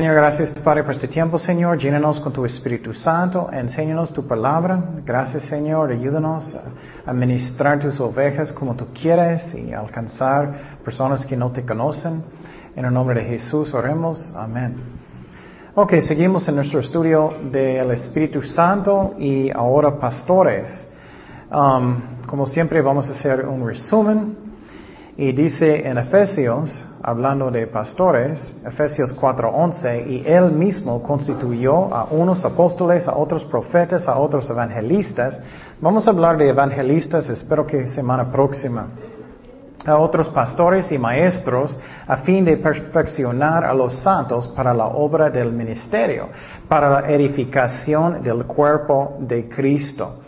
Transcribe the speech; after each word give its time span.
Señor, 0.00 0.14
gracias 0.14 0.48
Padre 0.64 0.82
por 0.82 0.94
este 0.94 1.08
tiempo, 1.08 1.36
Señor. 1.36 1.76
Llénanos 1.76 2.20
con 2.20 2.32
tu 2.32 2.46
Espíritu 2.46 2.94
Santo. 2.94 3.50
Enséñanos 3.52 4.14
tu 4.14 4.26
palabra. 4.26 4.82
Gracias, 5.04 5.42
Señor. 5.42 5.90
Ayúdanos 5.90 6.54
a 6.54 7.10
administrar 7.10 7.78
tus 7.78 8.00
ovejas 8.00 8.50
como 8.50 8.74
tú 8.74 8.86
quieres 8.98 9.54
y 9.54 9.74
alcanzar 9.74 10.78
personas 10.82 11.26
que 11.26 11.36
no 11.36 11.52
te 11.52 11.66
conocen. 11.66 12.24
En 12.74 12.86
el 12.86 12.94
nombre 12.94 13.20
de 13.20 13.28
Jesús 13.28 13.74
oremos. 13.74 14.32
Amén. 14.34 14.76
Ok, 15.74 15.92
seguimos 16.00 16.48
en 16.48 16.56
nuestro 16.56 16.80
estudio 16.80 17.34
del 17.52 17.90
Espíritu 17.90 18.40
Santo 18.40 19.16
y 19.18 19.50
ahora 19.50 20.00
pastores. 20.00 20.88
Um, 21.52 22.24
como 22.26 22.46
siempre 22.46 22.80
vamos 22.80 23.06
a 23.10 23.12
hacer 23.12 23.44
un 23.44 23.66
resumen 23.66 24.39
y 25.20 25.32
dice 25.32 25.86
en 25.86 25.98
Efesios, 25.98 26.82
hablando 27.02 27.50
de 27.50 27.66
pastores, 27.66 28.56
Efesios 28.64 29.14
4:11, 29.14 30.06
y 30.08 30.26
él 30.26 30.50
mismo 30.50 31.02
constituyó 31.02 31.94
a 31.94 32.04
unos 32.04 32.42
apóstoles, 32.42 33.06
a 33.06 33.14
otros 33.14 33.44
profetas, 33.44 34.08
a 34.08 34.16
otros 34.16 34.48
evangelistas. 34.48 35.38
Vamos 35.78 36.08
a 36.08 36.12
hablar 36.12 36.38
de 36.38 36.48
evangelistas, 36.48 37.28
espero 37.28 37.66
que 37.66 37.86
semana 37.86 38.32
próxima. 38.32 38.86
A 39.84 39.98
otros 39.98 40.30
pastores 40.30 40.90
y 40.90 40.96
maestros 40.96 41.78
a 42.06 42.16
fin 42.16 42.42
de 42.42 42.56
perfeccionar 42.56 43.62
a 43.66 43.74
los 43.74 43.96
santos 43.96 44.48
para 44.48 44.72
la 44.72 44.86
obra 44.86 45.28
del 45.28 45.52
ministerio, 45.52 46.30
para 46.66 46.88
la 46.88 47.10
edificación 47.10 48.22
del 48.22 48.46
cuerpo 48.46 49.18
de 49.20 49.50
Cristo. 49.50 50.22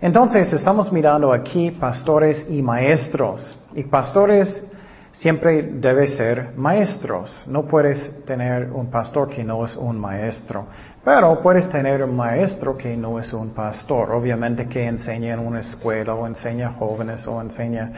Entonces 0.00 0.50
estamos 0.54 0.90
mirando 0.90 1.34
aquí 1.34 1.70
pastores 1.70 2.46
y 2.48 2.62
maestros. 2.62 3.58
Y 3.76 3.84
pastores 3.84 4.66
siempre 5.12 5.62
debe 5.62 6.06
ser 6.08 6.54
maestros. 6.56 7.44
No 7.46 7.66
puedes 7.66 8.24
tener 8.24 8.72
un 8.72 8.90
pastor 8.90 9.28
que 9.28 9.44
no 9.44 9.66
es 9.66 9.76
un 9.76 10.00
maestro. 10.00 10.66
Pero 11.04 11.40
puedes 11.42 11.68
tener 11.68 12.02
un 12.02 12.16
maestro 12.16 12.76
que 12.76 12.96
no 12.96 13.20
es 13.20 13.32
un 13.34 13.50
pastor. 13.50 14.12
Obviamente 14.12 14.66
que 14.66 14.86
enseña 14.86 15.34
en 15.34 15.40
una 15.40 15.60
escuela 15.60 16.14
o 16.14 16.26
enseña 16.26 16.72
jóvenes 16.72 17.26
o 17.26 17.38
enseña 17.38 17.92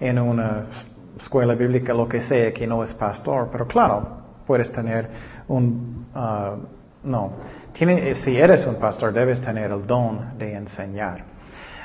en 0.00 0.18
una 0.18 0.64
escuela 1.20 1.54
bíblica, 1.54 1.92
lo 1.92 2.08
que 2.08 2.22
sea, 2.22 2.50
que 2.54 2.66
no 2.66 2.82
es 2.82 2.94
pastor. 2.94 3.50
Pero 3.52 3.66
claro, 3.66 4.22
puedes 4.46 4.72
tener 4.72 5.10
un... 5.46 6.06
Uh, 6.14 6.80
no, 7.04 7.32
si 7.74 8.36
eres 8.38 8.66
un 8.66 8.76
pastor, 8.76 9.12
debes 9.12 9.42
tener 9.42 9.72
el 9.72 9.86
don 9.86 10.38
de 10.38 10.54
enseñar. 10.54 11.31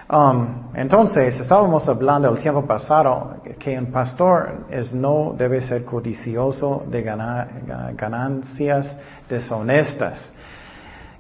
Um, 0.10 0.70
entonces, 0.74 1.38
estábamos 1.38 1.90
hablando 1.90 2.30
el 2.30 2.38
tiempo 2.38 2.66
pasado 2.66 3.42
que 3.60 3.78
un 3.78 3.88
pastor 3.88 4.66
es, 4.70 4.94
no 4.94 5.36
debe 5.38 5.60
ser 5.60 5.84
codicioso 5.84 6.86
de 6.88 7.02
ganancias 7.02 8.98
deshonestas. 9.28 10.32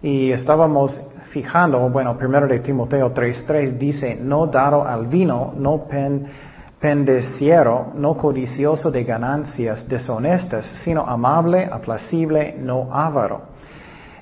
Y 0.01 0.31
estábamos 0.31 1.01
fijando, 1.31 1.89
bueno, 1.89 2.17
primero 2.17 2.47
de 2.47 2.59
Timoteo 2.59 3.13
3.3 3.13 3.77
dice, 3.77 4.15
no 4.15 4.47
dado 4.47 4.87
al 4.87 5.07
vino, 5.07 5.53
no 5.57 5.83
pen, 5.83 6.25
pendeciero, 6.79 7.91
no 7.93 8.15
codicioso 8.15 8.89
de 8.89 9.03
ganancias 9.03 9.85
deshonestas, 9.89 10.65
sino 10.85 11.01
amable, 11.01 11.67
aplacible, 11.69 12.55
no 12.57 12.87
avaro 12.93 13.56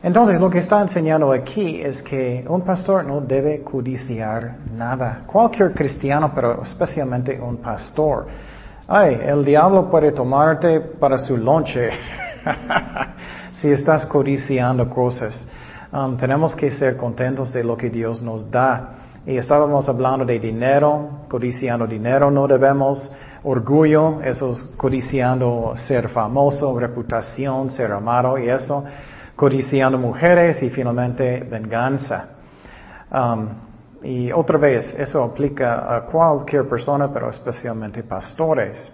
entonces, 0.06 0.40
lo 0.40 0.52
que 0.52 0.60
está 0.60 0.80
enseñando 0.82 1.32
aquí 1.32 1.82
es 1.82 2.00
que 2.04 2.46
un 2.48 2.62
pastor 2.62 3.04
no 3.04 3.22
debe 3.22 3.64
codiciar 3.64 4.58
nada. 4.72 5.24
Cualquier 5.26 5.74
cristiano, 5.74 6.32
pero 6.32 6.62
especialmente 6.62 7.42
un 7.42 7.58
pastor. 7.58 8.28
Ay, 8.88 9.20
el 9.26 9.44
diablo 9.44 9.90
puede 9.90 10.12
tomarte 10.12 10.80
para 10.80 11.18
su 11.18 11.36
lonche 11.36 11.90
si 13.54 13.72
estás 13.72 14.06
codiciando 14.06 14.88
cosas. 14.88 15.44
Um, 15.92 16.16
tenemos 16.18 16.56
que 16.56 16.70
ser 16.70 16.98
contentos 16.98 17.52
de 17.52 17.64
lo 17.64 17.76
que 17.76 17.90
Dios 17.90 18.22
nos 18.22 18.52
da. 18.52 18.92
Y 19.26 19.38
estábamos 19.38 19.90
hablando 19.90 20.24
de 20.24 20.38
dinero, 20.38 21.26
codiciando 21.28 21.88
dinero, 21.88 22.30
no 22.30 22.46
debemos 22.46 23.12
orgullo, 23.44 24.22
eso 24.22 24.52
es 24.52 24.62
codiciando 24.78 25.74
ser 25.76 26.10
famoso, 26.10 26.80
reputación, 26.80 27.72
ser 27.72 27.92
amado 27.92 28.38
y 28.38 28.48
eso 28.48 28.84
codiciando 29.36 29.98
mujeres 29.98 30.62
y 30.64 30.70
finalmente 30.70 31.46
venganza. 31.50 32.28
Um, 33.12 33.50
y 34.04 34.32
otra 34.32 34.58
vez, 34.58 34.96
eso 34.98 35.24
aplica 35.24 35.96
a 35.96 36.02
cualquier 36.02 36.68
persona, 36.70 37.12
pero 37.12 37.30
especialmente 37.30 38.04
pastores. 38.04 38.92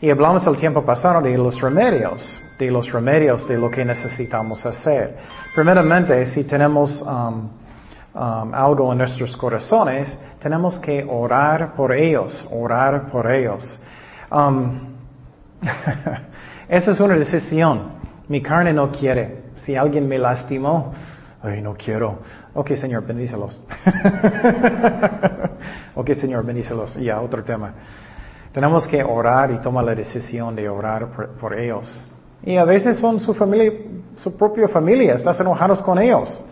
Y 0.00 0.10
hablamos 0.10 0.44
el 0.48 0.56
tiempo 0.56 0.82
pasado 0.82 1.22
de 1.22 1.38
los 1.38 1.60
remedios, 1.60 2.36
de 2.58 2.72
los 2.72 2.90
remedios 2.90 3.46
de 3.46 3.56
lo 3.56 3.70
que 3.70 3.84
necesitamos 3.84 4.66
hacer. 4.66 5.16
Primeramente, 5.54 6.26
si 6.26 6.42
tenemos 6.42 7.00
um, 7.02 7.50
um, 8.14 8.52
algo 8.52 8.90
en 8.90 8.98
nuestros 8.98 9.36
corazones, 9.36 10.18
tenemos 10.40 10.76
que 10.80 11.06
orar 11.08 11.76
por 11.76 11.92
ellos, 11.92 12.44
orar 12.50 13.06
por 13.06 13.30
ellos. 13.30 13.80
esa 16.68 16.90
es 16.90 16.98
una 16.98 17.14
decisión. 17.14 17.92
Mi 18.26 18.42
carne 18.42 18.72
no 18.72 18.90
quiere. 18.90 19.41
Si 19.64 19.76
alguien 19.76 20.08
me 20.08 20.18
lastimó, 20.18 20.92
ay, 21.42 21.62
no 21.62 21.74
quiero. 21.74 22.18
Ok, 22.54 22.74
Señor, 22.74 23.06
bendícelos. 23.06 23.60
ok, 25.94 26.12
Señor, 26.14 26.44
bendícelos. 26.44 26.94
Ya, 26.96 27.20
otro 27.20 27.44
tema. 27.44 27.72
Tenemos 28.52 28.86
que 28.86 29.02
orar 29.02 29.50
y 29.50 29.58
tomar 29.58 29.84
la 29.84 29.94
decisión 29.94 30.54
de 30.54 30.68
orar 30.68 31.08
por, 31.40 31.58
ellos. 31.58 32.12
Y 32.42 32.56
a 32.56 32.64
veces 32.64 32.98
son 32.98 33.20
su 33.20 33.34
familia, 33.34 33.72
su 34.16 34.36
propia 34.36 34.68
familia, 34.68 35.14
estás 35.14 35.40
enojados 35.40 35.80
con 35.80 35.98
ellos. 35.98 36.44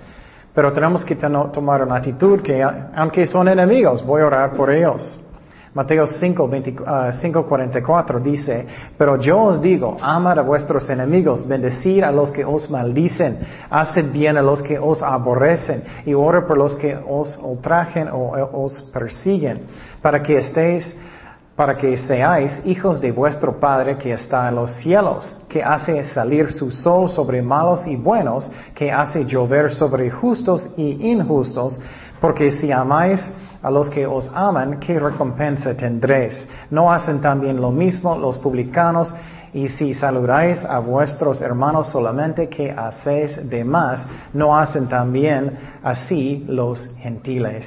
Pero 0.55 0.73
tenemos 0.73 1.05
que 1.05 1.15
tomar 1.15 1.83
una 1.83 1.97
actitud 1.97 2.41
que, 2.41 2.63
aunque 2.63 3.27
son 3.27 3.49
enemigos, 3.49 4.05
voy 4.05 4.23
a 4.23 4.27
orar 4.27 4.55
por 4.55 4.71
ellos. 4.71 5.21
Mateo 5.73 6.05
5, 6.05 6.49
44 7.49 8.19
ah, 8.19 8.21
dice, 8.21 8.67
pero 8.99 9.17
yo 9.17 9.39
os 9.39 9.63
digo, 9.63 9.97
amad 10.01 10.41
a 10.41 10.43
vuestros 10.43 10.91
enemigos, 10.91 11.47
bendecid 11.47 12.03
a 12.03 12.11
los 12.11 12.33
que 12.33 12.45
os 12.45 12.69
maldicen, 12.69 13.39
haced 13.71 14.11
bien 14.11 14.37
a 14.37 14.43
los 14.43 14.63
que 14.63 14.81
os 14.81 15.01
aborrecen 15.01 15.85
y 16.05 16.13
ore 16.13 16.43
por 16.43 16.59
los 16.59 16.75
que 16.75 16.97
os 16.97 17.39
ultrajen 17.41 18.09
o 18.09 18.33
os 18.53 18.83
persiguen, 18.93 19.63
para 20.03 20.21
que 20.21 20.39
estéis 20.39 20.93
para 21.55 21.77
que 21.77 21.95
seáis 21.99 22.63
hijos 22.65 23.03
de 23.03 23.13
vuestro 23.13 23.61
Padre 23.61 23.99
que 23.99 24.13
está 24.13 24.49
en 24.49 24.55
los 24.55 24.71
cielos, 24.77 25.39
que 25.47 25.63
hace 25.63 26.03
salir 26.05 26.51
su 26.53 26.71
sol 26.71 27.11
sobre 27.11 27.43
malos 27.43 27.87
y 27.87 27.97
buenos, 27.97 28.51
que 28.75 28.91
hace 28.91 29.27
llover 29.27 29.71
sobre 29.71 30.11
justos 30.11 30.71
y 30.79 31.13
injustos, 31.13 31.79
porque 32.19 32.51
si 32.51 32.73
amáis 32.73 33.21
a 33.63 33.71
los 33.71 33.91
que 33.91 34.07
os 34.07 34.31
aman, 34.35 34.81
¿qué 34.81 34.99
recompensa 34.99 35.77
tendréis? 35.77 36.47
¿No 36.71 36.91
hacen 36.93 37.21
también 37.21 37.61
lo 37.61 37.71
mismo 37.71 38.17
los 38.17 38.39
publicanos? 38.39 39.13
Y 39.53 39.69
si 39.69 39.95
saludáis 39.95 40.65
a 40.65 40.79
vuestros 40.79 41.43
hermanos 41.43 41.89
solamente, 41.89 42.49
¿qué 42.49 42.71
hacéis 42.71 43.49
de 43.49 43.65
más? 43.65 44.07
¿No 44.33 44.57
hacen 44.57 44.89
también 44.89 45.59
así 45.83 46.45
los 46.49 46.87
gentiles? 46.99 47.67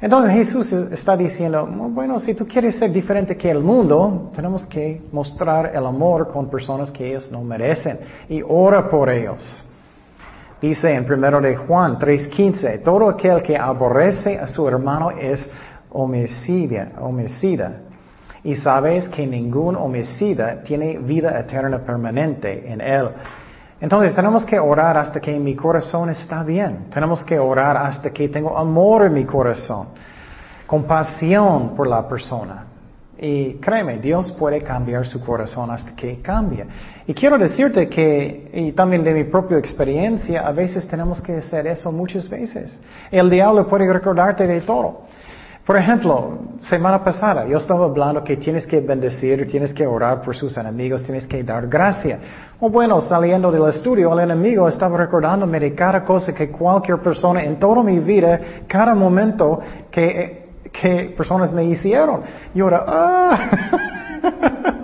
Entonces 0.00 0.32
Jesús 0.32 0.72
está 0.72 1.16
diciendo, 1.16 1.66
bueno, 1.66 2.20
si 2.20 2.32
tú 2.34 2.46
quieres 2.46 2.76
ser 2.76 2.92
diferente 2.92 3.36
que 3.36 3.50
el 3.50 3.58
mundo, 3.58 4.30
tenemos 4.34 4.64
que 4.66 5.02
mostrar 5.10 5.74
el 5.74 5.84
amor 5.84 6.30
con 6.32 6.48
personas 6.48 6.90
que 6.92 7.08
ellos 7.08 7.32
no 7.32 7.42
merecen 7.42 7.98
y 8.28 8.40
ora 8.46 8.88
por 8.88 9.10
ellos. 9.10 9.67
Dice 10.60 10.92
en 10.92 11.04
primero 11.04 11.40
de 11.40 11.54
Juan 11.56 11.98
3:15, 11.98 12.82
todo 12.82 13.08
aquel 13.08 13.42
que 13.42 13.56
aborrece 13.56 14.38
a 14.38 14.46
su 14.48 14.66
hermano 14.66 15.10
es 15.10 15.48
homicida, 15.90 16.92
homicida. 16.98 17.82
Y 18.42 18.56
sabes 18.56 19.08
que 19.08 19.26
ningún 19.26 19.76
homicida 19.76 20.62
tiene 20.62 20.98
vida 20.98 21.38
eterna 21.38 21.78
permanente 21.78 22.72
en 22.72 22.80
él. 22.80 23.08
Entonces 23.80 24.14
tenemos 24.14 24.44
que 24.44 24.58
orar 24.58 24.96
hasta 24.96 25.20
que 25.20 25.38
mi 25.38 25.54
corazón 25.54 26.10
está 26.10 26.42
bien. 26.42 26.86
Tenemos 26.92 27.22
que 27.24 27.38
orar 27.38 27.76
hasta 27.76 28.10
que 28.10 28.28
tengo 28.28 28.58
amor 28.58 29.06
en 29.06 29.14
mi 29.14 29.24
corazón. 29.24 29.88
Compasión 30.66 31.76
por 31.76 31.86
la 31.86 32.08
persona. 32.08 32.67
Y 33.20 33.54
créeme, 33.54 33.98
Dios 33.98 34.30
puede 34.32 34.60
cambiar 34.60 35.04
su 35.04 35.20
corazón 35.24 35.70
hasta 35.72 35.96
que 35.96 36.20
cambie. 36.22 36.64
Y 37.04 37.14
quiero 37.14 37.36
decirte 37.36 37.88
que, 37.88 38.50
y 38.54 38.72
también 38.72 39.02
de 39.02 39.12
mi 39.12 39.24
propia 39.24 39.58
experiencia, 39.58 40.46
a 40.46 40.52
veces 40.52 40.86
tenemos 40.86 41.20
que 41.20 41.34
hacer 41.34 41.66
eso 41.66 41.90
muchas 41.90 42.28
veces. 42.28 42.72
El 43.10 43.28
diablo 43.28 43.66
puede 43.66 43.92
recordarte 43.92 44.46
de 44.46 44.60
todo. 44.60 45.02
Por 45.66 45.76
ejemplo, 45.76 46.38
semana 46.60 47.04
pasada 47.04 47.46
yo 47.46 47.58
estaba 47.58 47.84
hablando 47.84 48.24
que 48.24 48.38
tienes 48.38 48.64
que 48.66 48.80
bendecir, 48.80 49.46
tienes 49.50 49.74
que 49.74 49.86
orar 49.86 50.22
por 50.22 50.34
sus 50.34 50.56
enemigos, 50.56 51.02
tienes 51.02 51.26
que 51.26 51.42
dar 51.42 51.66
gracia. 51.66 52.20
O 52.60 52.70
bueno, 52.70 53.00
saliendo 53.02 53.50
del 53.50 53.68
estudio, 53.68 54.12
el 54.12 54.30
enemigo 54.30 54.66
estaba 54.66 54.96
recordándome 54.96 55.60
de 55.60 55.74
cada 55.74 56.04
cosa 56.04 56.34
que 56.34 56.50
cualquier 56.50 57.00
persona 57.00 57.44
en 57.44 57.58
toda 57.58 57.82
mi 57.82 57.98
vida, 57.98 58.40
cada 58.66 58.94
momento 58.94 59.60
que 59.90 60.47
que 60.72 61.14
personas 61.16 61.52
me 61.52 61.64
hicieron. 61.64 62.22
Y 62.54 62.60
ahora, 62.60 62.84
ah. 62.86 63.50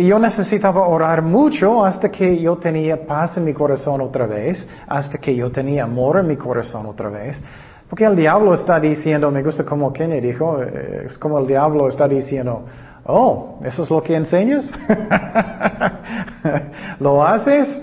Y 0.00 0.06
yo 0.06 0.18
necesitaba 0.18 0.86
orar 0.86 1.20
mucho 1.20 1.84
hasta 1.84 2.10
que 2.10 2.40
yo 2.40 2.56
tenía 2.56 3.06
paz 3.06 3.36
en 3.36 3.44
mi 3.44 3.52
corazón 3.52 4.00
otra 4.00 4.26
vez, 4.26 4.66
hasta 4.86 5.18
que 5.18 5.34
yo 5.34 5.50
tenía 5.50 5.84
amor 5.84 6.20
en 6.20 6.28
mi 6.28 6.38
corazón 6.38 6.86
otra 6.86 7.10
vez. 7.10 7.38
Porque 7.86 8.04
el 8.04 8.16
diablo 8.16 8.54
está 8.54 8.80
diciendo, 8.80 9.30
me 9.30 9.42
gusta 9.42 9.62
como 9.62 9.92
Kenny 9.92 10.20
dijo, 10.20 10.62
eh, 10.62 11.08
es 11.10 11.18
como 11.18 11.38
el 11.38 11.46
diablo 11.46 11.86
está 11.86 12.08
diciendo, 12.08 12.64
oh, 13.04 13.58
¿eso 13.62 13.82
es 13.82 13.90
lo 13.90 14.02
que 14.02 14.16
enseñas? 14.16 14.72
¿Lo 17.00 17.22
haces? 17.22 17.82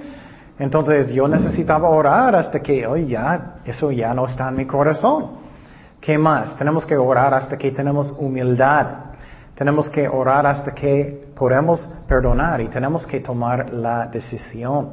Entonces 0.58 1.12
yo 1.12 1.28
necesitaba 1.28 1.88
orar 1.90 2.36
hasta 2.36 2.62
que, 2.62 2.88
hoy 2.88 3.06
ya, 3.06 3.58
eso 3.64 3.92
ya 3.92 4.16
no 4.16 4.26
está 4.26 4.50
en 4.50 4.56
mi 4.56 4.66
corazón. 4.66 5.47
¿Qué 6.08 6.18
más? 6.18 6.56
Tenemos 6.58 6.86
que 6.86 6.96
orar 6.96 7.34
hasta 7.34 7.58
que 7.58 7.70
tenemos 7.70 8.16
humildad. 8.18 8.86
Tenemos 9.54 9.90
que 9.90 10.08
orar 10.08 10.48
hasta 10.48 10.74
que 10.74 11.34
podemos 11.36 11.86
perdonar 12.08 12.62
y 12.62 12.70
tenemos 12.70 13.06
que 13.06 13.20
tomar 13.20 13.74
la 13.74 14.08
decisión. 14.08 14.92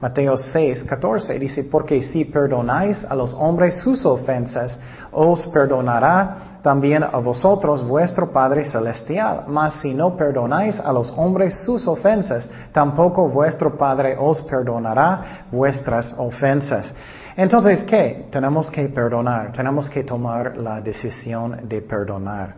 Mateo 0.00 0.36
6, 0.36 0.84
14 0.84 1.38
dice, 1.38 1.64
porque 1.64 2.02
si 2.02 2.26
perdonáis 2.26 3.06
a 3.06 3.14
los 3.14 3.32
hombres 3.32 3.78
sus 3.78 4.04
ofensas, 4.04 4.78
os 5.12 5.46
perdonará 5.46 6.58
también 6.62 7.02
a 7.04 7.16
vosotros 7.20 7.82
vuestro 7.82 8.30
Padre 8.30 8.66
Celestial. 8.66 9.44
Mas 9.46 9.72
si 9.80 9.94
no 9.94 10.14
perdonáis 10.14 10.78
a 10.78 10.92
los 10.92 11.10
hombres 11.16 11.64
sus 11.64 11.88
ofensas, 11.88 12.46
tampoco 12.70 13.30
vuestro 13.30 13.78
Padre 13.78 14.14
os 14.20 14.42
perdonará 14.42 15.46
vuestras 15.50 16.14
ofensas. 16.18 16.92
Entonces, 17.36 17.82
¿qué? 17.82 18.26
Tenemos 18.30 18.70
que 18.70 18.88
perdonar, 18.88 19.52
tenemos 19.52 19.88
que 19.88 20.04
tomar 20.04 20.56
la 20.56 20.80
decisión 20.80 21.68
de 21.68 21.82
perdonar. 21.82 22.54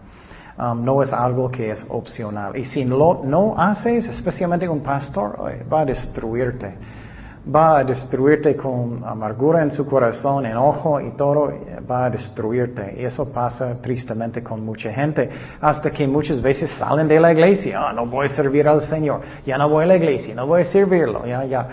Um, 0.59 0.85
no 0.85 1.03
es 1.03 1.13
algo 1.13 1.51
que 1.51 1.71
es 1.71 1.85
opcional. 1.89 2.57
Y 2.57 2.65
si 2.65 2.85
no, 2.85 3.23
no 3.25 3.55
haces, 3.59 4.07
especialmente 4.07 4.69
un 4.69 4.81
pastor, 4.81 5.39
va 5.71 5.81
a 5.81 5.85
destruirte 5.85 6.75
va 7.55 7.79
a 7.79 7.85
destruirte 7.85 8.57
con 8.57 9.05
amargura 9.05 9.63
en 9.63 9.71
su 9.71 9.87
corazón, 9.87 10.47
enojo 10.47 11.01
y 11.01 11.13
todo, 11.13 11.53
va 11.89 12.07
a 12.07 12.11
destruirte. 12.11 12.97
Y 12.99 13.05
eso 13.05 13.33
pasa 13.33 13.77
tristemente 13.81 14.43
con 14.43 14.65
mucha 14.65 14.93
gente, 14.93 15.31
hasta 15.61 15.91
que 15.91 16.07
muchas 16.07 16.43
veces 16.43 16.71
salen 16.73 17.07
de 17.07 17.21
la 17.21 17.33
iglesia, 17.33 17.89
ah, 17.89 17.93
no 17.93 18.07
voy 18.07 18.27
a 18.27 18.31
servir 18.31 18.67
al 18.69 18.83
Señor, 18.83 19.21
ya 19.45 19.57
no 19.59 19.69
voy 19.69 19.85
a 19.85 19.87
la 19.87 19.97
iglesia, 19.97 20.35
no 20.35 20.47
voy 20.47 20.63
a 20.63 20.65
servirlo, 20.65 21.25
ya, 21.25 21.45
ya. 21.45 21.69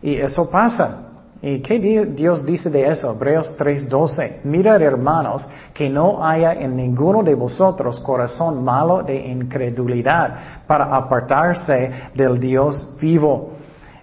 Y 0.00 0.14
eso 0.16 0.48
pasa. 0.48 1.05
¿Y 1.42 1.60
qué 1.60 1.78
Dios 1.78 2.46
dice 2.46 2.70
de 2.70 2.86
eso? 2.86 3.12
Hebreos 3.12 3.54
3:12. 3.58 4.40
Mirad 4.44 4.80
hermanos, 4.80 5.46
que 5.74 5.90
no 5.90 6.24
haya 6.24 6.54
en 6.54 6.74
ninguno 6.74 7.22
de 7.22 7.34
vosotros 7.34 8.00
corazón 8.00 8.64
malo 8.64 9.02
de 9.02 9.16
incredulidad 9.26 10.64
para 10.66 10.86
apartarse 10.96 11.92
del 12.14 12.40
Dios 12.40 12.96
vivo. 13.00 13.52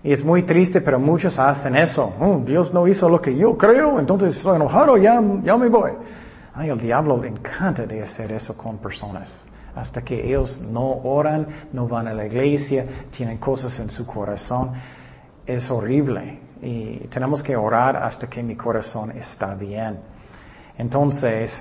Y 0.04 0.12
es 0.12 0.24
muy 0.24 0.44
triste, 0.44 0.82
pero 0.82 1.00
muchos 1.00 1.40
hacen 1.40 1.76
eso. 1.76 2.14
Oh, 2.20 2.42
Dios 2.46 2.74
no 2.74 2.88
hizo 2.88 3.10
lo 3.10 3.22
que 3.22 3.36
yo 3.36 3.58
creo, 3.58 4.00
entonces 4.00 4.36
estoy 4.36 4.58
enojado, 4.58 4.98
ya, 4.98 5.22
ya 5.44 5.58
me 5.58 5.70
voy. 5.70 5.92
Ay, 6.54 6.70
el 6.70 6.78
diablo 6.78 7.18
le 7.18 7.30
encanta 7.30 7.86
de 7.86 8.04
hacer 8.04 8.32
eso 8.34 8.56
con 8.56 8.78
personas. 8.78 9.34
Hasta 9.76 10.04
que 10.04 10.28
ellos 10.28 10.62
no 10.62 10.88
oran, 11.04 11.48
no 11.72 11.88
van 11.88 12.08
a 12.08 12.14
la 12.14 12.28
iglesia, 12.28 12.86
tienen 13.16 13.40
cosas 13.40 13.80
en 13.80 13.90
su 13.90 14.06
corazón. 14.06 14.74
Es 15.48 15.72
horrible. 15.72 16.40
Y 16.64 17.08
tenemos 17.10 17.44
que 17.44 17.56
orar 17.56 17.98
hasta 17.98 18.28
que 18.28 18.42
mi 18.42 18.56
corazón 18.56 19.12
está 19.12 19.54
bien. 19.54 20.00
Entonces, 20.78 21.52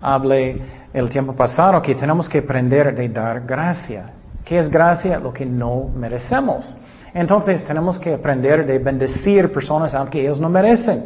hable 0.00 0.60
el 0.92 1.10
tiempo 1.10 1.34
pasado 1.34 1.80
que 1.82 1.94
tenemos 1.94 2.28
que 2.28 2.38
aprender 2.38 2.94
de 2.94 3.08
dar 3.08 3.42
gracia. 3.42 4.12
¿Qué 4.44 4.58
es 4.58 4.70
gracia? 4.70 5.18
Lo 5.20 5.32
que 5.32 5.44
no 5.46 5.90
merecemos. 5.94 6.80
Entonces 7.12 7.64
tenemos 7.64 7.98
que 7.98 8.14
aprender 8.14 8.66
de 8.66 8.78
bendecir 8.78 9.52
personas 9.52 9.94
aunque 9.94 10.20
ellos 10.20 10.40
no 10.40 10.48
merecen 10.48 11.04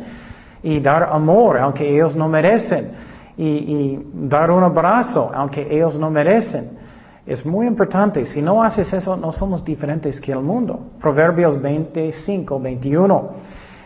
y 0.63 0.81
dar 0.81 1.05
amor 1.05 1.59
aunque 1.59 1.89
ellos 1.89 2.15
no 2.15 2.29
merecen 2.29 2.93
y, 3.37 3.99
dar 4.13 4.51
un 4.51 4.63
abrazo 4.63 5.31
aunque 5.35 5.67
ellos 5.75 5.99
no 5.99 6.11
merecen. 6.11 6.84
Es 7.27 7.45
muy 7.47 7.67
importante. 7.67 8.27
Si 8.27 8.43
no 8.43 8.63
haces 8.63 8.93
eso, 8.93 9.17
no 9.17 9.33
somos 9.33 9.65
diferentes 9.65 10.21
que 10.21 10.33
el 10.33 10.41
mundo. 10.41 10.91
Proverbios 11.01 11.61
25, 11.61 12.61
21. 12.61 13.31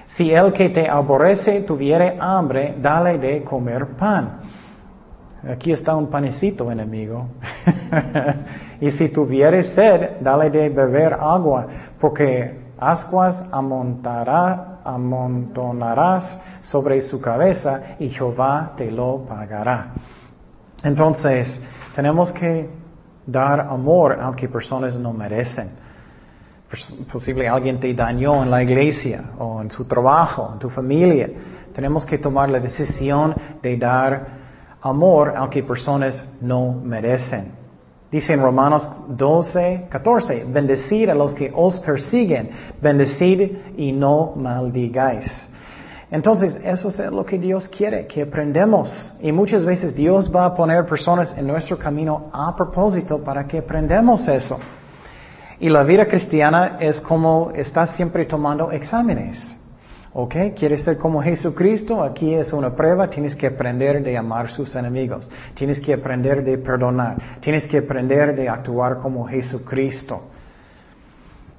Si 0.06 0.32
el 0.32 0.52
que 0.52 0.70
te 0.70 0.88
aborrece 0.88 1.61
tuviere 1.61 2.17
hambre, 2.19 2.76
dale 2.81 3.19
de 3.19 3.44
comer 3.44 3.96
pan. 3.96 4.40
Aquí 5.49 5.70
está 5.70 5.94
un 5.94 6.08
panecito, 6.08 6.73
enemigo. 6.73 7.29
y 8.81 8.90
si 8.90 9.11
tuviere 9.11 9.62
sed, 9.62 10.20
dale 10.20 10.50
de 10.50 10.69
beber 10.69 11.14
agua, 11.14 11.67
porque 12.00 12.73
ascuas 12.76 13.44
amontonarás 14.82 16.40
sobre 16.61 17.00
su 17.00 17.20
cabeza 17.20 17.94
y 18.00 18.08
Jehová 18.08 18.73
te 18.76 18.90
lo 18.90 19.25
pagará. 19.29 19.93
Entonces, 20.82 21.61
tenemos 21.94 22.32
que 22.32 22.77
dar 23.28 23.60
amor 23.60 24.19
aunque 24.20 24.48
personas 24.48 24.96
no 24.96 25.12
merecen. 25.12 25.70
Posible 27.12 27.48
alguien 27.48 27.78
te 27.78 27.92
dañó 27.94 28.42
en 28.42 28.50
la 28.50 28.62
iglesia 28.62 29.32
o 29.38 29.62
en 29.62 29.70
su 29.70 29.84
trabajo, 29.86 30.50
en 30.52 30.58
tu 30.58 30.69
familia. 30.69 31.28
Tenemos 31.75 32.04
que 32.04 32.19
tomar 32.19 32.48
la 32.48 32.58
decisión 32.58 33.34
de 33.62 33.76
dar 33.76 34.38
amor 34.80 35.34
aunque 35.36 35.62
personas 35.62 36.36
no 36.40 36.72
merecen. 36.72 37.52
Dice 38.10 38.32
en 38.32 38.42
Romanos 38.42 38.88
12, 39.08 39.88
14, 39.90 40.46
bendecid 40.48 41.10
a 41.10 41.14
los 41.14 41.34
que 41.34 41.52
os 41.54 41.78
persiguen, 41.80 42.50
bendecid 42.80 43.76
y 43.76 43.92
no 43.92 44.32
maldigáis. 44.34 45.48
Entonces, 46.10 46.58
eso 46.64 46.88
es 46.88 46.99
lo 47.12 47.25
que 47.25 47.38
Dios 47.38 47.69
quiere, 47.69 48.06
que 48.06 48.22
aprendamos. 48.22 48.90
Y 49.21 49.30
muchas 49.30 49.64
veces 49.64 49.94
Dios 49.94 50.35
va 50.35 50.47
a 50.47 50.54
poner 50.54 50.87
personas 50.87 51.37
en 51.37 51.47
nuestro 51.47 51.78
camino 51.78 52.30
a 52.33 52.56
propósito 52.56 53.23
para 53.23 53.47
que 53.47 53.59
aprendamos 53.59 54.26
eso. 54.26 54.59
Y 55.61 55.68
la 55.68 55.83
vida 55.83 56.06
cristiana 56.06 56.76
es 56.80 57.00
como 57.00 57.50
estás 57.54 57.90
siempre 57.90 58.25
tomando 58.25 58.73
exámenes. 58.73 59.54
¿Ok? 60.14 60.35
¿Quieres 60.56 60.85
ser 60.85 60.97
como 60.97 61.23
Jesucristo? 61.23 62.02
Aquí 62.02 62.33
es 62.33 62.52
una 62.54 62.75
prueba. 62.75 63.11
Tienes 63.11 63.37
que 63.37 63.47
aprender 63.47 64.02
de 64.02 64.16
amar 64.16 64.47
a 64.47 64.49
sus 64.49 64.75
enemigos. 64.75 65.28
Tienes 65.54 65.78
que 65.78 65.92
aprender 65.92 66.42
de 66.42 66.56
perdonar. 66.56 67.16
Tienes 67.40 67.66
que 67.66 67.78
aprender 67.78 68.35
de 68.35 68.49
actuar 68.49 68.99
como 69.00 69.26
Jesucristo. 69.28 70.23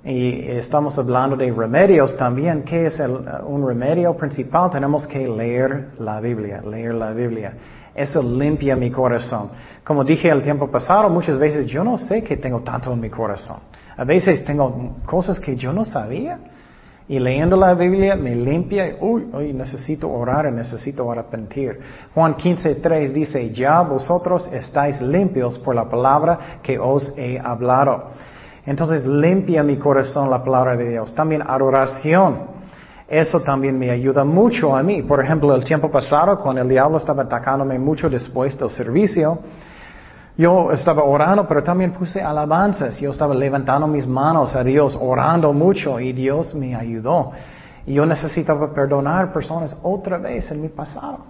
Y 0.10 0.50
estamos 0.50 0.98
hablando 0.98 1.36
de 1.36 1.52
remedios 1.52 2.18
también. 2.18 2.64
¿Qué 2.64 2.88
es 2.88 3.00
un 3.00 3.68
remedio 3.68 4.18
principal? 4.18 4.72
Tenemos 4.72 5.06
que 5.06 5.28
leer 5.28 5.90
la 6.00 6.20
Biblia, 6.20 6.64
leer 6.64 6.96
la 6.96 7.12
Biblia. 7.12 7.54
Eso 7.94 8.24
limpia 8.24 8.76
mi 8.76 8.90
corazón. 8.90 9.52
Como 9.84 10.04
dije 10.04 10.30
el 10.30 10.42
tiempo 10.42 10.68
pasado, 10.72 11.12
muchas 11.12 11.38
veces 11.38 11.68
yo 11.68 11.84
no 11.84 11.96
sé 12.00 12.24
que 12.24 12.38
tengo 12.38 12.62
tanto 12.62 12.92
en 12.92 13.00
mi 13.00 13.12
corazón. 13.12 13.60
A 13.96 14.04
veces 14.04 14.44
tengo 14.44 14.96
cosas 15.06 15.40
que 15.40 15.56
yo 15.56 15.72
no 15.72 15.86
sabía. 15.86 16.40
Y 17.08 17.20
leyendo 17.20 17.56
la 17.56 17.76
Biblia 17.76 18.16
me 18.16 18.36
limpia, 18.36 18.98
uy, 19.02 19.30
uy, 19.32 19.54
necesito 19.54 20.10
orar, 20.10 20.52
necesito 20.52 21.12
arrepentir. 21.12 21.80
Juan 22.16 22.34
15.3 22.34 23.12
dice, 23.12 23.52
ya 23.52 23.82
vosotros 23.82 24.50
estáis 24.52 25.00
limpios 25.02 25.60
por 25.60 25.76
la 25.76 25.88
palabra 25.88 26.60
que 26.64 26.80
os 26.80 27.14
he 27.16 27.38
hablado. 27.38 28.06
Entonces 28.70 29.04
limpia 29.04 29.64
mi 29.64 29.78
corazón 29.78 30.30
la 30.30 30.44
palabra 30.44 30.78
de 30.78 30.90
Dios. 30.90 31.16
También 31.16 31.42
adoración. 31.42 32.60
Eso 33.08 33.42
también 33.42 33.80
me 33.80 33.90
ayuda 33.90 34.24
mucho 34.24 34.76
a 34.76 34.84
mí. 34.84 35.02
Por 35.02 35.24
ejemplo, 35.24 35.56
el 35.56 35.64
tiempo 35.66 35.90
pasado, 35.90 36.38
cuando 36.38 36.62
el 36.62 36.70
diablo 36.70 37.00
estaba 37.00 37.24
atacándome 37.24 37.80
mucho 37.80 38.12
después 38.12 38.56
del 38.60 38.70
servicio, 38.70 39.40
yo 40.38 40.72
estaba 40.72 41.04
orando, 41.04 41.48
pero 41.48 41.64
también 41.64 41.94
puse 41.94 42.22
alabanzas. 42.22 43.00
Yo 43.00 43.10
estaba 43.10 43.34
levantando 43.34 43.88
mis 43.88 44.06
manos 44.06 44.56
a 44.56 44.64
Dios, 44.64 44.96
orando 45.02 45.52
mucho 45.52 46.00
y 46.00 46.14
Dios 46.14 46.54
me 46.54 46.76
ayudó. 46.76 47.32
Y 47.88 47.96
yo 47.96 48.06
necesitaba 48.06 48.72
perdonar 48.72 49.34
personas 49.34 49.76
otra 49.82 50.20
vez 50.20 50.52
en 50.52 50.62
mi 50.62 50.70
pasado. 50.70 51.26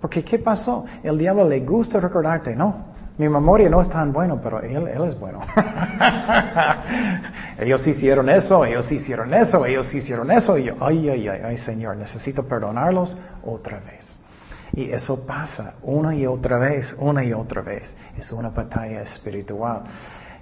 Porque 0.00 0.24
¿qué 0.24 0.40
pasó? 0.40 0.84
El 1.04 1.16
diablo 1.18 1.48
le 1.48 1.60
gusta 1.60 2.00
recordarte, 2.00 2.56
no. 2.56 2.89
Mi 3.20 3.28
memoria 3.28 3.68
no 3.68 3.82
es 3.82 3.90
tan 3.90 4.14
buena, 4.14 4.40
pero 4.40 4.62
él, 4.62 4.88
él 4.88 5.04
es 5.04 5.20
bueno. 5.20 5.40
ellos 7.58 7.86
hicieron 7.86 8.30
eso, 8.30 8.64
ellos 8.64 8.90
hicieron 8.90 9.34
eso, 9.34 9.66
ellos 9.66 9.92
hicieron 9.92 10.30
eso. 10.30 10.56
Y 10.56 10.64
yo, 10.64 10.76
ay, 10.80 11.06
ay, 11.06 11.28
ay, 11.28 11.40
ay, 11.44 11.58
Señor, 11.58 11.98
necesito 11.98 12.48
perdonarlos 12.48 13.14
otra 13.44 13.78
vez. 13.80 14.06
Y 14.72 14.90
eso 14.90 15.26
pasa 15.26 15.74
una 15.82 16.14
y 16.14 16.26
otra 16.26 16.58
vez, 16.58 16.94
una 16.96 17.22
y 17.22 17.34
otra 17.34 17.60
vez. 17.60 17.94
Es 18.18 18.32
una 18.32 18.48
batalla 18.48 19.02
espiritual. 19.02 19.82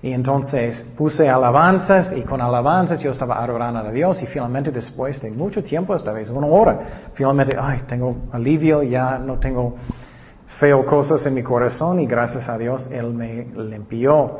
Y 0.00 0.12
entonces 0.12 0.80
puse 0.96 1.28
alabanzas 1.28 2.12
y 2.16 2.22
con 2.22 2.40
alabanzas 2.40 3.00
yo 3.00 3.10
estaba 3.10 3.42
adorando 3.42 3.80
a 3.80 3.90
Dios 3.90 4.22
y 4.22 4.26
finalmente 4.26 4.70
después 4.70 5.20
de 5.20 5.32
mucho 5.32 5.64
tiempo, 5.64 5.96
esta 5.96 6.12
vez 6.12 6.28
una 6.28 6.46
hora, 6.46 6.78
finalmente, 7.12 7.56
ay, 7.60 7.80
tengo 7.88 8.28
alivio, 8.30 8.84
ya 8.84 9.18
no 9.18 9.40
tengo 9.40 9.74
feo 10.58 10.84
cosas 10.84 11.24
en 11.26 11.34
mi 11.34 11.42
corazón 11.42 12.00
y 12.00 12.06
gracias 12.06 12.48
a 12.48 12.58
Dios 12.58 12.88
Él 12.90 13.14
me 13.14 13.46
limpió. 13.56 14.38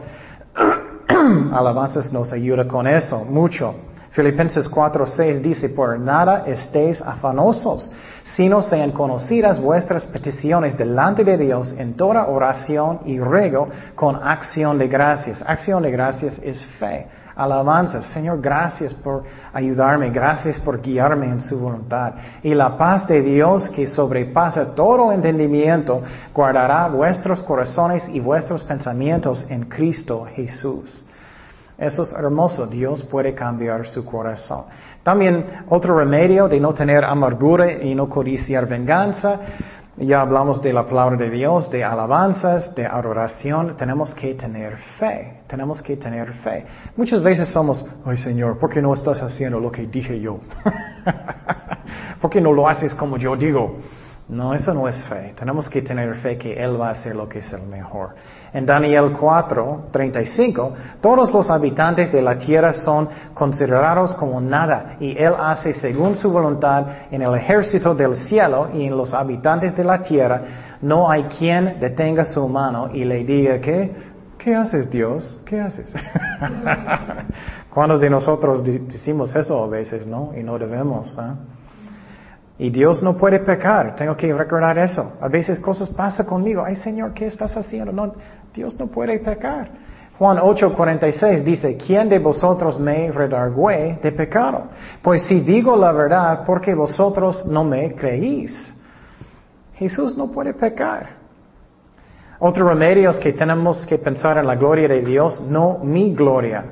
alabanzas 1.53 2.13
nos 2.13 2.33
ayuda 2.33 2.67
con 2.67 2.87
eso, 2.87 3.25
mucho. 3.25 3.75
Filipenses 4.11 4.71
4:6 4.71 5.41
dice, 5.41 5.69
por 5.69 5.99
nada 5.99 6.45
estéis 6.47 7.01
afanosos, 7.01 7.93
sino 8.25 8.63
sean 8.63 8.91
conocidas 8.91 9.61
vuestras 9.61 10.07
peticiones 10.07 10.77
delante 10.77 11.25
de 11.25 11.37
Dios 11.37 11.75
en 11.79 11.95
toda 11.95 12.27
oración 12.27 13.01
y 13.05 13.21
ruego 13.21 13.69
con 13.95 14.17
acción 14.17 14.79
de 14.79 14.89
gracias. 14.89 15.43
Acción 15.47 15.83
de 15.83 15.91
gracias 15.91 16.35
es 16.43 16.65
fe. 16.81 17.07
Alabanzas, 17.39 18.07
Señor, 18.07 18.41
gracias 18.41 18.93
por 18.93 19.23
ayudarme, 19.53 20.11
gracias 20.11 20.59
por 20.59 20.83
guiarme 20.83 21.27
en 21.27 21.41
su 21.41 21.57
voluntad. 21.57 22.15
Y 22.43 22.53
la 22.53 22.77
paz 22.77 23.07
de 23.07 23.23
Dios 23.23 23.69
que 23.69 23.87
sobrepasa 23.87 24.75
todo 24.75 25.13
entendimiento, 25.13 26.03
guardará 26.35 26.89
vuestros 26.89 27.41
corazones 27.45 28.09
y 28.09 28.19
vuestros 28.19 28.65
pensamientos 28.65 29.47
en 29.49 29.67
Cristo 29.67 30.27
Jesús. 30.35 31.05
Eso 31.79 32.03
es 32.03 32.13
hermoso. 32.13 32.67
Dios 32.67 33.05
puede 33.05 33.37
cambiar 33.37 33.87
su 33.87 34.05
corazón. 34.05 34.65
También 35.05 35.65
otro 35.69 35.97
remedio 35.97 36.49
de 36.49 36.59
no 36.59 36.75
tener 36.75 37.05
amargura 37.05 37.71
y 37.71 37.95
no 37.95 38.09
codiciar 38.09 38.67
venganza. 38.67 39.39
Ya 39.97 40.23
hablamos 40.23 40.61
de 40.61 40.73
la 40.73 40.85
palabra 40.85 41.17
de 41.17 41.31
Dios, 41.31 41.71
de 41.71 41.85
alabanzas, 41.85 42.75
de 42.75 42.85
adoración. 42.85 43.77
Tenemos 43.77 44.13
que 44.13 44.35
tener 44.35 44.77
fe. 44.99 45.38
Tenemos 45.49 45.81
que 45.81 45.97
tener 45.97 46.33
fe. 46.35 46.67
Muchas 46.95 47.23
veces 47.23 47.49
somos, 47.49 47.85
ay 48.05 48.19
Señor, 48.19 48.59
¿por 48.59 48.71
qué 48.71 48.83
no 48.83 48.93
estás 48.93 49.23
haciendo 49.23 49.59
lo 49.59 49.73
que 49.73 49.87
dije 49.87 50.21
yo? 50.21 50.41
¿Por 52.21 52.31
qué 52.31 52.41
no 52.41 52.53
lo 52.53 52.69
haces 52.69 52.95
como 52.95 53.17
yo 53.17 53.35
digo? 53.35 53.79
No, 54.29 54.53
eso 54.53 54.75
no 54.75 54.87
es 54.87 55.03
fe. 55.05 55.33
Tenemos 55.39 55.71
que 55.71 55.81
tener 55.81 56.15
fe 56.17 56.37
que 56.37 56.53
Él 56.53 56.79
va 56.79 56.89
a 56.89 56.91
hacer 56.91 57.17
lo 57.17 57.27
que 57.27 57.39
es 57.39 57.51
el 57.55 57.63
mejor. 57.63 58.11
En 58.53 58.67
Daniel 58.67 59.17
4, 59.19 59.87
35, 59.91 60.73
todos 61.01 61.33
los 61.33 61.49
habitantes 61.49 62.13
de 62.13 62.21
la 62.21 62.37
tierra 62.37 62.75
son 62.75 63.09
considerados 63.33 64.15
como 64.17 64.39
nada 64.39 64.97
y 65.01 65.17
Él 65.17 65.33
hace 65.39 65.73
según 65.73 66.15
su 66.15 66.31
voluntad 66.31 66.85
en 67.11 67.23
el 67.23 67.35
ejército 67.35 67.95
del 67.95 68.17
cielo 68.17 68.69
y 68.75 68.85
en 68.85 68.99
los 68.99 69.15
habitantes 69.15 69.75
de 69.75 69.85
la 69.85 70.03
tierra. 70.03 70.43
No 70.83 71.11
hay 71.11 71.23
quien 71.25 71.81
detenga 71.81 72.27
su 72.27 72.47
mano 72.49 72.91
y 72.93 73.07
le 73.07 73.25
diga 73.25 73.59
que, 73.61 74.08
¿qué 74.39 74.55
haces 74.55 74.91
Dios? 74.91 75.41
¿Qué 75.45 75.61
haces? 75.61 75.87
¿Cuántos 77.75 78.01
de 78.01 78.09
nosotros 78.09 78.65
decimos 78.65 79.35
eso 79.35 79.63
a 79.63 79.69
veces, 79.69 80.07
no? 80.07 80.33
Y 80.37 80.43
no 80.43 80.59
debemos. 80.59 81.17
¿eh? 81.19 81.33
Y 82.59 82.71
Dios 82.71 83.03
no 83.03 83.17
puede 83.17 83.39
pecar, 83.41 83.95
tengo 83.95 84.17
que 84.17 84.33
recordar 84.33 84.79
eso. 84.79 85.13
A 85.21 85.29
veces 85.29 85.61
cosas 85.61 85.89
pasan 85.91 86.27
conmigo, 86.27 86.65
ay 86.65 86.77
Señor, 86.77 87.13
¿qué 87.15 87.27
estás 87.27 87.57
haciendo? 87.57 88.15
Dios 88.53 88.79
no 88.79 88.89
puede 88.89 89.19
pecar. 89.21 89.71
Juan 90.19 90.39
8:46 90.39 91.45
dice, 91.45 91.77
¿quién 91.77 92.09
de 92.09 92.19
vosotros 92.19 92.81
me 92.81 93.13
redargüe 93.13 94.01
de 94.03 94.11
pecado? 94.11 94.65
Pues 95.01 95.23
si 95.23 95.41
digo 95.41 95.77
la 95.77 95.93
verdad, 95.93 96.45
¿por 96.45 96.61
qué 96.61 96.75
vosotros 96.75 97.47
no 97.47 97.63
me 97.63 97.95
creéis? 97.95 98.75
Jesús 99.75 100.17
no 100.17 100.33
puede 100.33 100.55
pecar. 100.55 101.18
Otro 102.41 102.69
remedio 102.69 103.11
es 103.11 103.19
que 103.19 103.33
tenemos 103.33 103.85
que 103.87 103.99
pensar 103.99 104.39
en 104.39 104.47
la 104.47 104.55
gloria 104.57 104.89
de 104.89 105.03
Dios, 105.03 105.41
no 105.41 105.79
mi 105.83 106.15
gloria, 106.15 106.65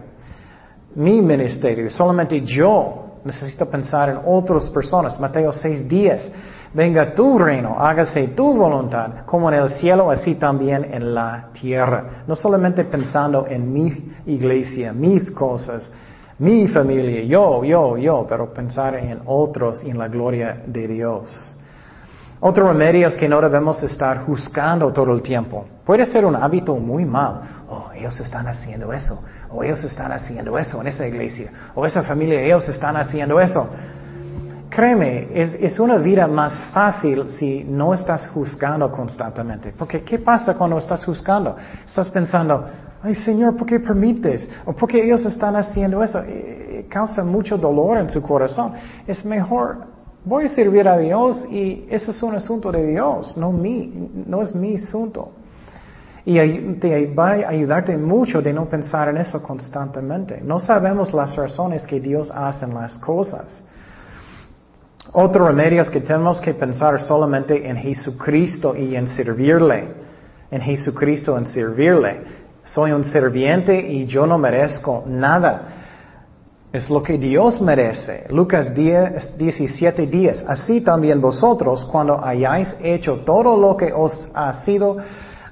mi 0.95 1.21
ministerio, 1.21 1.91
solamente 1.91 2.43
yo 2.43 3.07
Necesito 3.27 3.67
pensar 3.69 4.09
en 4.09 4.21
otras 4.25 4.71
personas. 4.71 5.19
Mateo 5.19 5.53
6:10. 5.53 6.31
Venga 6.73 7.13
tu 7.13 7.39
reino, 7.39 7.75
hágase 7.77 8.29
tu 8.29 8.55
voluntad, 8.55 9.25
como 9.27 9.51
en 9.51 9.59
el 9.59 9.69
cielo, 9.71 10.11
así 10.11 10.37
también 10.37 10.85
en 10.85 11.13
la 11.13 11.49
tierra. 11.53 12.23
No 12.29 12.37
solamente 12.37 12.85
pensando 12.85 13.47
en 13.49 13.73
mi 13.73 14.13
iglesia, 14.27 14.93
mis 14.93 15.31
cosas, 15.33 15.91
mi 16.39 16.69
familia, 16.69 17.25
yo, 17.25 17.65
yo, 17.65 17.97
yo, 17.97 18.27
pero 18.29 18.53
pensar 18.53 18.95
en 18.95 19.23
otros 19.25 19.83
y 19.83 19.91
en 19.91 19.99
la 19.99 20.07
gloria 20.07 20.63
de 20.65 20.87
Dios. 20.87 21.56
Otro 22.41 22.69
remedio 22.69 23.09
es 23.09 23.17
que 23.17 23.29
no 23.29 23.41
debemos 23.41 23.83
estar 23.83 24.25
juzgando 24.25 24.93
todo 24.93 25.13
el 25.13 25.23
tiempo. 25.23 25.67
Puede 25.85 26.05
ser 26.07 26.25
un 26.25 26.37
hábito 26.37 26.77
muy 26.77 27.05
mal. 27.05 27.41
Oh, 27.69 27.91
ellos 27.95 28.21
están 28.21 28.47
haciendo 28.47 28.93
eso 28.93 29.19
o 29.51 29.63
ellos 29.63 29.83
están 29.85 30.13
haciendo 30.13 30.59
eso 30.59 30.81
en 30.81 30.87
esa 30.89 31.07
iglesia, 31.07 31.51
o 31.75 31.87
esa 31.87 32.03
familia, 32.03 32.41
ellos 32.41 32.69
están 32.69 32.97
haciendo 32.97 33.41
eso. 33.41 33.69
Créeme, 34.69 35.29
es, 35.33 35.79
una 35.79 35.97
vida 35.97 36.27
más 36.27 36.53
fácil 36.73 37.31
si 37.39 37.65
no 37.65 37.95
estás 37.95 38.29
juzgando 38.29 38.91
constantemente. 38.93 39.73
Porque 39.77 40.03
¿qué 40.03 40.19
pasa 40.19 40.55
cuando 40.55 40.77
estás 40.77 41.05
juzgando? 41.05 41.57
Estás 41.87 42.11
pensando, 42.11 42.67
ay 43.03 43.15
Señor, 43.15 43.57
¿por 43.57 43.67
qué 43.67 43.81
permites? 43.81 44.51
¿O 44.67 44.75
por 44.75 44.89
qué 44.89 45.03
ellos 45.03 45.25
están 45.25 45.57
haciendo 45.57 46.03
eso? 46.03 46.21
causa 46.91 47.25
mucho 47.25 47.57
dolor 47.57 47.99
en 47.99 48.11
su 48.11 48.21
corazón. 48.21 48.75
Es 49.07 49.25
mejor, 49.25 49.87
voy 50.27 50.47
a 50.47 50.49
servir 50.49 50.89
a 50.89 50.99
Dios 50.99 51.47
y 51.51 51.87
eso 51.89 52.11
es 52.11 52.23
un 52.23 52.35
asunto 52.35 52.71
de 52.73 52.85
Dios, 52.85 53.37
no, 53.37 53.53
mi, 53.53 54.11
no 54.27 54.43
es 54.43 54.55
mi 54.55 54.75
asunto. 54.75 55.31
Y 56.25 56.35
te 56.81 57.15
va 57.15 57.31
a 57.31 57.49
ayudarte 57.51 57.97
mucho 57.97 58.43
de 58.43 58.53
no 58.53 58.69
pensar 58.69 59.09
en 59.09 59.19
eso 59.19 59.41
constantemente. 59.41 60.41
No 60.43 60.59
sabemos 60.59 61.15
las 61.15 61.37
razones 61.37 61.87
que 61.87 62.01
Dios 62.01 62.33
hace 62.35 62.65
en 62.65 62.75
las 62.75 62.99
cosas. 62.99 63.63
Otro 65.13 65.47
remedio 65.47 65.83
es 65.83 65.89
que 65.89 66.01
tenemos 66.01 66.41
que 66.41 66.53
pensar 66.53 67.01
solamente 67.01 67.69
en 67.69 67.77
Jesucristo 67.77 68.75
y 68.77 68.97
en 68.97 69.07
servirle. 69.07 69.85
En 70.51 70.61
Jesucristo, 70.61 71.39
en 71.39 71.47
servirle. 71.47 72.23
Soy 72.65 72.91
un 72.91 73.05
serviente 73.05 73.79
y 73.79 74.07
yo 74.07 74.27
no 74.27 74.37
merezco 74.37 75.05
nada. 75.07 75.86
Es 76.73 76.91
lo 76.91 77.03
que 77.03 77.17
Dios 77.17 77.61
merece. 77.61 78.25
Lucas 78.31 78.75
10, 78.75 79.39
17 79.39 80.07
días. 80.07 80.45
Así 80.47 80.81
también 80.81 81.21
vosotros, 81.21 81.85
cuando 81.85 82.23
hayáis 82.23 82.69
hecho 82.83 83.21
todo 83.25 83.57
lo 83.57 83.77
que 83.77 83.93
os 83.93 84.29
ha 84.35 84.53
sido 84.65 84.99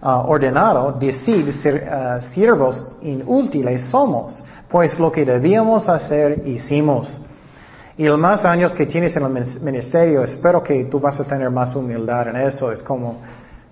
Ah, 0.07 0.21
ordenado, 0.21 0.93
decir, 0.93 1.51
ser, 1.55 1.89
ah, 1.91 2.21
siervos 2.21 2.99
inútiles 3.01 3.85
somos, 3.85 4.45
pues 4.69 5.01
lo 5.01 5.11
que 5.11 5.25
debíamos 5.25 5.89
hacer 5.89 6.47
hicimos. 6.47 7.23
Y 7.97 8.05
los 8.05 8.19
más 8.19 8.45
años 8.45 8.75
que 8.75 8.85
tienes 8.85 9.17
en 9.17 9.25
el 9.25 9.61
ministerio, 9.63 10.23
espero 10.23 10.63
que 10.63 10.85
tú 10.85 11.01
vas 11.01 11.19
a 11.21 11.25
tener 11.25 11.49
más 11.49 11.75
humildad 11.75 12.29
en 12.29 12.37
eso. 12.37 12.71
Es 12.71 12.83
como, 12.83 13.23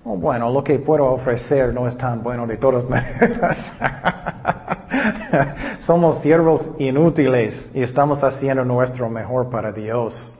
oh, 0.05 0.17
bueno, 0.17 0.51
lo 0.51 0.65
que 0.65 0.79
puedo 0.79 1.05
ofrecer 1.05 1.75
no 1.75 1.87
es 1.87 1.99
tan 1.99 2.23
bueno 2.23 2.47
de 2.47 2.57
todas 2.57 2.85
maneras. 2.89 3.59
Somos 5.81 6.23
siervos 6.23 6.69
inútiles 6.79 7.71
y 7.75 7.83
estamos 7.83 8.23
haciendo 8.23 8.65
nuestro 8.65 9.09
mejor 9.09 9.51
para 9.51 9.73
Dios. 9.73 10.39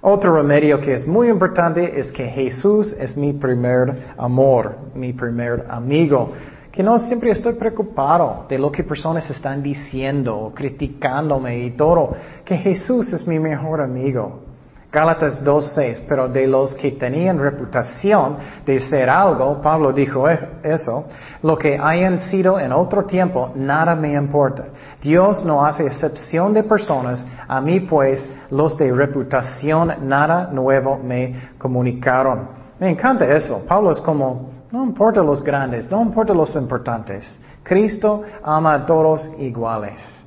Otro 0.00 0.36
remedio 0.36 0.80
que 0.80 0.94
es 0.94 1.06
muy 1.06 1.28
importante 1.28 1.98
es 1.98 2.12
que 2.12 2.26
Jesús 2.26 2.92
es 2.98 3.16
mi 3.16 3.32
primer 3.32 4.14
amor, 4.16 4.76
mi 4.94 5.12
primer 5.12 5.66
amigo. 5.68 6.32
Que 6.70 6.82
no 6.82 6.98
siempre 6.98 7.30
estoy 7.30 7.54
preocupado 7.54 8.44
de 8.48 8.58
lo 8.58 8.70
que 8.70 8.84
personas 8.84 9.28
están 9.30 9.62
diciendo, 9.62 10.52
criticándome 10.54 11.58
y 11.58 11.70
todo. 11.70 12.14
Que 12.44 12.56
Jesús 12.56 13.12
es 13.12 13.26
mi 13.26 13.38
mejor 13.38 13.80
amigo. 13.80 14.45
Gálatas 14.90 15.44
2.6, 15.44 16.02
pero 16.08 16.28
de 16.28 16.46
los 16.46 16.74
que 16.74 16.92
tenían 16.92 17.38
reputación 17.38 18.36
de 18.64 18.78
ser 18.80 19.10
algo, 19.10 19.60
Pablo 19.60 19.92
dijo 19.92 20.28
e-, 20.28 20.38
eso, 20.62 21.06
lo 21.42 21.58
que 21.58 21.78
hayan 21.78 22.20
sido 22.20 22.58
en 22.58 22.72
otro 22.72 23.04
tiempo, 23.04 23.50
nada 23.54 23.94
me 23.94 24.14
importa. 24.14 24.64
Dios 25.02 25.44
no 25.44 25.64
hace 25.66 25.86
excepción 25.86 26.54
de 26.54 26.62
personas, 26.62 27.26
a 27.46 27.60
mí 27.60 27.80
pues 27.80 28.26
los 28.50 28.78
de 28.78 28.92
reputación 28.92 30.08
nada 30.08 30.50
nuevo 30.52 30.98
me 31.02 31.50
comunicaron. 31.58 32.48
Me 32.78 32.90
encanta 32.90 33.24
eso. 33.24 33.64
Pablo 33.66 33.90
es 33.90 34.00
como, 34.00 34.50
no 34.70 34.84
importa 34.84 35.22
los 35.22 35.42
grandes, 35.42 35.90
no 35.90 36.02
importa 36.02 36.32
los 36.34 36.54
importantes. 36.54 37.26
Cristo 37.62 38.22
ama 38.44 38.74
a 38.74 38.86
todos 38.86 39.28
iguales. 39.38 40.25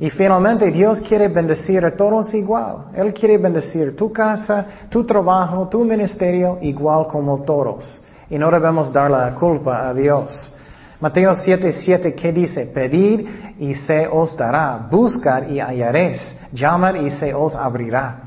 Y 0.00 0.08
finalmente 0.08 0.70
Dios 0.70 0.98
quiere 1.00 1.28
bendecir 1.28 1.84
a 1.84 1.94
todos 1.94 2.32
igual. 2.32 2.86
Él 2.94 3.12
quiere 3.12 3.36
bendecir 3.36 3.94
tu 3.94 4.10
casa, 4.10 4.64
tu 4.88 5.04
trabajo, 5.04 5.68
tu 5.68 5.84
ministerio 5.84 6.56
igual 6.62 7.06
como 7.06 7.42
todos. 7.42 8.02
Y 8.30 8.38
no 8.38 8.50
debemos 8.50 8.90
dar 8.90 9.10
la 9.10 9.34
culpa 9.34 9.86
a 9.86 9.92
Dios. 9.92 10.54
Mateo 11.00 11.34
7, 11.34 11.74
7, 11.74 12.14
¿qué 12.14 12.32
dice? 12.32 12.64
Pedir 12.64 13.54
y 13.58 13.74
se 13.74 14.08
os 14.08 14.34
dará. 14.34 14.88
Buscar 14.90 15.50
y 15.50 15.60
hallaréis. 15.60 16.34
Llamar 16.50 16.96
y 16.96 17.10
se 17.10 17.34
os 17.34 17.54
abrirá. 17.54 18.22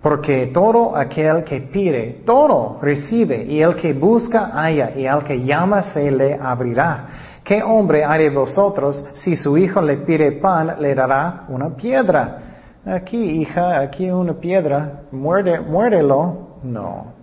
Porque 0.00 0.46
todo 0.54 0.96
aquel 0.96 1.42
que 1.42 1.62
pide, 1.62 2.22
todo 2.24 2.78
recibe. 2.80 3.42
Y 3.42 3.60
el 3.60 3.74
que 3.74 3.92
busca, 3.92 4.52
halla. 4.54 4.92
Y 4.96 5.04
al 5.04 5.24
que 5.24 5.42
llama, 5.42 5.82
se 5.82 6.12
le 6.12 6.34
abrirá. 6.34 7.06
¿Qué 7.46 7.62
hombre 7.62 8.04
hay 8.04 8.24
de 8.24 8.30
vosotros 8.30 9.06
si 9.14 9.36
su 9.36 9.56
hijo 9.56 9.80
le 9.80 9.98
pide 9.98 10.32
pan, 10.32 10.74
le 10.80 10.96
dará 10.96 11.44
una 11.48 11.76
piedra? 11.76 12.38
Aquí, 12.84 13.40
hija, 13.40 13.78
aquí 13.78 14.10
una 14.10 14.34
piedra. 14.34 15.02
Muerde, 15.12 15.60
muérdelo. 15.60 16.58
No. 16.64 17.14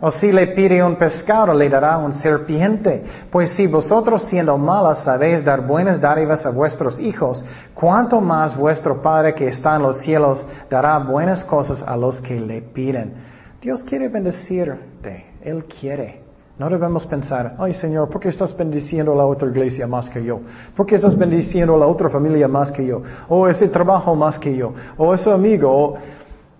O 0.00 0.08
si 0.08 0.30
le 0.30 0.46
pide 0.48 0.84
un 0.84 0.94
pescado, 0.94 1.52
le 1.52 1.68
dará 1.68 1.98
un 1.98 2.12
serpiente. 2.12 3.04
Pues 3.28 3.50
si 3.56 3.66
vosotros 3.66 4.22
siendo 4.22 4.56
malas 4.56 5.02
sabéis 5.02 5.44
dar 5.44 5.66
buenas 5.66 6.00
dádivas 6.00 6.46
a 6.46 6.50
vuestros 6.50 7.00
hijos, 7.00 7.44
¿cuánto 7.74 8.20
más 8.20 8.56
vuestro 8.56 9.02
Padre 9.02 9.34
que 9.34 9.48
está 9.48 9.74
en 9.74 9.82
los 9.82 9.98
cielos 9.98 10.46
dará 10.70 10.96
buenas 10.98 11.44
cosas 11.44 11.82
a 11.84 11.96
los 11.96 12.20
que 12.20 12.38
le 12.40 12.62
piden? 12.62 13.14
Dios 13.60 13.82
quiere 13.82 14.08
bendecirte. 14.08 15.26
Él 15.42 15.64
quiere. 15.64 16.21
No 16.62 16.70
debemos 16.70 17.04
pensar, 17.06 17.56
ay 17.58 17.74
Señor, 17.74 18.08
¿por 18.08 18.20
qué 18.20 18.28
estás 18.28 18.56
bendiciendo 18.56 19.14
a 19.14 19.16
la 19.16 19.26
otra 19.26 19.48
iglesia 19.48 19.84
más 19.88 20.08
que 20.08 20.22
yo? 20.22 20.42
¿Por 20.76 20.86
qué 20.86 20.94
estás 20.94 21.18
bendiciendo 21.18 21.74
a 21.74 21.78
la 21.78 21.88
otra 21.88 22.08
familia 22.08 22.46
más 22.46 22.70
que 22.70 22.86
yo? 22.86 23.02
O 23.28 23.48
ese 23.48 23.66
trabajo 23.66 24.14
más 24.14 24.38
que 24.38 24.54
yo? 24.54 24.72
O 24.96 25.12
ese 25.12 25.32
amigo? 25.32 25.96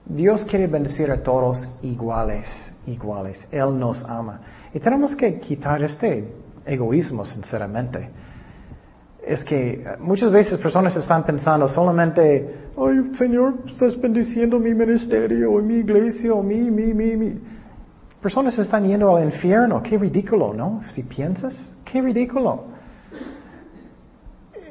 Dios 0.04 0.44
quiere 0.44 0.66
bendecir 0.66 1.08
a 1.12 1.22
todos 1.22 1.68
iguales 1.82 2.48
iguales. 2.88 3.46
Él 3.52 3.78
nos 3.78 4.04
ama. 4.04 4.40
Y 4.74 4.80
tenemos 4.80 5.14
que 5.14 5.38
quitar 5.38 5.80
este 5.84 6.34
egoísmo, 6.66 7.24
sinceramente. 7.24 8.10
Es 9.24 9.44
que 9.44 9.84
muchas 10.00 10.32
veces 10.32 10.58
personas 10.58 10.96
están 10.96 11.22
pensando 11.22 11.68
solamente, 11.68 12.70
ay 12.76 13.14
Señor, 13.14 13.54
estás 13.66 14.00
bendiciendo 14.00 14.58
mi 14.58 14.74
ministerio, 14.74 15.52
mi 15.62 15.74
iglesia, 15.74 16.34
mi, 16.42 16.72
mi, 16.72 16.92
mi, 16.92 17.16
mi. 17.16 17.51
Personas 18.22 18.56
están 18.56 18.86
yendo 18.86 19.16
al 19.16 19.24
infierno. 19.24 19.82
Qué 19.82 19.98
ridículo, 19.98 20.54
¿no? 20.54 20.82
Si 20.90 21.02
piensas, 21.02 21.56
qué 21.84 22.00
ridículo. 22.00 22.66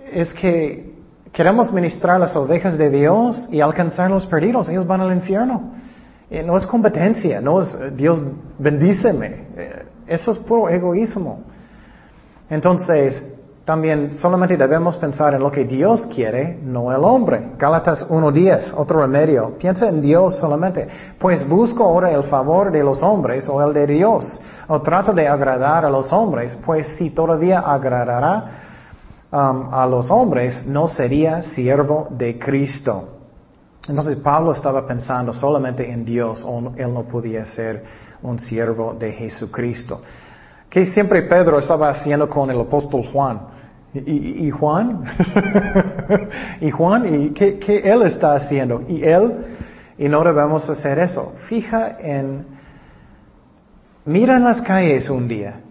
Es 0.09 0.33
que 0.33 0.95
queremos 1.33 1.71
ministrar 1.73 2.17
las 2.17 2.33
ovejas 2.37 2.77
de 2.77 2.89
Dios 2.89 3.47
y 3.51 3.59
alcanzar 3.59 4.09
los 4.09 4.25
perdidos. 4.25 4.69
Ellos 4.69 4.87
van 4.87 5.01
al 5.01 5.13
infierno. 5.13 5.73
Eh, 6.29 6.43
no 6.43 6.55
es 6.55 6.65
competencia, 6.65 7.41
no 7.41 7.61
es 7.61 7.73
eh, 7.73 7.91
Dios 7.91 8.21
bendíceme. 8.57 9.47
Eh, 9.57 9.85
eso 10.07 10.31
es 10.31 10.37
puro 10.37 10.69
egoísmo. 10.69 11.43
Entonces, 12.49 13.21
también 13.65 14.15
solamente 14.15 14.57
debemos 14.57 14.97
pensar 14.97 15.35
en 15.35 15.41
lo 15.41 15.51
que 15.51 15.65
Dios 15.65 16.07
quiere, 16.07 16.59
no 16.63 16.91
el 16.91 17.03
hombre. 17.03 17.51
Gálatas 17.59 18.07
1.10, 18.09 18.73
otro 18.75 19.01
remedio. 19.01 19.55
Piensa 19.59 19.87
en 19.87 20.01
Dios 20.01 20.37
solamente. 20.39 20.87
Pues 21.19 21.47
busco 21.47 21.83
ahora 21.83 22.11
el 22.11 22.23
favor 22.23 22.71
de 22.71 22.83
los 22.83 23.03
hombres 23.03 23.47
o 23.47 23.61
el 23.61 23.71
de 23.71 23.85
Dios. 23.85 24.39
O 24.67 24.81
trato 24.81 25.13
de 25.13 25.27
agradar 25.27 25.85
a 25.85 25.91
los 25.91 26.11
hombres, 26.11 26.57
pues 26.65 26.87
si 26.97 27.11
todavía 27.11 27.59
agradará 27.59 28.45
um, 29.31 29.71
a 29.71 29.85
los 29.85 30.09
hombres, 30.09 30.65
no 30.65 30.87
sería 30.87 31.43
siervo 31.43 32.07
de 32.09 32.39
Cristo. 32.39 33.09
Entonces 33.87 34.17
Pablo 34.17 34.53
estaba 34.53 34.87
pensando 34.87 35.33
solamente 35.33 35.91
en 35.91 36.03
Dios, 36.03 36.43
o 36.47 36.73
él 36.77 36.93
no 36.93 37.03
podía 37.03 37.45
ser 37.45 37.83
un 38.23 38.39
siervo 38.39 38.95
de 38.97 39.11
Jesucristo. 39.11 40.01
¿Qué 40.69 40.85
siempre 40.85 41.23
Pedro 41.23 41.59
estaba 41.59 41.89
haciendo 41.89 42.29
con 42.29 42.49
el 42.49 42.61
apóstol 42.61 43.05
Juan? 43.11 43.50
¿Y, 44.05 44.49
Juan? 44.51 45.03
¿Y 46.61 46.71
Juan? 46.71 47.23
¿Y 47.25 47.29
qué, 47.31 47.81
él 47.83 48.03
está 48.03 48.35
haciendo? 48.35 48.83
¿Y 48.87 49.03
él? 49.03 49.45
Y 49.97 50.07
no 50.07 50.23
debemos 50.23 50.69
hacer 50.69 50.99
eso. 50.99 51.33
Fija 51.47 51.97
en... 51.99 52.45
Mira 54.05 54.37
en 54.37 54.43
las 54.43 54.61
calles 54.61 55.09
un 55.09 55.27
día. 55.27 55.61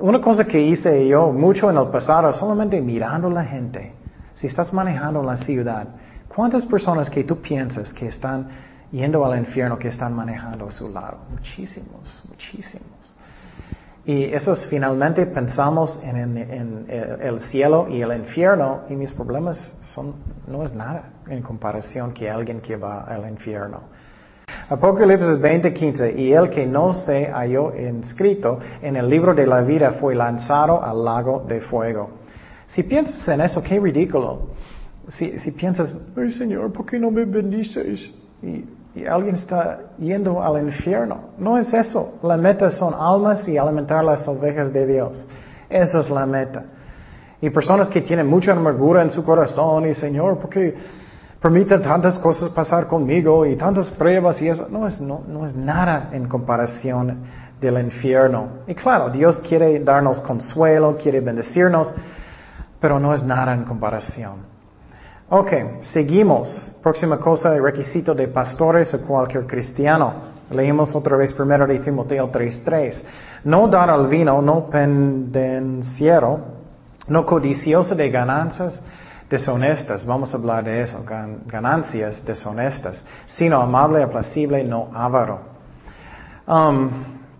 Una 0.00 0.20
cosa 0.20 0.44
que 0.44 0.60
hice 0.60 1.06
yo 1.08 1.32
mucho 1.32 1.70
en 1.70 1.78
el 1.78 1.86
pasado, 1.86 2.32
solamente 2.34 2.80
mirando 2.80 3.30
la 3.30 3.44
gente. 3.44 3.92
Si 4.34 4.46
estás 4.46 4.72
manejando 4.72 5.22
la 5.22 5.38
ciudad, 5.38 5.86
¿Cuántas 6.36 6.66
personas 6.66 7.08
que 7.08 7.24
tú 7.24 7.40
piensas 7.40 7.94
que 7.94 8.08
están 8.08 8.50
yendo 8.92 9.24
al 9.24 9.38
infierno, 9.38 9.78
que 9.78 9.88
están 9.88 10.12
manejando 10.14 10.68
a 10.68 10.70
su 10.70 10.86
lado? 10.90 11.16
Muchísimos, 11.30 12.22
muchísimos. 12.28 12.95
Y 14.06 14.22
esos 14.22 14.64
finalmente 14.66 15.26
pensamos 15.26 15.98
en, 16.00 16.86
el, 16.88 17.40
cielo 17.40 17.88
y 17.90 18.02
el 18.02 18.16
infierno 18.16 18.82
y 18.88 18.94
mis 18.94 19.10
problemas 19.10 19.58
son, 19.94 20.14
no 20.46 20.62
es 20.62 20.72
nada 20.72 21.10
en 21.28 21.42
comparación 21.42 22.14
que 22.14 22.30
alguien 22.30 22.60
que 22.60 22.76
va 22.76 23.02
al 23.02 23.28
infierno. 23.28 23.80
Apocalipsis 24.68 25.40
20:15, 25.40 26.16
y 26.16 26.32
el 26.32 26.48
que 26.50 26.66
no 26.66 26.94
se 26.94 27.26
halló 27.32 27.72
inscrito 27.76 28.60
en 28.80 28.94
el 28.94 29.10
libro 29.10 29.34
de 29.34 29.44
la 29.44 29.62
vida 29.62 29.90
fue 30.00 30.14
lanzado 30.14 30.84
al 30.84 31.04
lago 31.04 31.44
de 31.48 31.60
fuego. 31.60 32.10
Si 32.68 32.84
piensas 32.84 33.26
en 33.26 33.40
eso, 33.40 33.60
qué 33.60 33.80
ridículo. 33.80 34.50
Si, 35.08 35.40
si 35.40 35.50
piensas, 35.50 35.92
ay 36.16 36.30
Señor, 36.30 36.72
¿por 36.72 36.86
qué 36.86 37.00
no 37.00 37.10
me 37.10 37.24
bendices? 37.24 38.08
Y, 38.40 38.64
y, 38.96 39.06
alguien 39.06 39.34
está 39.34 39.80
yendo 39.98 40.42
al 40.42 40.62
infierno. 40.62 41.30
No 41.38 41.58
es 41.58 41.72
eso. 41.72 42.18
La 42.22 42.36
meta 42.36 42.70
son 42.70 42.94
almas 42.94 43.46
y 43.46 43.58
alimentar 43.58 44.02
las 44.02 44.26
ovejas 44.26 44.72
de 44.72 44.86
Dios. 44.86 45.26
Eso 45.68 46.00
es 46.00 46.10
la 46.10 46.26
meta. 46.26 46.64
Y 47.40 47.50
personas 47.50 47.88
que 47.88 48.00
tienen 48.00 48.26
mucha 48.26 48.52
amargura 48.52 49.02
en 49.02 49.10
su 49.10 49.24
corazón 49.24 49.88
y 49.88 49.94
Señor, 49.94 50.38
¿por 50.38 50.48
qué 50.48 50.74
permiten 51.40 51.82
tantas 51.82 52.18
cosas 52.18 52.50
pasar 52.50 52.86
conmigo 52.86 53.44
y 53.44 53.56
tantas 53.56 53.90
pruebas 53.90 54.40
y 54.40 54.48
eso? 54.48 54.66
No 54.70 54.86
es, 54.86 55.00
no, 55.00 55.22
no 55.28 55.46
es 55.46 55.54
nada 55.54 56.08
en 56.12 56.26
comparación 56.28 57.24
del 57.60 57.78
infierno. 57.78 58.48
Y 58.66 58.74
claro, 58.74 59.10
Dios 59.10 59.38
quiere 59.38 59.78
darnos 59.80 60.20
consuelo, 60.22 60.96
quiere 60.96 61.20
bendecirnos, 61.20 61.94
pero 62.80 62.98
no 62.98 63.12
es 63.12 63.22
nada 63.22 63.54
en 63.54 63.64
comparación. 63.64 64.55
Ok, 65.28 65.52
seguimos. 65.80 66.72
Próxima 66.80 67.18
cosa, 67.18 67.52
el 67.56 67.60
requisito 67.60 68.14
de 68.14 68.28
pastores 68.28 68.94
o 68.94 69.04
cualquier 69.04 69.44
cristiano. 69.44 70.36
Leímos 70.50 70.94
otra 70.94 71.16
vez 71.16 71.32
primero 71.32 71.66
de 71.66 71.80
Timoteo 71.80 72.30
3.3. 72.30 73.02
No 73.42 73.66
dar 73.66 73.90
al 73.90 74.06
vino, 74.06 74.40
no 74.40 74.70
pendenciero, 74.70 76.40
no 77.08 77.26
codicioso 77.26 77.96
de 77.96 78.08
ganancias 78.08 78.78
deshonestas. 79.28 80.06
Vamos 80.06 80.32
a 80.32 80.36
hablar 80.36 80.62
de 80.62 80.82
eso, 80.82 81.04
ganancias 81.46 82.24
deshonestas. 82.24 83.04
Sino 83.26 83.60
amable, 83.60 84.04
aplacible, 84.04 84.62
no 84.62 84.90
avaro. 84.94 85.40
Um, 86.46 86.88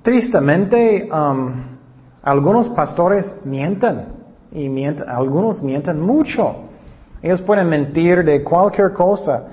tristemente, 0.03 1.09
um, 1.12 1.53
algunos 2.20 2.68
pastores 2.70 3.33
mienten. 3.44 4.07
Y 4.51 4.68
mienten, 4.68 5.09
algunos 5.09 5.62
mienten 5.62 6.01
mucho. 6.01 6.65
Ellos 7.26 7.40
pueden 7.40 7.68
mentir 7.68 8.24
de 8.24 8.44
cualquier 8.44 8.92
cosa. 8.92 9.48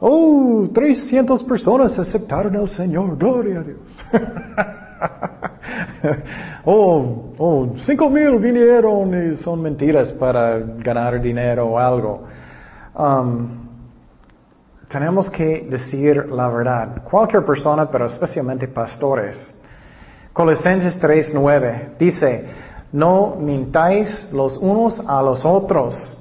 Oh, 0.00 0.66
300 0.72 1.42
personas 1.42 1.98
aceptaron 1.98 2.56
al 2.56 2.66
Señor, 2.68 3.18
gloria 3.18 3.60
a 3.60 3.62
Dios. 3.64 3.80
oh, 6.64 7.34
oh, 7.36 7.74
5 7.76 8.08
mil 8.08 8.38
vinieron 8.38 9.32
y 9.32 9.36
son 9.36 9.60
mentiras 9.60 10.10
para 10.12 10.58
ganar 10.58 11.20
dinero 11.20 11.66
o 11.66 11.78
algo. 11.78 12.24
Um, 12.96 13.68
tenemos 14.88 15.28
que 15.28 15.66
decir 15.68 16.30
la 16.30 16.48
verdad. 16.48 17.02
Cualquier 17.04 17.44
persona, 17.44 17.90
pero 17.90 18.06
especialmente 18.06 18.68
pastores. 18.68 19.36
Colosenses 20.32 20.98
3.9 20.98 21.98
dice, 21.98 22.46
no 22.90 23.36
mintáis 23.38 24.32
los 24.32 24.56
unos 24.56 24.98
a 25.06 25.20
los 25.20 25.44
otros 25.44 26.17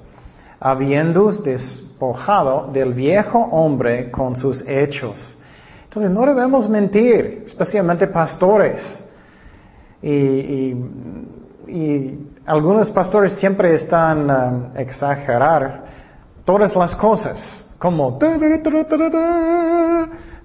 habiendo 0.59 1.31
despojado 1.31 2.69
del 2.71 2.93
viejo 2.93 3.39
hombre 3.39 4.11
con 4.11 4.35
sus 4.35 4.67
hechos. 4.67 5.37
Entonces 5.83 6.11
no 6.11 6.25
debemos 6.25 6.69
mentir, 6.69 7.43
especialmente 7.45 8.07
pastores. 8.07 9.03
Y, 10.01 10.75
algunos 12.45 12.89
pastores 12.91 13.33
siempre 13.33 13.75
están 13.75 14.29
um, 14.29 14.77
exagerar 14.77 15.83
todas 16.45 16.73
las 16.73 16.95
cosas, 16.95 17.65
como 17.77 18.17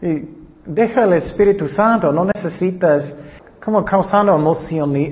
y 0.03 0.29
deja 0.67 1.05
el 1.05 1.13
Espíritu 1.13 1.69
Santo, 1.69 2.13
no 2.13 2.25
necesitas 2.25 3.15
como 3.65 3.85
causando 3.85 4.35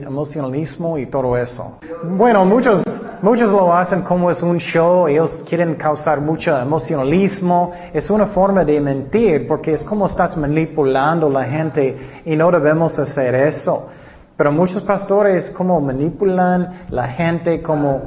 emocionalismo 0.03 0.99
y 0.99 1.07
todo 1.07 1.37
eso. 1.37 1.79
Bueno, 2.03 2.45
muchos 2.45 2.83
Muchos 3.23 3.53
lo 3.53 3.75
hacen 3.75 4.01
como 4.01 4.31
es 4.31 4.43
un 4.43 4.57
show, 4.57 5.07
ellos 5.07 5.43
quieren 5.47 5.75
causar 5.75 6.23
mucho 6.23 6.59
emocionalismo, 6.59 7.71
es 7.93 8.09
una 8.09 8.29
forma 8.29 8.65
de 8.65 8.81
mentir 8.81 9.47
porque 9.47 9.75
es 9.75 9.85
como 9.85 10.07
estás 10.07 10.39
manipulando 10.39 11.27
a 11.27 11.31
la 11.31 11.45
gente 11.45 11.99
y 12.25 12.35
no 12.35 12.51
debemos 12.51 12.99
hacer 12.99 13.35
eso. 13.35 13.91
Pero 14.39 14.51
muchos 14.53 14.83
pastores 14.85 15.51
como 15.51 15.79
manipulan 15.83 16.87
la 16.89 17.09
gente, 17.09 17.61
como 17.61 18.01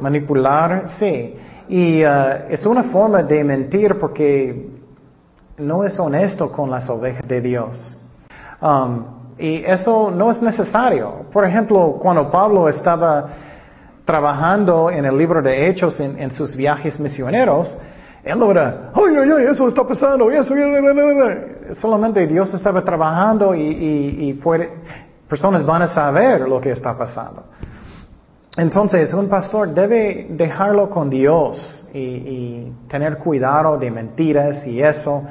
manipular, 0.00 0.84
sí. 0.98 1.36
Y 1.68 2.04
uh, 2.04 2.46
es 2.48 2.64
una 2.64 2.84
forma 2.84 3.24
de 3.24 3.42
mentir 3.42 3.98
porque 3.98 4.68
no 5.58 5.82
es 5.82 5.98
honesto 5.98 6.52
con 6.52 6.70
las 6.70 6.88
ovejas 6.88 7.26
de 7.26 7.40
Dios. 7.40 8.00
Um, 8.62 9.04
y 9.36 9.64
eso 9.64 10.12
no 10.12 10.30
es 10.30 10.40
necesario. 10.40 11.26
Por 11.32 11.44
ejemplo, 11.44 11.98
cuando 12.00 12.30
Pablo 12.30 12.68
estaba 12.68 13.30
trabajando 14.04 14.90
en 14.90 15.04
el 15.04 15.16
libro 15.16 15.40
de 15.40 15.68
Hechos 15.68 15.98
en, 16.00 16.30
sus 16.30 16.54
viajes 16.54 17.00
misioneros, 17.00 17.74
él 18.22 18.42
era, 18.50 18.90
ay, 18.94 19.14
eso 19.50 19.68
está 19.68 19.86
pasando, 19.86 20.30
eso, 20.30 20.54
solamente 21.74 22.26
Dios 22.26 22.52
estaba 22.54 22.82
trabajando 22.82 23.54
y, 23.54 23.60
y, 23.60 24.40
personas 25.28 25.64
van 25.64 25.82
a 25.82 25.88
saber 25.88 26.42
lo 26.42 26.60
que 26.60 26.70
está 26.70 26.96
pasando. 26.96 27.44
Entonces, 28.56 29.12
un 29.12 29.28
pastor 29.28 29.74
debe 29.74 30.28
dejarlo 30.30 30.88
con 30.88 31.10
Dios 31.10 31.88
y, 31.92 31.98
y 31.98 32.72
tener 32.88 33.18
cuidado 33.18 33.76
de 33.76 33.90
mentiras 33.90 34.66
y 34.66 34.80
eso. 34.80 35.24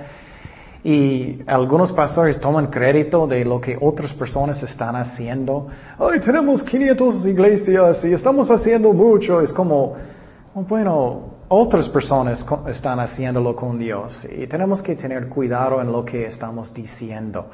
Y 0.84 1.40
algunos 1.48 1.94
pastores 1.94 2.40
toman 2.42 2.68
crédito 2.68 3.26
de 3.26 3.46
lo 3.46 3.62
que 3.62 3.78
otras 3.80 4.14
personas 4.14 4.62
están 4.64 4.98
haciendo. 4.98 5.68
Ay, 5.98 6.20
tenemos 6.20 6.62
500 6.64 7.26
iglesias 7.26 8.04
y 8.04 8.12
estamos 8.12 8.52
haciendo 8.52 8.92
mucho. 8.92 9.40
Es 9.40 9.54
como, 9.54 9.96
bueno, 10.54 11.22
otras 11.48 11.88
personas 11.88 12.46
están 12.68 13.00
haciéndolo 13.00 13.56
con 13.56 13.80
Dios 13.80 14.26
y 14.26 14.46
tenemos 14.48 14.82
que 14.82 14.96
tener 14.96 15.30
cuidado 15.30 15.82
en 15.82 15.92
lo 15.92 16.04
que 16.04 16.26
estamos 16.26 16.74
diciendo. 16.74 17.46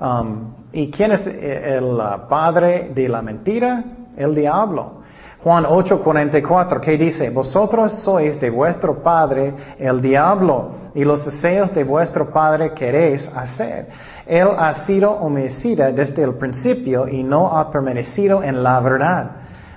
Um, 0.00 0.54
¿Y 0.72 0.90
quién 0.90 1.12
es 1.12 1.26
el 1.26 1.84
uh, 1.84 2.28
padre 2.28 2.92
de 2.94 3.08
la 3.08 3.20
mentira? 3.20 3.84
El 4.16 4.34
diablo. 4.34 4.99
Juan 5.42 5.64
8:44, 5.64 6.80
¿qué 6.80 6.98
dice? 6.98 7.30
Vosotros 7.30 7.92
sois 8.02 8.38
de 8.38 8.50
vuestro 8.50 9.02
padre 9.02 9.54
el 9.78 10.02
diablo 10.02 10.72
y 10.94 11.02
los 11.02 11.24
deseos 11.24 11.74
de 11.74 11.82
vuestro 11.82 12.30
padre 12.30 12.74
queréis 12.74 13.26
hacer. 13.34 13.88
Él 14.26 14.48
ha 14.58 14.84
sido 14.84 15.10
homicida 15.10 15.92
desde 15.92 16.24
el 16.24 16.34
principio 16.34 17.08
y 17.08 17.22
no 17.22 17.56
ha 17.56 17.70
permanecido 17.70 18.42
en 18.42 18.62
la 18.62 18.80
verdad, 18.80 19.30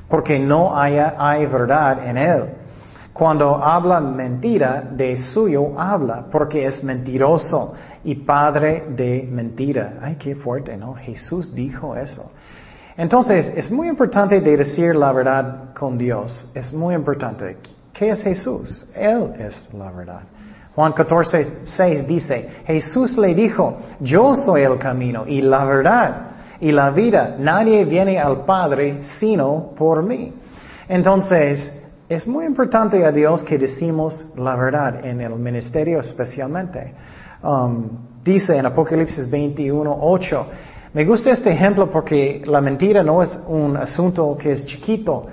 porque 0.09 0.37
no 0.37 0.77
haya, 0.77 1.15
hay 1.17 1.45
verdad 1.45 2.07
en 2.07 2.17
él. 2.17 2.43
Cuando 3.13 3.55
habla 3.55 4.01
mentira, 4.01 4.83
de 4.91 5.15
suyo 5.15 5.79
habla, 5.79 6.25
porque 6.29 6.65
es 6.65 6.83
mentiroso 6.83 7.73
y 8.03 8.15
padre 8.15 8.83
de 8.89 9.29
mentira. 9.31 9.99
Ay, 10.01 10.15
qué 10.15 10.35
fuerte, 10.35 10.75
¿no? 10.75 10.95
Jesús 10.95 11.55
dijo 11.55 11.95
eso. 11.95 12.31
Entonces, 12.95 13.51
es 13.55 13.71
muy 13.71 13.87
importante 13.87 14.39
de 14.39 14.57
decir 14.57 14.95
la 14.95 15.11
verdad 15.11 15.73
con 15.73 15.97
Dios. 15.97 16.51
Es 16.53 16.71
muy 16.71 16.93
importante. 16.93 17.57
¿Qué 17.91 18.09
es 18.09 18.21
Jesús? 18.21 18.85
Él 18.95 19.33
es 19.39 19.73
la 19.73 19.91
verdad. 19.91 20.21
Juan 20.75 20.93
14, 20.93 21.59
6 21.65 22.07
dice, 22.07 22.49
Jesús 22.65 23.17
le 23.17 23.35
dijo, 23.35 23.77
yo 23.99 24.35
soy 24.35 24.61
el 24.63 24.79
camino 24.79 25.23
y 25.27 25.41
la 25.41 25.65
verdad 25.65 26.15
y 26.59 26.71
la 26.71 26.89
vida. 26.89 27.35
Nadie 27.37 27.85
viene 27.85 28.19
al 28.19 28.45
Padre 28.45 29.03
sino 29.19 29.71
por 29.75 30.01
mí. 30.01 30.33
Entonces, 30.87 31.71
es 32.09 32.27
muy 32.27 32.45
importante 32.45 33.05
a 33.05 33.11
Dios 33.11 33.43
que 33.43 33.57
decimos 33.57 34.33
la 34.35 34.55
verdad 34.55 35.05
en 35.05 35.21
el 35.21 35.35
ministerio 35.35 35.99
especialmente. 35.99 36.93
Um, 37.43 37.89
dice 38.23 38.57
en 38.57 38.65
Apocalipsis 38.65 39.29
21, 39.29 39.97
8, 40.01 40.47
me 40.93 41.05
gusta 41.05 41.31
este 41.31 41.51
ejemplo 41.51 41.89
porque 41.89 42.43
la 42.45 42.61
mentira 42.61 43.01
no 43.01 43.23
es 43.23 43.35
un 43.47 43.75
asunto 43.75 44.37
que 44.37 44.51
es 44.51 44.63
chiquito. 44.65 45.25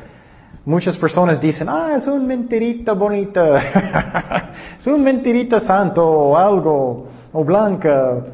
Muchas 0.65 0.97
personas 0.97 1.39
dicen, 1.39 1.69
ah, 1.69 1.95
es 1.97 2.07
un 2.07 2.27
mentirita 2.27 2.95
bonita, 2.95 4.53
es 4.79 4.87
un 4.87 5.03
mentirita 5.03 5.61
santo 5.61 6.03
o 6.03 6.37
algo, 6.37 7.09
o 7.33 7.45
blanca. 7.45 8.25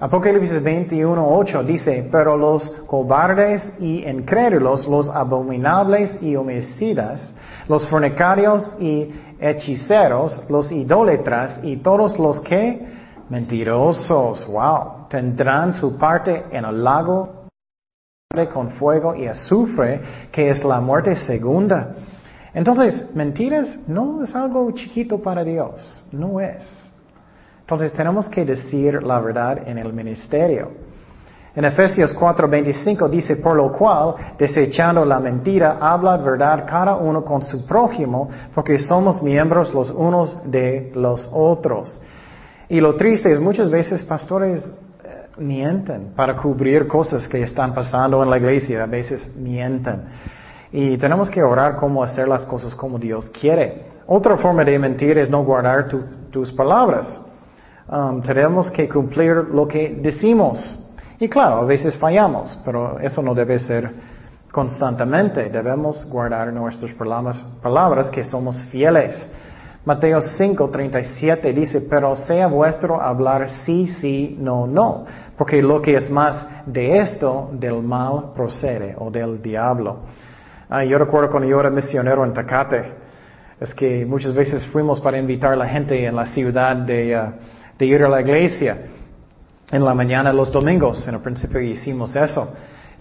Apocalipsis 0.00 0.62
21, 0.62 1.36
8 1.36 1.64
dice, 1.64 2.08
pero 2.10 2.36
los 2.36 2.68
cobardes 2.86 3.70
y 3.78 4.08
incrédulos, 4.08 4.86
los 4.86 5.08
abominables 5.08 6.22
y 6.22 6.34
homicidas, 6.34 7.32
los 7.68 7.86
fornicarios 7.88 8.74
y 8.80 9.10
hechiceros, 9.38 10.42
los 10.48 10.72
idólatras 10.72 11.60
y 11.62 11.76
todos 11.76 12.18
los 12.18 12.40
que 12.40 12.86
mentirosos, 13.28 14.46
wow, 14.46 15.03
tendrán 15.14 15.72
su 15.72 15.96
parte 15.96 16.46
en 16.50 16.64
el 16.64 16.82
lago 16.82 17.46
con 18.52 18.70
fuego 18.70 19.14
y 19.14 19.28
azufre, 19.28 20.00
que 20.32 20.50
es 20.50 20.64
la 20.64 20.80
muerte 20.80 21.14
segunda. 21.14 21.94
Entonces, 22.52 23.14
mentiras 23.14 23.78
no 23.86 24.24
es 24.24 24.34
algo 24.34 24.68
chiquito 24.72 25.22
para 25.22 25.44
Dios, 25.44 26.04
no 26.10 26.40
es. 26.40 26.66
Entonces 27.60 27.92
tenemos 27.92 28.28
que 28.28 28.44
decir 28.44 29.04
la 29.04 29.20
verdad 29.20 29.68
en 29.68 29.78
el 29.78 29.92
ministerio. 29.92 30.72
En 31.54 31.64
Efesios 31.64 32.12
4:25 32.12 33.08
dice, 33.08 33.36
por 33.36 33.54
lo 33.54 33.70
cual, 33.70 34.16
desechando 34.36 35.04
la 35.04 35.20
mentira, 35.20 35.78
habla 35.80 36.16
verdad 36.16 36.66
cada 36.68 36.96
uno 36.96 37.24
con 37.24 37.40
su 37.40 37.64
prójimo, 37.64 38.28
porque 38.52 38.80
somos 38.80 39.22
miembros 39.22 39.72
los 39.72 39.92
unos 39.92 40.50
de 40.50 40.90
los 40.96 41.30
otros. 41.32 42.02
Y 42.68 42.80
lo 42.80 42.96
triste 42.96 43.30
es 43.30 43.38
muchas 43.38 43.70
veces 43.70 44.02
pastores 44.02 44.68
mienten 45.36 46.12
para 46.14 46.36
cubrir 46.36 46.86
cosas 46.86 47.26
que 47.28 47.42
están 47.42 47.74
pasando 47.74 48.22
en 48.22 48.30
la 48.30 48.38
iglesia, 48.38 48.84
a 48.84 48.86
veces 48.86 49.34
mienten. 49.36 50.04
Y 50.72 50.96
tenemos 50.98 51.30
que 51.30 51.42
orar 51.42 51.76
cómo 51.76 52.02
hacer 52.02 52.26
las 52.26 52.44
cosas 52.44 52.74
como 52.74 52.98
Dios 52.98 53.30
quiere. 53.30 53.92
Otra 54.06 54.36
forma 54.36 54.64
de 54.64 54.78
mentir 54.78 55.18
es 55.18 55.30
no 55.30 55.44
guardar 55.44 55.88
tus 56.30 56.52
palabras. 56.52 57.20
Um, 57.86 58.22
tenemos 58.22 58.70
que 58.70 58.88
cumplir 58.88 59.34
lo 59.36 59.68
que 59.68 59.98
decimos. 60.00 60.78
Y 61.20 61.28
claro, 61.28 61.56
a 61.56 61.64
veces 61.64 61.96
fallamos, 61.96 62.58
pero 62.64 62.98
eso 62.98 63.22
no 63.22 63.34
debe 63.34 63.58
ser 63.58 63.90
constantemente. 64.50 65.48
Debemos 65.48 66.08
guardar 66.10 66.52
nuestras 66.52 66.92
palabras, 66.92 67.44
palabras 67.62 68.08
que 68.08 68.24
somos 68.24 68.60
fieles. 68.64 69.30
Mateo 69.84 70.20
5, 70.20 70.70
37 70.70 71.52
dice, 71.52 71.82
pero 71.82 72.16
sea 72.16 72.46
vuestro 72.46 73.00
hablar 73.02 73.50
sí, 73.50 73.86
sí, 73.86 74.36
no, 74.40 74.66
no, 74.66 75.04
porque 75.36 75.62
lo 75.62 75.82
que 75.82 75.96
es 75.96 76.08
más 76.10 76.46
de 76.64 76.98
esto, 76.98 77.50
del 77.52 77.82
mal 77.82 78.32
procede 78.34 78.94
o 78.98 79.10
del 79.10 79.42
diablo. 79.42 79.98
Ah, 80.70 80.84
yo 80.84 80.96
recuerdo 80.96 81.30
cuando 81.30 81.48
yo 81.48 81.60
era 81.60 81.68
misionero 81.68 82.24
en 82.24 82.32
Tacate, 82.32 82.94
es 83.60 83.74
que 83.74 84.06
muchas 84.06 84.34
veces 84.34 84.66
fuimos 84.66 85.00
para 85.00 85.18
invitar 85.18 85.52
a 85.52 85.56
la 85.56 85.68
gente 85.68 86.04
en 86.04 86.16
la 86.16 86.26
ciudad 86.26 86.74
de, 86.76 87.14
ah, 87.14 87.34
de 87.78 87.86
ir 87.86 88.02
a 88.02 88.08
la 88.08 88.22
iglesia 88.22 88.78
en 89.70 89.84
la 89.84 89.94
mañana 89.94 90.32
los 90.32 90.50
domingos. 90.50 91.06
En 91.06 91.16
el 91.16 91.20
principio 91.20 91.60
hicimos 91.60 92.16
eso. 92.16 92.54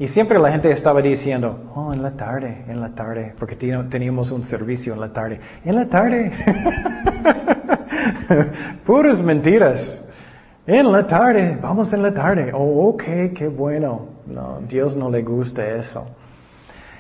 Y 0.04 0.10
siempre 0.10 0.38
la 0.38 0.52
gente 0.52 0.70
estaba 0.70 1.02
diciendo, 1.02 1.72
oh, 1.74 1.94
en 1.94 2.04
la 2.04 2.12
tarde, 2.12 2.66
en 2.68 2.82
la 2.82 2.89
tarde, 2.89 3.34
porque 3.39 3.56
teníamos 3.56 4.32
un 4.32 4.44
servicio 4.44 4.94
en 4.94 5.00
la 5.00 5.13
tarde. 5.13 5.39
En 5.63 5.76
la 5.76 5.88
tarde. 5.88 6.30
Puras 8.86 9.24
mentiras. 9.24 9.80
En 10.68 10.92
la 10.92 11.08
tarde, 11.08 11.58
vamos 11.62 11.94
en 11.94 12.04
la 12.04 12.13
tarde. 12.13 12.52
Oh, 12.54 12.89
ok, 12.89 13.04
qué 13.34 13.48
bueno. 13.48 14.10
No, 14.28 14.60
Dios 14.68 14.94
no 14.94 15.10
le 15.10 15.22
gusta 15.22 15.66
eso. 15.66 16.06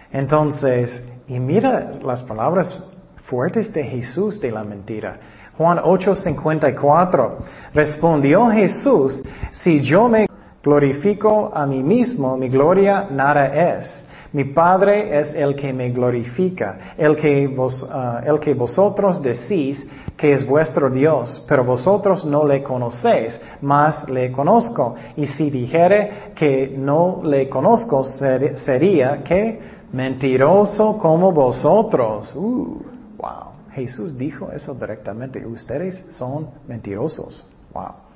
Entonces, 0.09 1.03
y 1.27 1.41
mira 1.41 1.91
las 2.05 2.21
palabras 2.21 2.85
fuertes 3.25 3.73
de 3.73 3.83
Jesús 3.83 4.39
de 4.39 4.49
la 4.49 4.63
mentira. 4.63 5.19
Juan 5.57 5.77
8:54. 5.77 7.37
Respondió 7.73 8.49
Jesús, 8.49 9.21
si 9.51 9.81
yo 9.81 10.07
me 10.07 10.25
glorifico 10.63 11.51
a 11.53 11.65
mí 11.65 11.83
mismo, 11.83 12.37
mi 12.37 12.49
gloria 12.49 13.07
nada 13.11 13.47
es. 13.79 14.03
Mi 14.31 14.45
Padre 14.45 15.19
es 15.19 15.35
el 15.35 15.55
que 15.55 15.71
me 15.71 15.91
glorifica, 15.91 16.95
el 16.97 17.15
que, 17.15 17.45
vos, 17.47 17.87
ah, 17.91 18.21
el 18.25 18.39
que 18.39 18.55
vosotros 18.55 19.21
decís 19.21 19.85
que 20.17 20.33
es 20.33 20.45
vuestro 20.47 20.89
Dios, 20.89 21.45
pero 21.47 21.63
vosotros 21.63 22.25
no 22.25 22.43
le 22.43 22.63
conocéis, 22.63 23.39
mas 23.61 24.09
le 24.09 24.31
conozco. 24.31 24.95
Y 25.17 25.27
si 25.27 25.51
dijere 25.51 26.31
que 26.33 26.73
no 26.75 27.21
le 27.23 27.47
conozco, 27.47 28.05
sería 28.05 29.23
que 29.23 29.59
mentiroso 29.91 30.97
como 30.97 31.31
vosotros. 31.31 32.33
Uh, 32.35 32.81
wow. 33.17 33.53
Jesús 33.71 34.17
dijo 34.17 34.51
eso 34.51 34.73
directamente. 34.73 35.45
Ustedes 35.45 36.03
son 36.09 36.47
mentirosos. 36.67 37.43
Wow. 37.71 38.12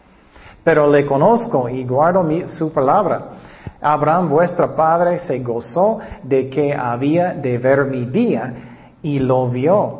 Pero 0.67 0.91
le 0.91 1.06
conozco 1.06 1.69
y 1.69 1.86
guardo 1.86 2.27
su 2.49 2.73
palabra. 2.73 3.30
Abraham, 3.80 4.27
vuestro 4.27 4.75
padre, 4.75 5.17
se 5.17 5.39
gozó 5.39 5.99
de 6.21 6.49
que 6.49 6.73
había 6.73 7.34
de 7.34 7.58
ver 7.58 7.86
mi 7.86 8.03
día 8.03 8.53
y 9.01 9.17
lo 9.19 9.47
vio 9.47 9.99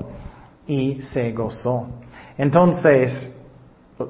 y 0.68 1.02
se 1.02 1.32
gozó. 1.32 1.88
Entonces, 2.38 3.34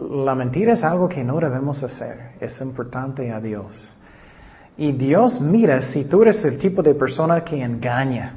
la 0.10 0.34
mentira 0.34 0.74
es 0.74 0.84
algo 0.84 1.08
que 1.08 1.24
no 1.24 1.40
debemos 1.40 1.84
hacer. 1.84 2.32
Es 2.42 2.60
importante 2.60 3.32
a 3.32 3.40
Dios. 3.40 3.96
Y 4.80 4.94
Dios 4.94 5.40
mira 5.40 5.84
si 5.84 6.06
tú 6.06 6.24
eres 6.24 6.44
el 6.44 6.58
tipo 6.58 6.82
de 6.82 6.96
persona 6.96 7.42
que 7.44 7.62
engaña. 7.62 8.34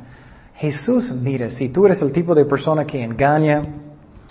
Jesús 0.56 1.11
mira, 1.11 1.48
si 1.48 1.70
tú 1.70 1.87
eres 1.87 2.02
el 2.02 2.12
tipo 2.12 2.35
de 2.35 2.44
persona 2.44 2.85
que 2.85 3.02
engaña, 3.02 3.62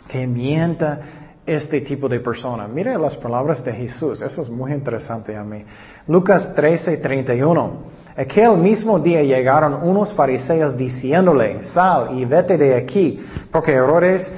que 0.07 0.27
mienta, 0.27 1.18
este 1.55 1.81
tipo 1.81 2.07
de 2.07 2.19
persona. 2.19 2.67
Mira 2.67 2.97
las 2.97 3.15
palabras 3.17 3.63
de 3.63 3.73
Jesús, 3.73 4.21
eso 4.21 4.41
es 4.41 4.49
muy 4.49 4.71
interesante 4.71 5.35
a 5.35 5.43
mí. 5.43 5.63
Lucas 6.07 6.53
13, 6.53 6.97
31. 6.97 7.99
Aquel 8.15 8.57
mismo 8.57 8.99
día 8.99 9.23
llegaron 9.23 9.75
unos 9.81 10.13
fariseos 10.13 10.77
diciéndole, 10.77 11.63
sal 11.63 12.17
y 12.17 12.25
vete 12.25 12.57
de 12.57 12.75
aquí, 12.75 13.19
porque 13.51 13.73
Herodes 13.73 14.29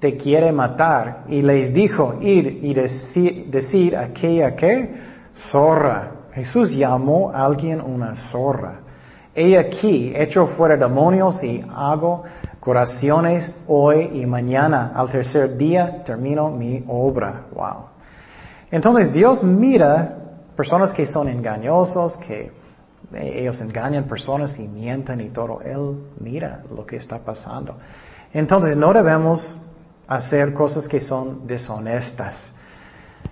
te 0.00 0.16
quiere 0.16 0.50
matar. 0.52 1.24
Y 1.28 1.40
les 1.42 1.72
dijo, 1.72 2.16
ir 2.20 2.58
y 2.62 2.74
decir, 2.74 3.96
aquella 3.96 4.56
que 4.56 4.90
zorra. 5.50 6.12
Jesús 6.32 6.70
llamó 6.70 7.30
a 7.30 7.44
alguien 7.44 7.80
una 7.80 8.14
zorra. 8.30 8.80
He 9.34 9.56
aquí, 9.56 10.12
echo 10.14 10.48
fuera 10.48 10.76
demonios 10.76 11.42
y 11.42 11.64
hago 11.74 12.24
curaciones 12.60 13.50
hoy 13.66 14.10
y 14.14 14.26
mañana. 14.26 14.92
Al 14.94 15.10
tercer 15.10 15.56
día 15.56 16.04
termino 16.04 16.50
mi 16.50 16.84
obra. 16.86 17.46
Wow. 17.52 17.86
Entonces 18.70 19.12
Dios 19.12 19.42
mira 19.42 20.16
personas 20.56 20.92
que 20.92 21.06
son 21.06 21.28
engañosos, 21.28 22.16
que 22.18 22.52
ellos 23.12 23.60
engañan 23.60 24.04
personas 24.04 24.58
y 24.58 24.68
mienten 24.68 25.20
y 25.20 25.30
todo. 25.30 25.60
Él 25.62 26.04
mira 26.20 26.62
lo 26.74 26.86
que 26.86 26.96
está 26.96 27.18
pasando. 27.18 27.76
Entonces 28.32 28.76
no 28.76 28.92
debemos 28.92 29.60
hacer 30.06 30.52
cosas 30.52 30.86
que 30.86 31.00
son 31.00 31.46
deshonestas. 31.46 32.36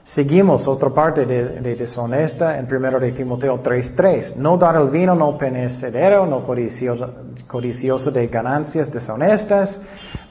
Seguimos 0.09 0.67
otra 0.67 0.89
parte 0.89 1.27
de, 1.27 1.77
deshonesta 1.77 2.59
en 2.59 2.65
1 2.65 2.99
de 2.99 3.13
Timoteo 3.13 3.63
3.3. 3.63 4.37
No 4.37 4.57
dar 4.57 4.77
el 4.77 4.89
vino 4.89 5.15
no 5.15 5.37
penecedero, 5.37 6.27
no 6.27 6.45
codicioso, 6.45 8.11
de 8.11 8.27
ganancias 8.27 8.91
deshonestas. 8.91 9.79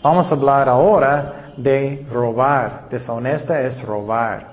Vamos 0.02 0.32
a 0.32 0.36
hablar 0.36 0.68
ahora 0.68 1.54
de 1.58 2.08
robar. 2.12 2.88
Deshonesta 2.90 3.62
es 3.62 3.80
robar. 3.84 4.48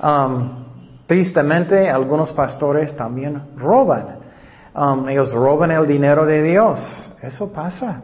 Um, 0.00 0.64
tristemente, 1.06 1.90
algunos 1.90 2.30
pastores 2.30 2.94
también 2.96 3.42
roban. 3.56 4.18
Um, 4.76 5.08
ellos 5.08 5.32
roban 5.34 5.72
el 5.72 5.88
dinero 5.88 6.24
de 6.24 6.42
Dios. 6.44 7.16
Eso 7.20 7.52
pasa. 7.52 8.00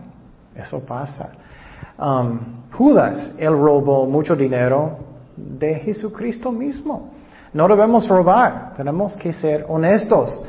Eso 0.56 0.84
pasa. 0.84 1.30
Um, 1.96 2.62
Judas, 2.72 3.34
él 3.38 3.52
robó 3.52 4.06
mucho 4.06 4.34
dinero 4.34 5.11
de 5.58 5.74
Jesucristo 5.76 6.50
mismo. 6.52 7.10
No 7.52 7.68
debemos 7.68 8.08
robar, 8.08 8.72
tenemos 8.76 9.14
que 9.16 9.32
ser 9.32 9.66
honestos. 9.68 10.42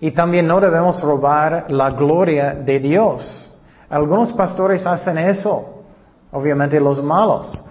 Y 0.00 0.10
también 0.10 0.46
no 0.46 0.60
debemos 0.60 1.00
robar 1.00 1.70
la 1.70 1.90
gloria 1.90 2.54
de 2.54 2.78
Dios. 2.78 3.42
Algunos 3.88 4.32
pastores 4.32 4.86
hacen 4.86 5.18
eso, 5.18 5.84
obviamente 6.32 6.78
los 6.78 7.02
malos, 7.02 7.64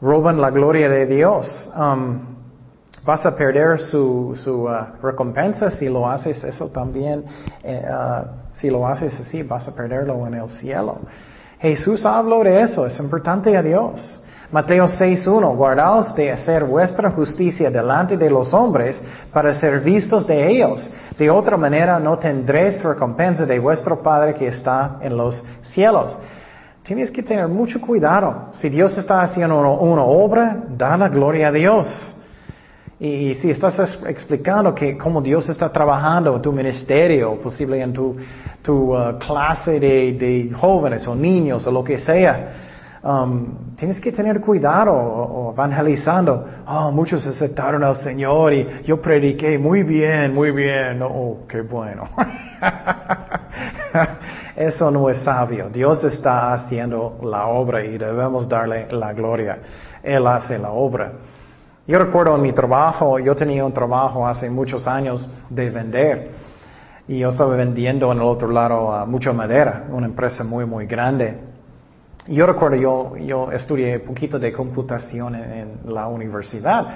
roban 0.00 0.40
la 0.40 0.50
gloria 0.50 0.88
de 0.88 1.06
Dios. 1.06 1.70
Um, 1.76 2.20
vas 3.04 3.26
a 3.26 3.34
perder 3.36 3.80
su, 3.80 4.38
su 4.42 4.64
uh, 4.64 5.02
recompensa 5.02 5.70
si 5.70 5.88
lo 5.88 6.08
haces 6.08 6.42
eso 6.44 6.68
también. 6.68 7.24
Eh, 7.64 7.82
uh, 7.84 8.26
si 8.52 8.70
lo 8.70 8.86
haces 8.86 9.18
así, 9.18 9.42
vas 9.42 9.66
a 9.66 9.74
perderlo 9.74 10.26
en 10.26 10.34
el 10.34 10.48
cielo. 10.48 10.98
Jesús 11.58 12.04
habló 12.04 12.42
de 12.42 12.60
eso, 12.60 12.86
es 12.86 12.98
importante 12.98 13.56
a 13.56 13.62
Dios. 13.62 14.21
Mateo 14.52 14.84
6.1, 14.84 15.56
guardaos 15.56 16.14
de 16.14 16.30
hacer 16.30 16.64
vuestra 16.64 17.10
justicia 17.10 17.70
delante 17.70 18.18
de 18.18 18.28
los 18.28 18.52
hombres 18.52 19.00
para 19.32 19.54
ser 19.54 19.80
vistos 19.80 20.26
de 20.26 20.46
ellos. 20.46 20.90
De 21.16 21.30
otra 21.30 21.56
manera 21.56 21.98
no 21.98 22.18
tendréis 22.18 22.82
recompensa 22.84 23.46
de 23.46 23.58
vuestro 23.58 24.02
Padre 24.02 24.34
que 24.34 24.48
está 24.48 24.98
en 25.00 25.16
los 25.16 25.42
cielos. 25.62 26.18
Tienes 26.82 27.10
que 27.10 27.22
tener 27.22 27.48
mucho 27.48 27.80
cuidado. 27.80 28.50
Si 28.52 28.68
Dios 28.68 28.98
está 28.98 29.22
haciendo 29.22 29.58
una, 29.58 30.02
obra, 30.02 30.64
da 30.68 30.98
la 30.98 31.08
gloria 31.08 31.48
a 31.48 31.52
Dios. 31.52 31.88
Y, 33.00 33.34
si 33.36 33.50
estás 33.50 33.78
explicando 34.06 34.74
que 34.74 34.98
cómo 34.98 35.22
Dios 35.22 35.48
está 35.48 35.70
trabajando 35.70 36.36
en 36.36 36.42
tu 36.42 36.52
ministerio, 36.52 37.40
posible 37.40 37.80
en 37.80 37.94
tu, 37.94 38.16
tu 38.60 38.94
uh, 38.94 39.18
clase 39.18 39.80
de, 39.80 40.52
jóvenes 40.60 41.08
o 41.08 41.14
niños 41.14 41.66
o 41.66 41.70
lo 41.70 41.82
que 41.82 41.96
sea, 41.96 42.71
um, 43.02 43.74
tienes 43.76 44.00
que 44.00 44.12
tener 44.12 44.40
cuidado 44.40 44.92
o, 44.92 45.52
evangelizando. 45.52 46.46
Oh, 46.66 46.90
muchos 46.90 47.26
aceptaron 47.26 47.84
al 47.84 47.96
Señor 47.96 48.52
y 48.52 48.82
yo 48.84 49.00
prediqué 49.00 49.58
muy 49.58 49.82
bien, 49.82 50.34
muy 50.34 50.50
bien. 50.50 51.02
Oh, 51.02 51.38
qué 51.48 51.62
bueno. 51.62 52.08
Eso 54.56 54.90
no 54.90 55.08
es 55.08 55.18
sabio. 55.18 55.68
Dios 55.70 56.02
está 56.04 56.52
haciendo 56.52 57.18
la 57.22 57.46
obra 57.46 57.84
y 57.84 57.98
debemos 57.98 58.48
darle 58.48 58.88
la 58.90 59.12
gloria. 59.12 59.58
Él 60.02 60.26
hace 60.26 60.58
la 60.58 60.70
obra. 60.70 61.12
Yo 61.86 61.98
recuerdo 61.98 62.36
en 62.36 62.42
mi 62.42 62.52
trabajo, 62.52 63.18
yo 63.18 63.34
tenía 63.34 63.64
un 63.64 63.72
trabajo 63.72 64.26
hace 64.26 64.48
muchos 64.48 64.86
años 64.86 65.28
de 65.50 65.68
vender 65.68 66.30
y 67.08 67.18
yo 67.18 67.30
estaba 67.30 67.56
vendiendo 67.56 68.12
en 68.12 68.18
el 68.18 68.24
otro 68.24 68.48
lado 68.48 69.04
mucha 69.06 69.32
madera, 69.32 69.86
una 69.90 70.06
empresa 70.06 70.44
muy, 70.44 70.64
muy 70.64 70.86
grande. 70.86 71.51
Yo 72.28 72.46
recuerdo, 72.46 72.76
yo, 72.76 73.16
yo 73.16 73.50
estudié 73.50 73.96
un 73.96 74.06
poquito 74.06 74.38
de 74.38 74.52
computación 74.52 75.34
en, 75.34 75.80
la 75.86 76.06
universidad. 76.06 76.86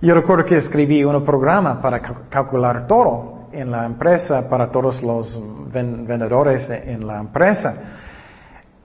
Yo 0.00 0.14
recuerdo 0.14 0.44
que 0.44 0.56
escribí 0.56 1.02
un 1.02 1.24
programa 1.24 1.80
para 1.80 2.00
calcular 2.00 2.86
todo 2.86 3.48
en 3.52 3.70
la 3.70 3.84
empresa 3.84 4.48
para 4.48 4.70
todos 4.70 5.02
los 5.02 5.38
vendedores 5.72 6.70
en 6.70 7.06
la 7.06 7.18
empresa. 7.18 7.74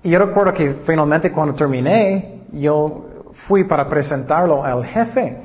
Y 0.04 0.10
yo 0.10 0.20
recuerdo 0.20 0.54
que 0.54 0.76
finalmente 0.86 1.32
cuando 1.32 1.54
terminé, 1.54 2.42
yo 2.54 3.06
fui 3.48 3.64
para 3.64 3.88
presentarlo 3.88 4.64
al 4.64 4.86
jefe 4.86 5.38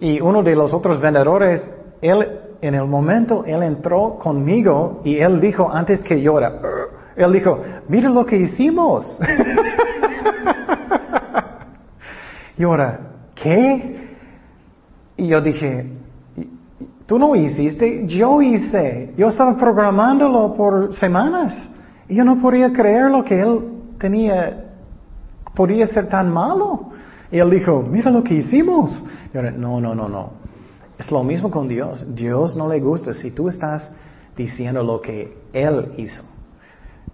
y 0.00 0.20
uno 0.20 0.42
de 0.42 0.56
los 0.56 0.72
otros 0.72 1.00
vendedores, 1.00 1.62
él 2.00 2.40
en 2.60 2.74
el 2.74 2.86
momento, 2.86 3.44
él 3.44 3.62
entró 3.62 4.18
conmigo 4.18 5.00
y 5.04 5.18
él 5.18 5.40
dijo 5.40 5.70
antes 5.70 6.02
que 6.02 6.20
yo 6.20 6.38
era, 6.38 6.60
él 7.18 7.32
dijo, 7.32 7.62
mira 7.88 8.08
lo 8.08 8.24
que 8.24 8.36
hicimos. 8.36 9.18
y 12.56 12.62
ahora, 12.62 13.00
¿qué? 13.34 14.16
Y 15.16 15.26
yo 15.28 15.40
dije, 15.40 15.90
tú 17.06 17.18
no 17.18 17.34
hiciste, 17.34 18.06
yo 18.06 18.40
hice. 18.40 19.14
Yo 19.16 19.28
estaba 19.28 19.56
programándolo 19.56 20.54
por 20.54 20.94
semanas 20.94 21.70
y 22.08 22.16
yo 22.16 22.24
no 22.24 22.40
podía 22.40 22.72
creer 22.72 23.10
lo 23.10 23.24
que 23.24 23.40
él 23.40 23.60
tenía, 23.98 24.66
podía 25.54 25.86
ser 25.86 26.08
tan 26.08 26.32
malo. 26.32 26.90
Y 27.30 27.38
él 27.38 27.50
dijo, 27.50 27.82
mira 27.82 28.10
lo 28.10 28.22
que 28.22 28.34
hicimos. 28.34 29.04
no, 29.32 29.80
no, 29.80 29.94
no, 29.94 30.08
no. 30.08 30.38
Es 30.98 31.10
lo 31.12 31.22
mismo 31.22 31.50
con 31.50 31.68
Dios. 31.68 32.04
Dios 32.14 32.56
no 32.56 32.68
le 32.68 32.80
gusta 32.80 33.14
si 33.14 33.30
tú 33.30 33.48
estás 33.48 33.90
diciendo 34.36 34.82
lo 34.82 35.00
que 35.00 35.36
Él 35.52 35.92
hizo. 35.96 36.24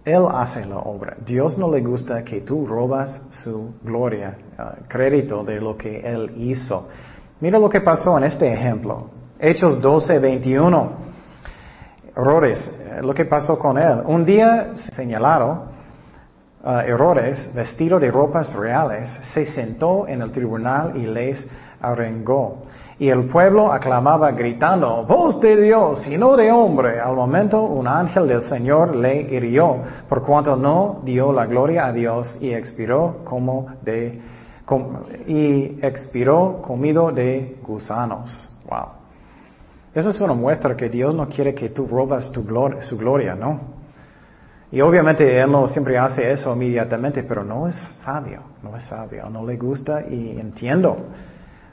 Él 0.04 0.24
hace 0.30 0.64
la 0.64 0.78
obra. 0.78 1.16
Dios 1.24 1.58
no 1.58 1.70
le 1.70 1.80
gusta 1.80 2.24
que 2.24 2.40
tú 2.40 2.66
robas 2.66 3.20
su 3.30 3.74
gloria, 3.82 4.36
uh, 4.58 4.86
crédito 4.88 5.44
de 5.44 5.60
lo 5.60 5.76
que 5.76 6.00
Él 6.00 6.32
hizo. 6.36 6.88
Mira 7.40 7.58
lo 7.58 7.68
que 7.68 7.80
pasó 7.80 8.16
en 8.18 8.24
este 8.24 8.52
ejemplo. 8.52 9.10
Hechos 9.38 9.80
12, 9.80 10.18
21. 10.18 10.92
Errores. 12.16 12.70
Lo 13.02 13.12
que 13.12 13.24
pasó 13.24 13.58
con 13.58 13.76
Él. 13.76 14.02
Un 14.06 14.24
día 14.24 14.72
señalado, 14.94 15.74
Uh, 16.64 16.80
errores, 16.80 17.52
vestido 17.52 18.00
de 18.00 18.10
ropas 18.10 18.54
reales, 18.54 19.10
se 19.34 19.44
sentó 19.44 20.08
en 20.08 20.22
el 20.22 20.32
tribunal 20.32 20.96
y 20.96 21.04
les 21.04 21.46
arengó. 21.78 22.63
Y 22.98 23.08
el 23.08 23.24
pueblo 23.24 23.72
aclamaba 23.72 24.30
gritando, 24.30 25.04
voz 25.04 25.40
de 25.40 25.60
Dios 25.60 26.06
y 26.06 26.16
no 26.16 26.36
de 26.36 26.52
hombre. 26.52 27.00
Al 27.00 27.16
momento 27.16 27.62
un 27.62 27.88
ángel 27.88 28.28
del 28.28 28.42
Señor 28.42 28.94
le 28.94 29.22
hirió, 29.22 29.78
por 30.08 30.22
cuanto 30.22 30.54
no 30.54 31.00
dio 31.04 31.32
la 31.32 31.46
gloria 31.46 31.86
a 31.86 31.92
Dios 31.92 32.38
y 32.40 32.52
expiró 32.52 33.22
como 33.24 33.66
de, 33.82 34.20
y 35.26 35.78
expiró 35.84 36.62
comido 36.62 37.10
de 37.10 37.56
gusanos. 37.66 38.48
Wow. 38.68 39.04
Eso 39.92 40.10
es 40.10 40.20
una 40.20 40.34
muestra 40.34 40.76
que 40.76 40.88
Dios 40.88 41.14
no 41.14 41.28
quiere 41.28 41.54
que 41.54 41.70
tú 41.70 41.86
robas 41.86 42.30
tu 42.30 42.44
su 42.80 42.98
gloria, 42.98 43.34
¿no? 43.34 43.74
Y 44.70 44.80
obviamente 44.80 45.40
él 45.40 45.50
no 45.52 45.68
siempre 45.68 45.96
hace 45.98 46.32
eso 46.32 46.52
inmediatamente, 46.52 47.22
pero 47.22 47.44
no 47.44 47.68
es 47.68 47.76
sabio, 48.04 48.40
no 48.62 48.76
es 48.76 48.82
sabio, 48.84 49.28
no 49.30 49.46
le 49.46 49.56
gusta 49.56 50.02
y 50.08 50.38
entiendo. 50.38 50.96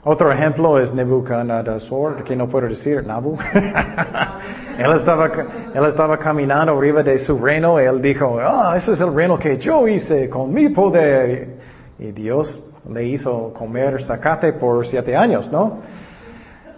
Otro 0.04 0.32
ejemplo 0.32 0.80
es 0.80 0.92
Nebuchadnezzar, 0.92 2.24
que 2.24 2.36
no 2.36 2.50
puedo 2.50 2.68
decir, 2.68 3.06
Nabu. 3.06 3.38
él, 4.78 4.92
estaba, 4.96 6.18
caminando 6.18 6.76
arriba 6.76 7.04
de 7.04 7.20
su 7.20 7.38
reino 7.38 7.80
y 7.80 7.86
él 7.86 8.02
dijo, 8.02 8.40
ah, 8.42 8.76
ese 8.78 8.94
es 8.94 9.00
el 9.00 9.14
reino 9.14 9.38
que 9.38 9.58
yo 9.58 9.88
hice 9.88 10.28
con 10.28 10.52
mi 10.52 10.70
poder. 10.70 11.60
Y 12.00 12.12
Dios 12.14 12.74
le 12.92 13.06
hizo 13.06 13.54
comer 13.54 14.02
zacate 14.02 14.54
por 14.54 14.88
siete 14.88 15.16
años, 15.16 15.52
¿no? 15.52 15.82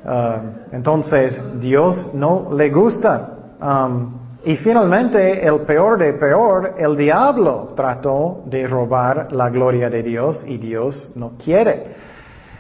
Ah, 0.06 0.42
entonces, 0.74 1.40
Dios 1.62 2.14
no 2.14 2.50
le 2.54 2.70
gusta. 2.72 3.30
Um, 3.62 4.18
y 4.44 4.58
finalmente, 4.58 5.48
el 5.48 5.62
peor 5.62 5.98
de 5.98 6.12
peor, 6.12 6.76
el 6.78 6.98
diablo 6.98 7.70
trató 7.74 8.42
de 8.48 8.68
robar 8.68 9.32
la 9.32 9.50
gloria 9.50 9.90
de 9.90 10.04
Dios 10.04 10.44
y 10.46 10.58
Dios 10.58 11.14
no 11.16 11.38
quiere. 11.42 12.03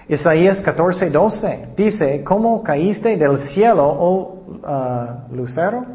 Isaías 0.07 0.59
14, 0.59 1.09
12 1.09 1.67
dice, 1.77 2.23
¿cómo 2.23 2.61
caíste 2.61 3.15
del 3.15 3.39
cielo, 3.39 3.85
oh 3.87 4.43
uh, 4.61 5.35
lucero? 5.35 5.85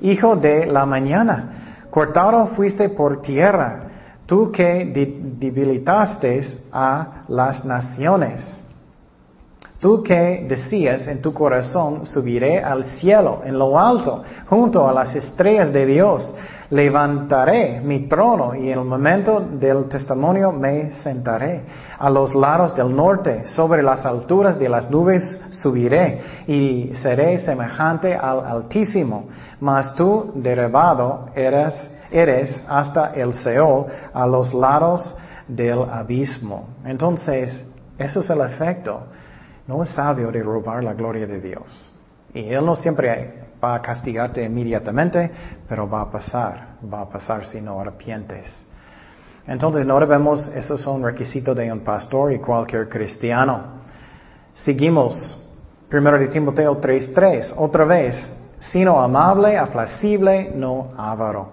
Hijo 0.00 0.36
de 0.36 0.66
la 0.66 0.86
mañana. 0.86 1.86
Cortado 1.90 2.46
fuiste 2.48 2.88
por 2.88 3.20
tierra, 3.20 3.90
tú 4.26 4.50
que 4.52 4.84
debilitaste 5.38 6.42
a 6.72 7.24
las 7.28 7.64
naciones. 7.64 8.62
Tú 9.80 10.00
que 10.00 10.46
decías 10.48 11.08
en 11.08 11.20
tu 11.20 11.34
corazón, 11.34 12.06
subiré 12.06 12.62
al 12.62 12.84
cielo, 12.84 13.42
en 13.44 13.58
lo 13.58 13.76
alto, 13.76 14.22
junto 14.46 14.88
a 14.88 14.92
las 14.92 15.16
estrellas 15.16 15.72
de 15.72 15.84
Dios, 15.86 16.32
levantaré 16.72 17.80
mi 17.80 18.08
trono 18.08 18.54
y 18.54 18.70
en 18.70 18.78
el 18.78 18.84
momento 18.84 19.40
del 19.40 19.88
testimonio 19.88 20.50
me 20.52 20.90
sentaré. 20.92 21.64
A 21.98 22.08
los 22.08 22.34
lados 22.34 22.74
del 22.74 22.94
norte, 22.96 23.46
sobre 23.46 23.82
las 23.82 24.04
alturas 24.04 24.58
de 24.58 24.68
las 24.68 24.90
nubes 24.90 25.40
subiré 25.50 26.20
y 26.46 26.92
seré 26.94 27.40
semejante 27.40 28.16
al 28.16 28.44
Altísimo. 28.44 29.28
Mas 29.60 29.94
tú, 29.94 30.32
derribado, 30.34 31.26
eres, 31.34 31.74
eres 32.10 32.64
hasta 32.68 33.12
el 33.14 33.34
Seol, 33.34 33.86
a 34.12 34.26
los 34.26 34.54
lados 34.54 35.14
del 35.46 35.82
abismo. 35.82 36.68
Entonces, 36.84 37.64
eso 37.98 38.20
es 38.20 38.30
el 38.30 38.40
efecto 38.40 39.02
no 39.66 39.82
es 39.82 39.90
sabio 39.90 40.30
de 40.30 40.42
robar 40.42 40.82
la 40.82 40.92
gloria 40.92 41.26
de 41.26 41.40
Dios. 41.40 41.91
Y 42.34 42.48
Él 42.52 42.64
no 42.64 42.76
siempre 42.76 43.42
va 43.62 43.76
a 43.76 43.82
castigarte 43.82 44.42
inmediatamente, 44.42 45.30
pero 45.68 45.88
va 45.88 46.02
a 46.02 46.10
pasar, 46.10 46.76
va 46.92 47.02
a 47.02 47.08
pasar 47.08 47.46
si 47.46 47.60
no 47.60 47.80
arrepientes. 47.80 48.46
Entonces 49.46 49.84
no 49.84 49.98
debemos, 50.00 50.48
esos 50.48 50.80
son 50.80 51.02
requisitos 51.02 51.56
de 51.56 51.70
un 51.70 51.80
pastor 51.80 52.32
y 52.32 52.38
cualquier 52.38 52.88
cristiano. 52.88 53.82
Seguimos, 54.54 55.50
primero 55.88 56.18
de 56.18 56.28
Timoteo 56.28 56.80
3.3, 56.80 57.54
otra 57.56 57.84
vez, 57.84 58.32
sino 58.60 59.00
amable, 59.00 59.58
aplacible, 59.58 60.52
no 60.54 60.92
avaro. 60.96 61.52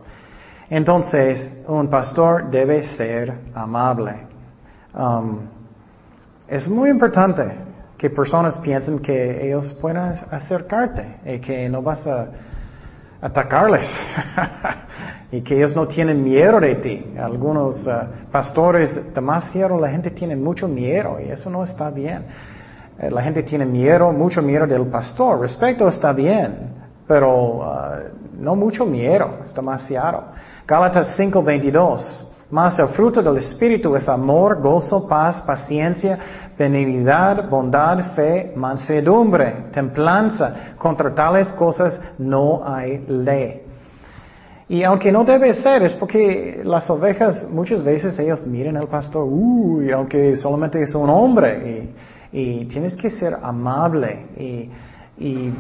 Entonces, 0.70 1.52
un 1.68 1.90
pastor 1.90 2.50
debe 2.52 2.84
ser 2.84 3.34
amable. 3.56 4.28
Um, 4.94 5.48
es 6.48 6.68
muy 6.68 6.90
importante 6.90 7.69
que 8.00 8.10
personas 8.10 8.58
piensen 8.60 9.00
que 9.00 9.46
ellos 9.46 9.74
pueden 9.74 9.98
acercarte 9.98 11.18
y 11.26 11.40
que 11.40 11.68
no 11.68 11.82
vas 11.82 12.08
a 12.08 12.30
atacarles 13.22 13.90
y 15.34 15.42
que 15.42 15.58
ellos 15.58 15.76
no 15.76 15.86
tienen 15.86 16.24
miedo 16.24 16.62
de 16.62 16.76
ti. 16.76 17.14
Algunos 17.22 17.86
uh, 17.86 18.32
pastores 18.32 19.14
demasiado, 19.14 19.78
la 19.78 19.90
gente 19.90 20.12
tiene 20.12 20.38
mucho 20.38 20.66
miedo 20.70 21.20
y 21.20 21.30
eso 21.30 21.50
no 21.50 21.66
está 21.66 21.90
bien. 21.90 22.24
Eh, 22.98 23.12
la 23.12 23.22
gente 23.22 23.44
tiene 23.44 23.66
miedo, 23.66 24.14
mucho 24.14 24.42
miedo 24.42 24.66
del 24.66 24.88
pastor. 24.88 25.42
Respeto 25.42 25.90
está 25.90 26.14
bien, 26.14 26.72
pero 27.06 27.58
uh, 27.58 27.66
no 28.40 28.56
mucho 28.56 28.86
miedo, 28.86 29.40
es 29.44 29.54
demasiado. 29.54 30.24
Gálatas 30.66 31.20
5:22. 31.20 32.28
Mas 32.52 32.80
el 32.80 32.88
fruto 32.88 33.22
del 33.22 33.38
Espíritu 33.38 33.96
es 33.96 34.10
amor, 34.10 34.60
gozo, 34.60 35.08
paz, 35.08 35.40
paciencia, 35.42 36.18
benignidad, 36.60 37.50
bondad, 37.50 38.14
fe, 38.14 38.52
mansedumbre, 38.54 39.70
templanza. 39.72 40.76
Contra 40.78 41.16
tales 41.16 41.48
cosas 41.54 42.00
no 42.18 42.62
hay 42.66 43.06
ley. 43.08 43.62
Y 44.68 44.84
aunque 44.84 45.10
no 45.12 45.24
debe 45.24 45.54
ser, 45.54 45.82
es 45.84 45.94
porque 45.94 46.62
las 46.64 46.88
ovejas 46.90 47.48
muchas 47.50 47.82
veces 47.82 48.20
ellos 48.20 48.46
miran 48.46 48.76
al 48.76 48.88
pastor, 48.88 49.26
uy, 49.28 49.90
aunque 49.92 50.36
solamente 50.36 50.84
es 50.84 50.94
un 50.94 51.10
hombre, 51.10 51.90
y, 52.32 52.66
tienes 52.66 52.94
que 52.94 53.10
ser 53.10 53.38
amable. 53.42 54.26
Y, 54.38 54.70
y 55.18 55.54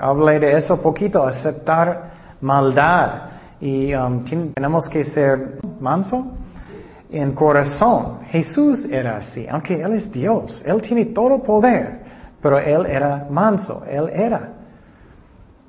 hablé 0.00 0.40
de 0.40 0.56
eso 0.56 0.80
poquito, 0.82 1.22
aceptar 1.22 2.36
maldad. 2.40 3.10
Y 3.60 3.92
um, 3.94 4.24
tenemos 4.54 4.88
que 4.88 5.04
ser 5.04 5.58
manso 5.80 6.37
en 7.10 7.32
corazón. 7.32 8.20
Jesús 8.30 8.84
era 8.90 9.18
así, 9.18 9.46
aunque 9.48 9.80
Él 9.80 9.94
es 9.94 10.10
Dios, 10.12 10.62
Él 10.66 10.80
tiene 10.82 11.06
todo 11.06 11.42
poder, 11.42 12.00
pero 12.42 12.58
Él 12.58 12.86
era 12.86 13.26
manso, 13.30 13.84
Él 13.84 14.10
era. 14.12 14.54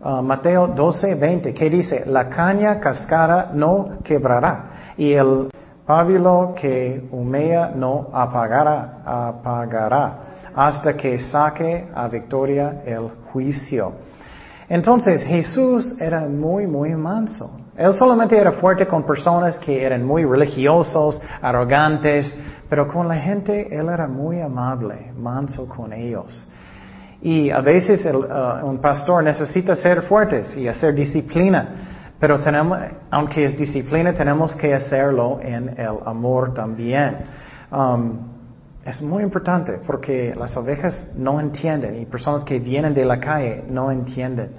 Uh, 0.02 0.21
Mateo 0.21 0.67
12, 0.67 1.15
20, 1.15 1.54
que 1.54 1.69
dice, 1.69 2.04
la 2.06 2.30
caña 2.30 2.80
cascara 2.80 3.52
no 3.54 3.97
quebrará 4.02 4.93
y 4.95 5.12
el 5.12 5.49
pábilo 5.86 6.54
que 6.56 7.06
humea 7.12 7.73
no 7.75 8.08
apagará, 8.13 9.02
apagará 9.04 10.13
hasta 10.56 10.95
que 10.95 11.19
saque 11.19 11.89
a 11.93 12.08
victoria 12.08 12.82
el 12.86 13.10
juicio. 13.32 13.91
Entonces 14.69 15.23
Jesús 15.23 15.99
era 15.99 16.21
muy, 16.21 16.67
muy 16.67 16.95
manso. 16.95 17.60
Él 17.80 17.94
solamente 17.94 18.38
era 18.38 18.52
fuerte 18.52 18.86
con 18.86 19.04
personas 19.04 19.58
que 19.58 19.82
eran 19.82 20.04
muy 20.04 20.26
religiosos, 20.26 21.22
arrogantes, 21.42 22.36
pero 22.68 22.89
con 22.89 23.08
la 23.08 23.15
gente 23.15 23.74
él 23.74 23.88
era 23.88 24.06
muy 24.06 24.42
amable, 24.42 25.13
manso 25.18 25.65
con 25.70 25.94
ellos. 25.94 26.46
Y 27.22 27.50
a 27.50 27.62
veces 27.62 28.06
uh, 28.06 28.65
un 28.65 28.80
pastor 28.80 29.24
necesita 29.24 29.76
ser 29.76 30.02
fuertes 30.02 30.58
y 30.58 30.68
hacer 30.68 30.94
disciplina, 30.94 32.15
pero 32.20 32.42
tenemos, 32.42 32.78
aunque 33.12 33.46
es 33.46 33.58
disciplina, 33.58 34.12
tenemos 34.12 34.58
que 34.58 34.74
hacerlo 34.74 35.39
en 35.42 35.70
el 35.70 36.00
amor 36.06 36.54
también. 36.54 37.15
Um, 37.72 38.28
es 38.84 39.02
muy 39.02 39.24
importante 39.24 39.80
porque 39.88 40.36
las 40.38 40.58
ovejas 40.58 41.13
no 41.15 41.39
entienden 41.39 41.98
y 42.02 42.06
personas 42.06 42.44
que 42.44 42.60
vienen 42.60 42.94
de 42.94 43.06
la 43.06 43.22
calle 43.22 43.63
no 43.70 43.89
entienden. 43.89 44.59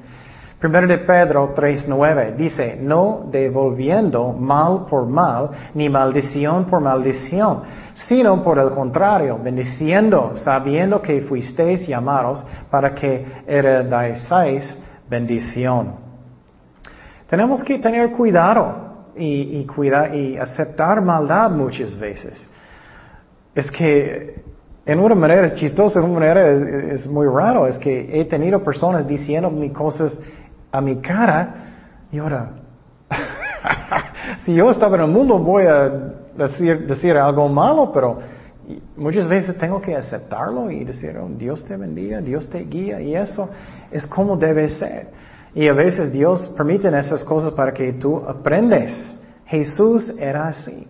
Primero 0.61 0.87
de 0.87 0.99
Pedro 0.99 1.55
3.9 1.55 2.37
dice, 2.37 2.77
no 2.79 3.23
devolviendo 3.33 4.35
mal 4.35 4.85
por 4.91 5.07
mal, 5.07 5.49
ni 5.73 5.89
maldición 5.89 6.67
por 6.67 6.83
maldición, 6.83 7.63
sino 7.95 8.43
por 8.43 8.59
el 8.59 8.69
contrario, 8.73 9.41
bendiciendo, 9.43 10.33
sabiendo 10.35 11.01
que 11.01 11.23
fuisteis 11.23 11.89
llamados 11.89 12.47
para 12.71 12.95
que 12.95 13.25
heredáis 13.47 14.79
bendición. 15.09 15.95
Tenemos 17.27 17.65
que 17.65 17.79
tener 17.79 18.11
cuidado 18.11 19.07
y, 19.17 19.65
cuidar, 19.65 20.15
y 20.15 20.37
aceptar 20.37 21.01
maldad 21.01 21.51
muchas 21.53 21.99
veces. 21.99 22.51
Es 23.55 23.71
que 23.71 24.43
en 24.85 25.01
una 25.01 25.15
manera 25.15 25.47
es 25.47 25.55
chistoso, 25.55 26.01
en 26.01 26.05
una 26.05 26.21
manera 26.21 26.51
es, 26.51 27.01
es 27.01 27.07
muy 27.07 27.27
raro, 27.27 27.67
es 27.67 27.79
que 27.79 28.21
he 28.21 28.27
tenido 28.27 28.63
personas 28.63 29.09
diciéndome 29.09 29.73
cosas 29.73 30.21
a 30.73 30.81
mi 30.81 31.01
cara 31.01 31.55
y 32.13 32.19
ahora, 32.19 32.51
si 34.45 34.55
yo 34.55 34.71
estaba 34.71 34.97
en 34.97 35.03
el 35.03 35.11
mundo 35.11 35.39
voy 35.39 35.65
a 35.65 35.89
decir, 36.37 36.87
decir 36.87 37.17
algo 37.17 37.49
malo, 37.49 37.91
pero 37.93 38.19
muchas 38.97 39.29
veces 39.29 39.57
tengo 39.59 39.81
que 39.81 39.97
aceptarlo 39.97 40.71
y 40.71 40.85
decir, 40.85 41.17
oh, 41.19 41.29
Dios 41.29 41.65
te 41.65 41.77
bendiga, 41.77 42.21
Dios 42.21 42.49
te 42.51 42.61
guía 42.61 43.01
y 43.01 43.15
eso 43.15 43.49
es 43.91 44.07
como 44.07 44.37
debe 44.37 44.69
ser. 44.69 45.09
Y 45.55 45.67
a 45.67 45.73
veces 45.73 46.13
Dios 46.13 46.53
permite 46.57 46.89
esas 46.97 47.25
cosas 47.25 47.53
para 47.53 47.73
que 47.73 47.93
tú 47.95 48.23
aprendes. 48.27 49.17
Jesús 49.47 50.15
era 50.19 50.49
así. 50.49 50.87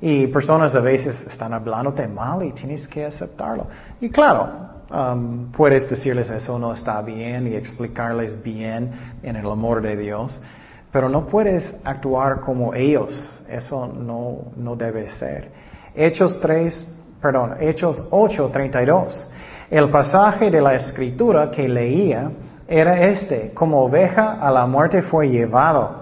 Y 0.00 0.26
personas 0.28 0.74
a 0.74 0.80
veces 0.80 1.20
están 1.26 1.52
hablándote 1.52 2.08
mal 2.08 2.42
y 2.42 2.52
tienes 2.52 2.88
que 2.88 3.04
aceptarlo. 3.04 3.66
Y 4.00 4.10
claro, 4.10 4.48
Um, 4.90 5.52
puedes 5.52 5.88
decirles 5.88 6.28
eso 6.30 6.58
no 6.58 6.72
está 6.72 7.00
bien 7.00 7.46
y 7.46 7.54
explicarles 7.54 8.42
bien 8.42 8.90
en 9.22 9.36
el 9.36 9.46
amor 9.46 9.80
de 9.82 9.96
Dios, 9.96 10.42
pero 10.90 11.08
no 11.08 11.26
puedes 11.26 11.76
actuar 11.84 12.40
como 12.40 12.74
ellos. 12.74 13.40
Eso 13.48 13.86
no, 13.86 14.50
no 14.56 14.74
debe 14.74 15.08
ser. 15.10 15.52
Hechos 15.94 16.40
3, 16.40 16.86
perdón, 17.22 17.54
Hechos 17.60 18.02
8, 18.10 18.50
32. 18.52 19.30
El 19.70 19.90
pasaje 19.90 20.50
de 20.50 20.60
la 20.60 20.74
escritura 20.74 21.52
que 21.52 21.68
leía 21.68 22.32
era 22.66 23.00
este, 23.06 23.52
como 23.52 23.84
oveja 23.84 24.40
a 24.40 24.50
la 24.50 24.66
muerte 24.66 25.02
fue 25.02 25.28
llevado 25.28 26.00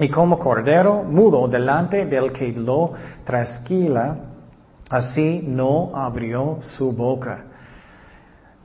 y 0.00 0.08
como 0.08 0.36
cordero 0.36 1.04
mudo 1.04 1.46
delante 1.46 2.06
del 2.06 2.32
que 2.32 2.52
lo 2.52 2.92
trasquila, 3.24 4.16
así 4.90 5.44
no 5.46 5.92
abrió 5.94 6.58
su 6.60 6.90
boca. 6.90 7.44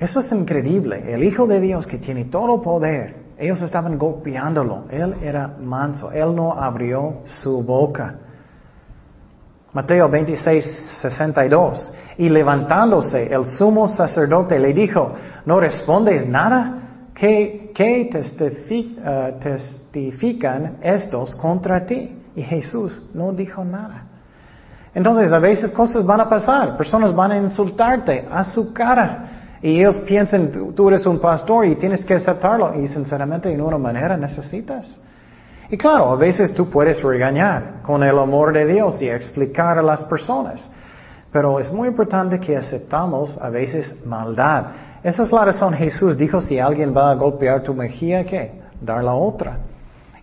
Eso 0.02 0.20
es 0.20 0.32
increíble. 0.32 1.14
El 1.14 1.24
Hijo 1.24 1.46
de 1.46 1.62
Dios 1.62 1.86
que 1.86 2.00
tiene 2.00 2.26
todo 2.26 2.60
poder, 2.60 3.18
ellos 3.38 3.62
estaban 3.62 4.00
golpeándolo. 4.00 4.86
Él 4.90 5.14
era 5.22 5.48
manso. 5.48 6.12
Él 6.12 6.36
no 6.36 6.54
abrió 6.54 7.18
su 7.26 7.62
boca. 7.62 8.16
Mateo 9.74 10.10
26, 10.10 10.98
62. 11.02 11.94
Y 12.18 12.30
levantándose 12.30 13.32
el 13.32 13.46
sumo 13.46 13.88
sacerdote 13.88 14.58
le 14.58 14.74
dijo, 14.74 15.14
¿no 15.46 15.60
respondes 15.60 16.28
nada? 16.28 16.80
¿Qué, 17.14 17.72
qué 17.76 18.10
eh, 18.10 19.36
testifican 19.40 20.78
estos 20.82 21.36
contra 21.36 21.86
ti? 21.86 22.18
Y 22.36 22.42
Jesús 22.42 23.04
no 23.14 23.34
dijo 23.34 23.64
nada. 23.64 24.06
Entonces 24.96 25.32
a 25.32 25.38
veces 25.38 25.70
cosas 25.70 26.04
van 26.04 26.22
a 26.22 26.28
pasar, 26.28 26.76
personas 26.76 27.16
van 27.16 27.34
a 27.34 27.38
insultarte 27.38 28.28
a 28.32 28.44
su 28.44 28.74
cara. 28.74 29.31
Y 29.62 29.80
ellos 29.80 29.98
piensan, 30.08 30.74
tú 30.76 30.88
eres 30.88 31.06
un 31.06 31.20
pastor 31.20 31.66
y 31.66 31.76
tienes 31.76 32.04
que 32.04 32.16
aceptarlo. 32.16 32.74
Y 32.82 32.88
sinceramente, 32.88 33.54
en 33.54 33.62
una 33.62 33.78
manera 33.78 34.18
necesitas. 34.18 34.98
Y 35.70 35.78
claro, 35.78 36.12
a 36.12 36.16
veces 36.16 36.54
tú 36.54 36.70
puedes 36.70 37.02
regañar 37.02 37.82
con 37.84 38.04
el 38.04 38.18
amor 38.18 38.54
de 38.54 38.66
Dios 38.66 39.02
y 39.02 39.08
explicar 39.08 39.78
a 39.78 39.82
las 39.82 40.04
personas. 40.04 40.70
Pero 41.32 41.60
es 41.60 41.72
muy 41.72 41.88
importante 41.88 42.40
que 42.40 42.58
aceptamos 42.58 43.38
a 43.42 43.50
veces 43.50 44.06
maldad. 44.06 44.66
Esa 45.04 45.24
es 45.24 45.32
la 45.32 45.46
razón 45.46 45.74
Jesús 45.74 46.18
dijo, 46.18 46.42
si 46.42 46.60
alguien 46.60 46.96
va 46.96 47.12
a 47.12 47.16
golpear 47.16 47.64
tu 47.64 47.74
mejilla, 47.74 48.26
¿qué? 48.26 48.62
Dar 48.82 49.04
la 49.04 49.14
otra. 49.14 49.60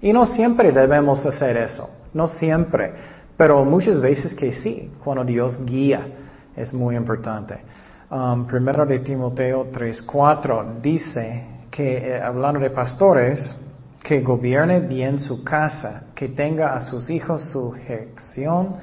Y 0.02 0.12
no 0.12 0.26
siempre 0.26 0.70
debemos 0.70 1.24
hacer 1.26 1.56
eso, 1.56 1.88
no 2.14 2.28
siempre, 2.28 2.92
pero 3.36 3.64
muchas 3.64 3.98
veces 3.98 4.34
que 4.34 4.52
sí, 4.52 4.92
cuando 5.02 5.24
Dios 5.24 5.64
guía, 5.64 6.06
es 6.54 6.72
muy 6.72 6.94
importante. 6.94 7.58
Um, 8.10 8.46
primero 8.46 8.86
de 8.86 9.00
Timoteo 9.00 9.66
3:4 9.70 10.80
dice 10.80 11.44
que, 11.70 11.98
eh, 11.98 12.22
hablando 12.22 12.58
de 12.58 12.70
pastores, 12.70 13.54
que 14.02 14.22
gobierne 14.22 14.80
bien 14.80 15.20
su 15.20 15.44
casa, 15.44 16.04
que 16.14 16.28
tenga 16.28 16.74
a 16.74 16.80
sus 16.80 17.10
hijos 17.10 17.42
sujeción 17.50 18.76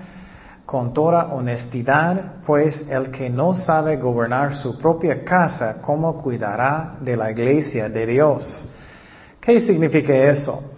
con 0.63 0.93
toda 0.93 1.33
honestidad, 1.33 2.43
pues 2.45 2.85
el 2.87 3.09
que 3.09 3.27
no 3.31 3.55
sabe 3.55 3.97
gobernar 3.97 4.53
su 4.53 4.77
propia 4.77 5.23
casa, 5.23 5.81
¿cómo 5.81 6.21
cuidará 6.21 6.95
de 7.01 7.17
la 7.17 7.31
iglesia 7.31 7.89
de 7.89 8.05
Dios? 8.05 8.69
¿Qué 9.41 9.59
significa 9.59 10.13
eso? 10.13 10.71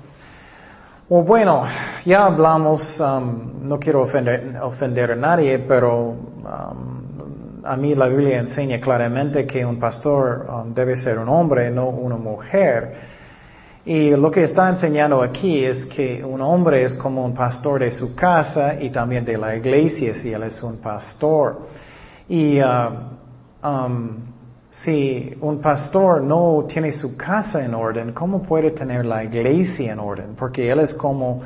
bueno, 1.09 1.63
ya 2.05 2.25
hablamos, 2.25 2.99
um, 2.99 3.67
no 3.67 3.79
quiero 3.79 4.01
ofender, 4.01 5.11
a 5.11 5.15
nadie, 5.15 5.59
pero 5.59 6.09
um, 6.09 6.96
a 7.67 7.75
mí 7.75 7.93
la 7.95 8.07
Biblia 8.07 8.39
enseña 8.39 8.79
claramente 8.79 9.45
que 9.45 9.65
un 9.65 9.77
pastor 9.77 10.47
um, 10.49 10.73
debe 10.73 10.95
ser 10.95 11.19
un 11.19 11.27
hombre, 11.27 11.69
no 11.69 11.89
una 11.89 12.15
mujer. 12.15 13.17
Y 13.85 14.11
lo 14.11 14.31
que 14.31 14.43
está 14.43 14.69
enseñando 14.69 15.21
aquí 15.21 15.63
es 15.63 15.85
que 15.85 16.23
un 16.23 16.41
hombre 16.41 16.83
es 16.83 16.95
como 16.95 17.25
un 17.25 17.33
pastor 17.33 17.81
de 17.81 17.91
su 17.91 18.15
casa 18.15 18.75
y 18.79 18.89
también 18.89 19.23
de 19.23 19.37
la 19.37 19.55
iglesia 19.55 20.13
si 20.15 20.31
él 20.31 20.43
es 20.43 20.61
un 20.63 20.77
pastor. 20.77 21.61
Y 22.27 22.59
uh, 22.59 22.65
si 24.69 25.35
un 25.41 25.59
pastor 25.59 26.21
no 26.21 26.65
tiene 26.67 26.91
su 26.91 27.15
casa 27.17 27.63
en 27.63 27.73
orden, 27.73 28.13
¿cómo 28.13 28.43
puede 28.43 28.71
tener 28.71 29.05
la 29.05 29.23
iglesia 29.23 29.93
en 29.93 29.99
orden? 29.99 30.35
Porque 30.37 30.69
él 30.69 30.79
es 30.79 30.93
como, 30.93 31.41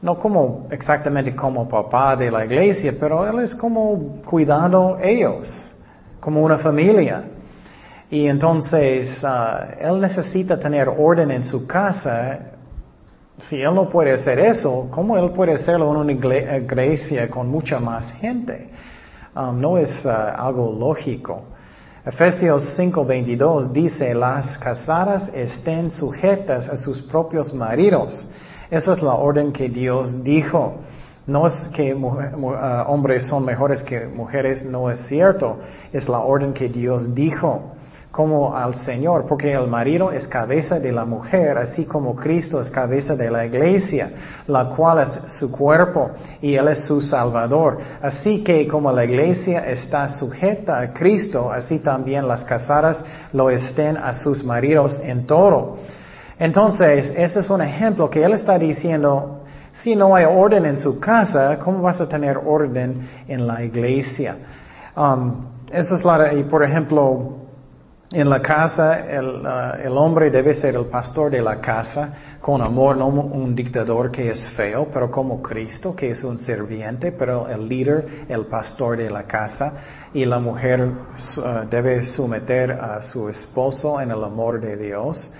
no 0.00 0.18
como 0.18 0.66
exactamente 0.70 1.34
como 1.34 1.68
papá 1.68 2.14
de 2.16 2.30
la 2.30 2.44
iglesia, 2.44 2.94
pero 2.98 3.26
él 3.26 3.42
es 3.44 3.54
como 3.54 4.20
cuidando 4.24 4.98
ellos, 5.00 5.74
como 6.20 6.42
una 6.42 6.58
familia. 6.58 7.24
Y 8.10 8.26
entonces 8.26 9.22
uh, 9.22 9.80
él 9.80 10.00
necesita 10.00 10.58
tener 10.58 10.88
orden 10.88 11.30
en 11.30 11.44
su 11.44 11.66
casa. 11.66 12.38
Si 13.38 13.60
él 13.60 13.74
no 13.74 13.88
puede 13.88 14.12
hacer 14.12 14.38
eso, 14.38 14.88
¿cómo 14.90 15.16
él 15.18 15.30
puede 15.32 15.54
hacerlo 15.54 15.90
en 15.90 15.96
una 15.98 16.12
iglesia 16.12 17.28
con 17.28 17.48
mucha 17.48 17.78
más 17.78 18.10
gente? 18.12 18.70
Um, 19.36 19.60
no 19.60 19.78
es 19.78 20.04
uh, 20.04 20.08
algo 20.08 20.72
lógico. 20.72 21.42
Efesios 22.06 22.78
5:22 22.78 23.72
dice, 23.72 24.14
las 24.14 24.56
casadas 24.58 25.28
estén 25.34 25.90
sujetas 25.90 26.68
a 26.68 26.76
sus 26.76 27.02
propios 27.02 27.52
maridos. 27.52 28.26
Esa 28.70 28.92
es 28.92 29.02
la 29.02 29.14
orden 29.14 29.52
que 29.52 29.68
Dios 29.68 30.22
dijo. 30.22 30.74
No 31.26 31.46
es 31.46 31.54
que 31.74 31.94
uh, 31.94 32.52
hombres 32.86 33.26
son 33.26 33.44
mejores 33.44 33.82
que 33.82 34.06
mujeres, 34.06 34.64
no 34.64 34.90
es 34.90 35.06
cierto. 35.08 35.58
Es 35.92 36.08
la 36.08 36.20
orden 36.20 36.52
que 36.52 36.68
Dios 36.68 37.14
dijo 37.14 37.74
como 38.10 38.56
al 38.56 38.74
Señor, 38.74 39.26
porque 39.26 39.52
el 39.52 39.68
marido 39.68 40.10
es 40.10 40.26
cabeza 40.26 40.80
de 40.80 40.90
la 40.90 41.04
mujer, 41.04 41.58
así 41.58 41.84
como 41.84 42.16
Cristo 42.16 42.60
es 42.60 42.70
cabeza 42.70 43.14
de 43.14 43.30
la 43.30 43.46
iglesia, 43.46 44.10
la 44.46 44.70
cual 44.70 45.00
es 45.00 45.32
su 45.38 45.52
cuerpo 45.52 46.10
y 46.40 46.54
Él 46.54 46.68
es 46.68 46.86
su 46.86 47.00
Salvador. 47.00 47.78
Así 48.02 48.42
que 48.42 48.66
como 48.66 48.90
la 48.90 49.04
iglesia 49.04 49.68
está 49.68 50.08
sujeta 50.08 50.80
a 50.80 50.92
Cristo, 50.92 51.52
así 51.52 51.78
también 51.78 52.26
las 52.26 52.44
casadas 52.44 53.04
lo 53.32 53.50
estén 53.50 53.96
a 53.96 54.14
sus 54.14 54.42
maridos 54.42 54.98
en 55.02 55.26
todo. 55.26 55.76
Entonces, 56.38 57.12
ese 57.16 57.40
es 57.40 57.50
un 57.50 57.60
ejemplo 57.62 58.08
que 58.08 58.22
Él 58.22 58.32
está 58.32 58.58
diciendo, 58.58 59.42
si 59.72 59.96
no 59.96 60.14
hay 60.14 60.24
orden 60.24 60.66
en 60.66 60.78
su 60.78 60.98
casa, 61.00 61.58
¿cómo 61.58 61.82
vas 61.82 62.00
a 62.00 62.08
tener 62.08 62.36
orden 62.36 63.08
en 63.26 63.46
la 63.46 63.62
iglesia? 63.62 64.36
Um, 64.96 65.46
eso 65.70 65.96
es 65.96 66.04
la, 66.04 66.32
y 66.32 66.44
por 66.44 66.64
ejemplo, 66.64 67.38
en 68.10 68.30
la 68.30 68.40
casa, 68.40 69.04
uh, 69.04 69.86
el, 69.86 69.98
hombre 69.98 70.30
debe 70.30 70.54
ser 70.54 70.74
el 70.76 70.86
pastor 70.86 71.30
de 71.30 71.42
la 71.42 71.60
casa, 71.60 72.14
con 72.40 72.62
amor, 72.62 72.96
no 72.96 73.08
un 73.08 73.54
dictador 73.54 74.10
que 74.10 74.30
es 74.30 74.48
feo, 74.50 74.88
pero 74.92 75.10
como 75.10 75.42
Cristo, 75.42 75.94
que 75.94 76.10
es 76.10 76.24
un 76.24 76.38
serviente, 76.38 77.12
pero 77.12 77.48
el 77.48 77.68
líder, 77.68 78.26
el 78.28 78.46
pastor 78.46 78.96
de 78.96 79.10
la 79.10 79.24
casa, 79.24 79.72
y 80.14 80.24
la 80.24 80.38
mujer 80.38 80.80
uh, 80.80 81.68
debe 81.68 82.04
someter 82.04 82.72
a 82.72 83.02
su 83.02 83.28
esposo 83.28 84.00
en 84.00 84.10
el 84.10 84.24
amor 84.24 84.60
de 84.60 84.76
Dios, 84.76 85.32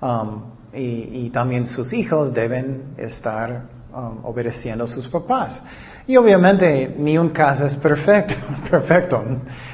um, 0.00 0.42
y, 0.72 1.30
también 1.30 1.66
sus 1.66 1.92
hijos 1.92 2.34
deben 2.34 2.94
estar 2.98 3.62
um, 3.94 4.24
obedeciendo 4.24 4.84
a 4.84 4.88
sus 4.88 5.08
papás. 5.08 5.62
Y 6.06 6.16
obviamente 6.16 6.94
ni 6.98 7.16
un 7.18 7.30
caso 7.30 7.66
es 7.66 7.76
perfecto, 7.76 8.34
perfecto, 8.70 9.22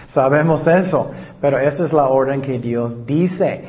sabemos 0.06 0.66
eso. 0.66 1.10
Pero 1.40 1.58
esa 1.58 1.84
es 1.84 1.92
la 1.92 2.08
orden 2.08 2.40
que 2.40 2.58
Dios 2.58 3.04
dice. 3.04 3.64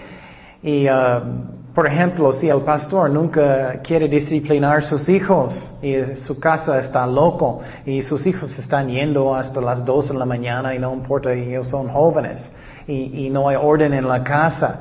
Y, 0.62 0.88
uh, 0.88 1.54
por 1.74 1.88
ejemplo, 1.88 2.32
si 2.32 2.50
el 2.50 2.62
pastor 2.62 3.10
nunca 3.10 3.80
quiere 3.82 4.08
disciplinar 4.08 4.78
a 4.78 4.82
sus 4.82 5.10
hijos 5.10 5.72
y 5.82 5.96
su 6.18 6.40
casa 6.40 6.80
está 6.80 7.08
loco 7.08 7.62
y 7.84 8.04
sus 8.04 8.28
hijos 8.28 8.58
están 8.60 8.90
yendo 8.90 9.36
hasta 9.36 9.60
las 9.60 9.84
dos 9.84 10.10
de 10.10 10.14
la 10.14 10.26
mañana 10.26 10.76
y 10.76 10.80
no 10.80 10.94
importa, 10.94 11.34
ellos 11.34 11.68
son 11.68 11.88
jóvenes 11.88 12.48
y, 12.88 13.30
no 13.32 13.50
hay 13.50 13.56
orden 13.56 13.94
en 13.94 14.08
la 14.08 14.24
casa, 14.24 14.80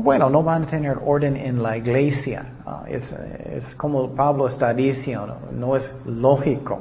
bueno, 0.00 0.30
no 0.30 0.42
van 0.42 0.64
a 0.64 0.66
tener 0.66 0.98
orden 1.04 1.36
en 1.36 1.62
la 1.62 1.76
iglesia. 1.76 2.46
Uh, 2.64 2.86
es, 2.88 3.74
como 3.76 4.14
Pablo 4.14 4.46
está 4.46 4.72
diciendo, 4.72 5.36
no 5.52 5.76
es 5.76 5.94
lógico. 6.06 6.80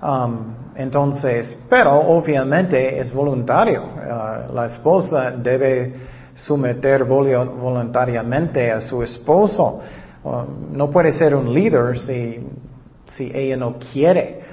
Um, 0.00 0.54
entonces, 0.76 1.58
pero 1.68 1.98
obviamente 1.98 3.00
es 3.00 3.12
voluntario. 3.12 3.82
Uh, 3.82 4.54
la 4.54 4.66
esposa 4.66 5.32
debe 5.32 5.94
someter 6.34 7.04
voluntariamente 7.04 8.70
a 8.70 8.80
su 8.80 9.02
esposo. 9.02 9.80
Um, 10.22 10.76
no 10.76 10.90
puede 10.90 11.12
ser 11.12 11.34
un 11.34 11.52
líder 11.52 11.98
si, 11.98 12.38
si 13.08 13.32
ella 13.34 13.56
no 13.56 13.76
quiere. 13.78 14.44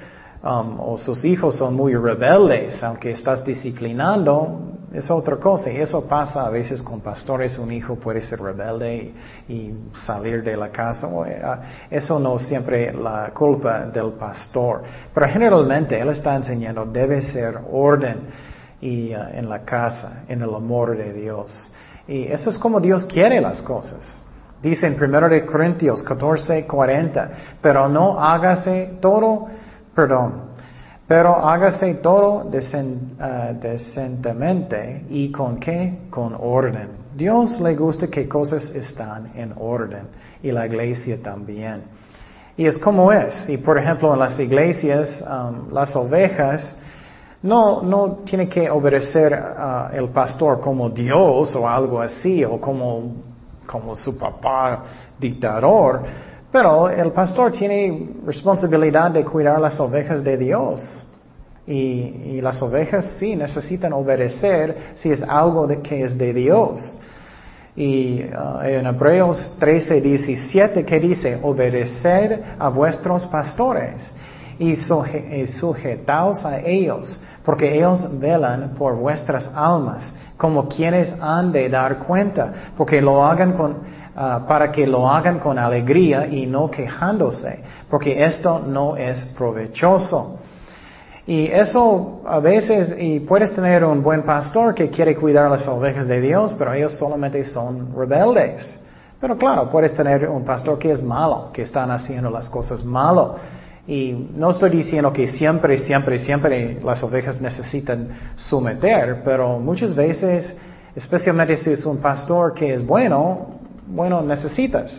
Um, 0.43 0.80
o 0.80 0.97
sus 0.97 1.24
hijos 1.24 1.56
son 1.56 1.76
muy 1.76 1.93
rebeldes, 1.95 2.82
aunque 2.82 3.12
estás 3.12 3.45
disciplinando, 3.45 4.70
es 4.94 5.10
otra 5.10 5.38
cosa. 5.38 5.72
Y 5.72 5.78
eso 5.78 6.08
pasa 6.08 6.46
a 6.46 6.50
veces 6.50 6.82
con 6.82 7.02
pastores. 7.02 7.58
Un 7.58 7.72
hijo 7.72 7.96
puede 7.96 8.22
ser 8.22 8.42
rebelde 8.42 9.14
y, 9.48 9.74
salir 10.06 10.44
de 10.44 10.58
la 10.58 10.70
casa. 10.70 11.08
Eh, 11.28 11.42
ah, 11.44 11.62
eso 11.89 12.20
no 12.20 12.38
es 12.38 12.44
siempre 12.44 12.94
la 12.94 13.32
culpa 13.34 13.86
del 13.86 14.14
pastor. 14.14 14.84
Pero 15.14 15.28
generalmente 15.28 16.00
él 16.00 16.10
está 16.10 16.36
enseñando, 16.36 16.86
debe 16.86 17.22
ser 17.22 17.60
orden 17.72 18.18
y, 18.82 19.14
ah, 19.14 19.32
en 19.34 19.48
la 19.48 19.60
casa, 19.60 20.24
en 20.28 20.42
el 20.42 20.54
amor 20.54 20.98
de 20.98 21.14
Dios. 21.14 21.72
Y 22.08 22.24
eso 22.24 22.50
es 22.50 22.58
como 22.58 22.80
Dios 22.80 23.06
quiere 23.06 23.39
las 23.39 23.62
cosas. 23.62 24.22
Dice 24.62 24.86
en 24.86 25.02
1 25.02 25.46
Corintios 25.52 26.04
14, 26.04 26.68
40, 26.68 27.32
pero 27.62 27.88
no 27.88 28.20
hágase 28.20 28.98
todo, 29.02 29.48
perdón, 29.96 30.51
pero 31.08 31.36
hágase 31.36 31.95
todo 31.95 32.49
ah, 33.20 33.54
decentemente 33.54 35.06
y 35.10 35.32
con 35.32 35.60
qué? 35.60 36.08
Con 36.10 36.36
orden. 36.39 37.02
Dios 37.16 37.60
le 37.60 37.76
gusta 37.76 38.08
que 38.08 38.28
cosas 38.28 38.70
están 38.70 39.32
en 39.36 39.54
orden 39.58 40.08
y 40.41 40.52
la 40.52 40.66
iglesia 40.66 41.22
también. 41.22 41.84
Y 42.56 42.66
es 42.66 42.78
como 42.78 43.12
es. 43.12 43.49
Y 43.49 43.58
por 43.58 43.78
ejemplo 43.78 44.14
en 44.14 44.20
las 44.20 44.39
iglesias, 44.39 45.22
um, 45.22 45.74
las 45.74 45.95
ovejas 45.95 46.76
no, 47.43 47.82
no 47.82 48.20
tienen 48.24 48.47
que 48.49 48.70
obedecer 48.70 49.34
al 49.34 49.95
el 49.95 50.10
pastor 50.10 50.62
como 50.62 50.89
Dios 50.89 51.56
o 51.56 51.68
algo 51.68 51.99
así, 52.02 52.45
o 52.45 52.62
como, 52.62 53.16
como 53.66 53.95
su 53.95 54.18
papá 54.18 54.84
dictador, 55.20 56.04
pero 56.52 56.89
el 56.89 57.12
pastor 57.12 57.52
tiene 57.52 58.10
responsabilidad 58.26 59.12
de 59.12 59.24
cuidar 59.24 59.60
las 59.60 59.80
ovejas 59.80 60.24
de 60.24 60.38
Dios. 60.38 60.82
Y, 61.66 62.41
las 62.41 62.62
ovejas 62.62 63.16
sí 63.20 63.36
necesitan 63.36 63.93
obedecer 63.93 64.93
si 64.95 65.12
es 65.12 65.22
algo 65.22 65.68
de, 65.68 65.82
que 65.82 66.04
es 66.04 66.18
de 66.18 66.34
Dios. 66.34 66.97
Y 67.76 68.24
uh, 68.24 68.62
en 68.64 68.86
Hebreos 68.88 69.56
13, 69.60 70.02
17 70.02 70.84
que 70.84 70.99
dice, 70.99 71.39
obedeced 71.41 72.41
a 72.60 72.68
vuestros 72.70 73.26
pastores 73.28 74.12
y, 74.60 74.76
sujetaos 74.76 76.43
a 76.43 76.60
ellos, 76.60 77.20
porque 77.45 77.76
ellos 77.76 78.20
velan 78.20 78.74
por 78.78 78.95
vuestras 78.95 79.49
almas 79.56 80.14
como 80.38 80.68
quienes 80.68 81.14
han 81.22 81.52
de 81.52 81.70
dar 81.70 81.99
cuenta, 81.99 82.52
porque 82.76 82.99
lo 82.99 83.24
hagan 83.24 83.54
con, 83.54 83.78
ah, 84.16 84.45
para 84.47 84.72
que 84.72 84.86
lo 84.88 85.09
hagan 85.09 85.39
con 85.39 85.57
alegría 85.57 86.28
y 86.28 86.45
no 86.45 86.70
quejándose, 86.70 87.64
porque 87.89 88.24
esto 88.24 88.59
no 88.59 88.95
es 88.95 89.26
provechoso. 89.38 90.39
Y 91.28 91.45
eso 91.45 92.22
a 92.26 92.39
veces, 92.39 92.95
y 92.99 93.20
puedes 93.20 93.53
tener 93.53 93.86
un 93.86 94.01
buen 94.01 94.24
pastor 94.24 94.74
que 94.74 94.89
quiere 94.89 95.16
cuidar 95.16 95.49
las 95.51 95.68
ovejas 95.68 96.07
de 96.07 96.20
Dios, 96.20 96.55
pero 96.57 96.74
ellos 96.74 96.93
solamente 96.93 97.45
son 97.45 97.95
rebeldes. 97.95 98.80
Pero 99.20 99.38
claro, 99.38 99.70
puedes 99.70 99.95
tener 99.95 100.28
un 100.28 100.43
pastor 100.43 100.80
que 100.80 100.91
es 100.91 101.01
malo, 101.01 101.51
que 101.53 101.62
están 101.62 101.91
haciendo 101.91 102.32
las 102.32 102.49
cosas 102.49 102.84
malo. 102.84 103.36
Y 103.88 104.30
no 104.36 104.49
estoy 104.49 104.72
diciendo 104.72 105.14
que 105.14 105.28
siempre, 105.28 105.78
siempre, 105.78 106.18
siempre 106.18 106.80
las 106.84 107.03
ovejas 107.03 107.39
necesitan 107.39 108.09
someter, 108.36 109.22
pero 109.24 109.59
muchas 109.59 109.93
veces, 109.93 110.55
especialmente 110.95 111.55
si 111.57 111.72
es 111.72 111.86
un 111.86 111.97
pastor 111.97 112.53
que 112.53 112.74
es 112.74 112.86
bueno, 112.86 113.61
bueno, 113.92 114.22
necesitas. 114.22 114.92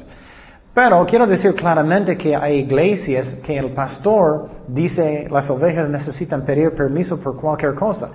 Pero 0.74 1.04
quiero 1.04 1.26
decir 1.26 1.54
claramente 1.54 2.16
que 2.16 2.34
hay 2.34 2.60
iglesias 2.60 3.28
que 3.44 3.58
el 3.58 3.72
pastor 3.72 4.48
dice 4.68 5.28
las 5.30 5.50
ovejas 5.50 5.88
necesitan 5.88 6.46
pedir 6.46 6.70
permiso 6.74 7.20
por 7.20 7.38
cualquier 7.38 7.74
cosa. 7.74 8.10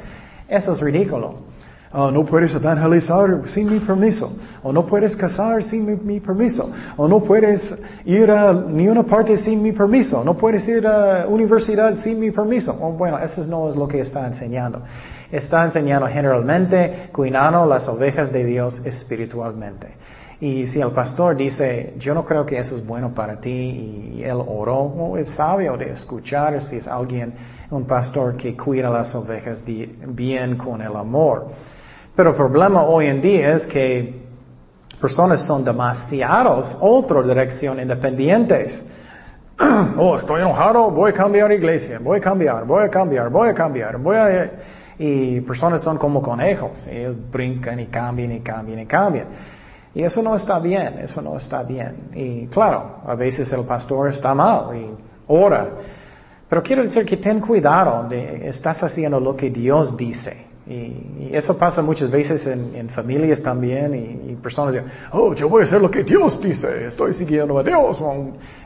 Eso 0.47 0.71
es 0.71 0.81
ridículo. 0.81 1.47
Oh, 1.93 2.11
no 2.11 2.25
puedes 2.25 2.53
evangelizar 2.53 3.43
sin 3.47 3.71
mi 3.71 3.79
permiso. 3.79 4.35
O 4.63 4.73
no 4.73 4.85
puedes 4.85 5.15
casar 5.15 5.63
sin 5.63 6.05
mi, 6.05 6.19
permiso. 6.19 6.69
O 6.97 7.07
no 7.07 7.21
puedes 7.21 7.61
ir 8.05 8.29
a 8.29 8.51
ni 8.53 8.87
una 8.87 9.03
parte 9.03 9.37
sin 9.37 9.61
mi 9.61 9.71
permiso. 9.71 10.23
No 10.23 10.35
puedes 10.35 10.67
ir 10.67 10.85
a 10.85 11.25
universidad 11.27 11.95
sin 12.03 12.19
mi 12.19 12.31
permiso. 12.31 12.75
Oh, 12.81 12.91
bueno, 12.91 13.17
eso 13.19 13.45
no 13.45 13.69
es 13.69 13.75
lo 13.75 13.87
que 13.87 14.01
está 14.01 14.27
enseñando. 14.27 14.81
Está 15.31 15.63
enseñando 15.63 16.07
generalmente 16.07 17.09
cuidando 17.13 17.65
las 17.65 17.87
ovejas 17.87 18.33
de 18.33 18.43
Dios 18.43 18.81
espiritualmente. 18.83 19.95
Y 20.39 20.67
si 20.67 20.79
el 20.79 20.91
pastor 20.91 21.35
dice, 21.35 21.95
yo 21.97 22.13
no 22.13 22.23
creo 22.23 22.45
que 22.45 22.59
eso 22.59 22.77
es 22.77 22.85
bueno 22.85 23.11
para 23.13 23.39
ti, 23.39 24.13
y 24.17 24.23
él 24.23 24.37
oró, 24.45 24.77
oh, 24.81 25.17
es 25.17 25.29
sabio 25.29 25.75
de 25.77 25.91
escuchar 25.91 26.61
si 26.61 26.75
es 26.75 26.87
alguien, 26.87 27.33
un 27.71 27.85
pastor 27.85 28.37
que 28.37 28.55
cuida 28.55 28.89
las 28.89 29.13
ovejas 29.15 29.63
bien 29.65 30.55
con 30.57 30.81
el 30.81 30.95
amor. 30.95 31.47
Pero 32.15 32.29
el 32.31 32.35
problema 32.35 32.83
hoy 32.83 33.07
en 33.07 33.19
día 33.19 33.55
es 33.55 33.65
que 33.65 34.27
personas 35.01 35.45
son 35.45 35.65
demasiados 35.65 36.77
otra 36.81 37.23
dirección 37.23 37.79
independientes. 37.79 38.85
oh, 39.97 40.17
estoy 40.17 40.41
enojado, 40.41 40.91
voy 40.91 41.11
a 41.11 41.13
cambiar 41.13 41.51
iglesia, 41.51 41.99
voy 41.99 42.19
a 42.19 42.21
cambiar, 42.21 42.63
voy 42.63 42.83
a 42.83 42.89
cambiar, 42.89 43.29
voy 43.31 43.49
a 43.49 43.53
cambiar, 43.55 43.97
voy 43.97 44.15
a... 44.15 44.51
Y 44.99 45.41
personas 45.41 45.81
son 45.81 45.97
como 45.97 46.21
conejos, 46.21 46.87
ellos 46.87 47.15
brincan 47.31 47.79
y 47.79 47.87
cambian 47.87 48.31
y 48.31 48.39
cambian 48.39 48.79
y 48.79 48.85
cambian. 48.85 49.27
Y 49.97 50.03
eso 50.03 50.21
no 50.21 50.35
está 50.35 50.59
bien, 50.59 50.99
eso 50.99 51.23
no 51.23 51.37
está 51.37 51.63
bien. 51.63 52.09
Y 52.13 52.45
claro, 52.49 53.01
a 53.03 53.15
veces 53.15 53.51
el 53.51 53.65
pastor 53.65 54.09
está 54.09 54.35
mal 54.35 54.77
y 54.77 54.91
ora. 55.25 55.69
Pero 56.47 56.61
quiero 56.61 56.83
decir 56.83 57.03
que 57.03 57.17
ten 57.17 57.41
cuidado, 57.41 58.07
de, 58.07 58.47
estás 58.47 58.83
haciendo 58.83 59.19
lo 59.19 59.35
que 59.35 59.49
Dios 59.49 59.97
dice. 59.97 60.45
Y, 60.67 61.31
eso 61.33 61.57
pasa 61.57 61.81
muchas 61.81 62.11
veces 62.11 62.45
en, 62.45 62.89
familias 62.89 63.41
también 63.41 64.21
y, 64.29 64.35
personas 64.35 64.75
dicen, 64.75 64.87
oh, 65.13 65.33
yo 65.33 65.49
voy 65.49 65.63
a 65.63 65.65
hacer 65.65 65.81
lo 65.81 65.89
que 65.89 66.03
Dios 66.03 66.39
dice, 66.39 66.85
estoy 66.85 67.15
siguiendo 67.15 67.57
a 67.57 67.63
Dios. 67.63 67.99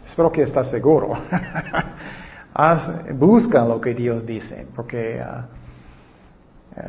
espero 0.06 0.30
que 0.34 0.42
estás 0.42 0.70
seguro. 0.70 1.14
busca 3.14 3.64
lo 3.64 3.80
que 3.80 3.94
Dios 3.94 4.26
dice, 4.26 4.68
porque 4.76 5.24
uh, 5.24 5.46
uh, 6.78 6.82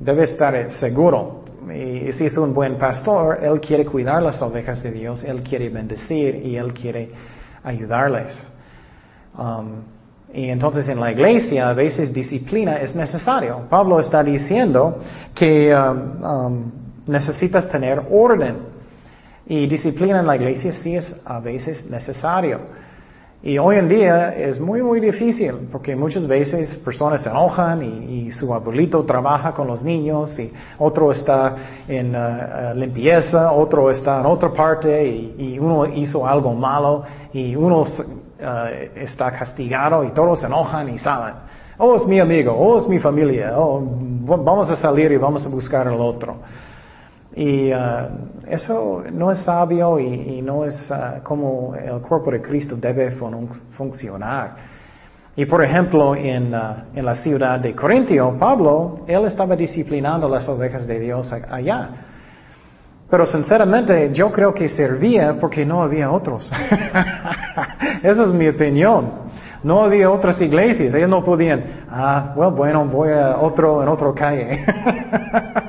debe 0.00 0.22
estar 0.22 0.72
seguro 0.72 1.40
y 1.68 2.12
si 2.12 2.26
es 2.26 2.36
un 2.36 2.54
buen 2.54 2.76
pastor, 2.76 3.38
él 3.42 3.60
quiere 3.60 3.84
cuidar 3.84 4.22
las 4.22 4.40
ovejas 4.40 4.82
de 4.82 4.90
Dios, 4.92 5.22
él 5.24 5.42
quiere 5.42 5.68
bendecir 5.68 6.36
y 6.36 6.56
él 6.56 6.72
quiere 6.72 7.10
ayudarles. 7.62 8.36
Um, 9.36 9.82
y 10.32 10.48
entonces 10.48 10.86
en 10.88 11.00
la 11.00 11.10
iglesia 11.10 11.70
a 11.70 11.74
veces 11.74 12.12
disciplina 12.12 12.76
es 12.76 12.94
necesario. 12.94 13.62
Pablo 13.68 13.98
está 13.98 14.22
diciendo 14.22 15.00
que 15.34 15.74
um, 15.74 16.24
um, 16.24 16.72
necesitas 17.06 17.68
tener 17.68 18.00
orden. 18.10 18.70
Y 19.46 19.66
disciplina 19.66 20.20
en 20.20 20.26
la 20.26 20.36
iglesia 20.36 20.72
sí 20.72 20.94
es 20.94 21.14
a 21.24 21.40
veces 21.40 21.84
necesario. 21.90 22.60
Y 23.42 23.56
hoy 23.56 23.76
en 23.76 23.88
día 23.88 24.34
es 24.36 24.60
muy, 24.60 24.82
muy 24.82 25.00
difícil 25.00 25.68
porque 25.72 25.96
muchas 25.96 26.26
veces 26.26 26.76
personas 26.78 27.22
se 27.22 27.30
enojan 27.30 27.82
y, 27.82 28.30
su 28.30 28.52
abuelito 28.52 29.02
trabaja 29.04 29.52
con 29.52 29.66
los 29.66 29.82
niños 29.82 30.38
y 30.38 30.52
otro 30.78 31.10
está 31.10 31.56
en 31.88 32.14
uh, 32.14 32.74
limpieza, 32.74 33.50
otro 33.50 33.90
está 33.90 34.20
en 34.20 34.26
otra 34.26 34.52
parte 34.52 35.04
y, 35.04 35.58
uno 35.58 35.86
hizo 35.86 36.26
algo 36.26 36.52
malo 36.54 37.02
y 37.32 37.56
uno 37.56 37.80
uh, 37.80 37.86
está 38.94 39.32
castigado 39.32 40.04
y 40.04 40.10
todos 40.10 40.40
se 40.40 40.46
enojan 40.46 40.90
y 40.90 40.98
salen. 40.98 41.34
Oh, 41.78 41.96
es 41.96 42.06
mi 42.06 42.20
amigo, 42.20 42.52
oh, 42.52 42.78
es 42.78 42.86
mi 42.86 42.98
familia, 42.98 43.54
oh, 43.56 43.82
vamos 43.82 44.70
a 44.70 44.76
salir 44.76 45.10
y 45.12 45.16
vamos 45.16 45.46
a 45.46 45.48
buscar 45.48 45.88
al 45.88 46.00
otro. 46.00 46.36
Y 47.34 47.72
uh, 47.72 47.76
eso 48.48 49.04
no 49.12 49.30
es 49.30 49.38
sabio 49.40 49.98
y, 50.00 50.42
no 50.42 50.64
es 50.64 50.90
uh, 50.90 51.22
como 51.22 51.74
el 51.76 52.00
cuerpo 52.00 52.30
de 52.30 52.42
Cristo 52.42 52.76
debe 52.76 53.12
funcionar. 53.72 54.56
Y 55.36 55.46
por 55.46 55.62
ejemplo, 55.62 56.16
en, 56.16 56.52
uh, 56.52 56.58
en, 56.94 57.04
la 57.04 57.14
ciudad 57.14 57.60
de 57.60 57.74
Corintio, 57.74 58.36
Pablo, 58.38 59.04
él 59.06 59.24
estaba 59.26 59.54
disciplinando 59.54 60.28
las 60.28 60.48
ovejas 60.48 60.86
de 60.86 60.98
Dios 60.98 61.32
allá. 61.32 61.90
Pero 63.08 63.26
sinceramente 63.26 64.10
yo 64.12 64.30
creo 64.30 64.54
que 64.54 64.68
servía 64.68 65.36
porque 65.40 65.64
no 65.64 65.82
había 65.82 66.10
otros. 66.10 66.50
Esa 68.02 68.22
es 68.22 68.28
mi 68.28 68.48
opinión. 68.48 69.30
No 69.62 69.82
había 69.82 70.10
otras 70.10 70.40
iglesias, 70.40 70.94
ellos 70.94 71.10
no 71.10 71.22
podían, 71.22 71.84
ah, 71.90 72.32
bueno, 72.34 72.86
voy 72.86 73.12
a 73.12 73.36
otro, 73.36 73.82
en 73.82 73.88
otra 73.88 74.14
calle. 74.14 74.64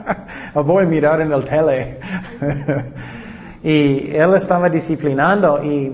voy 0.54 0.84
a 0.84 0.88
mirar 0.88 1.22
en 1.22 1.32
el 1.32 1.44
tele. 1.44 2.00
y 3.64 4.16
él 4.16 4.34
estaba 4.36 4.70
disciplinando 4.70 5.64
y, 5.64 5.92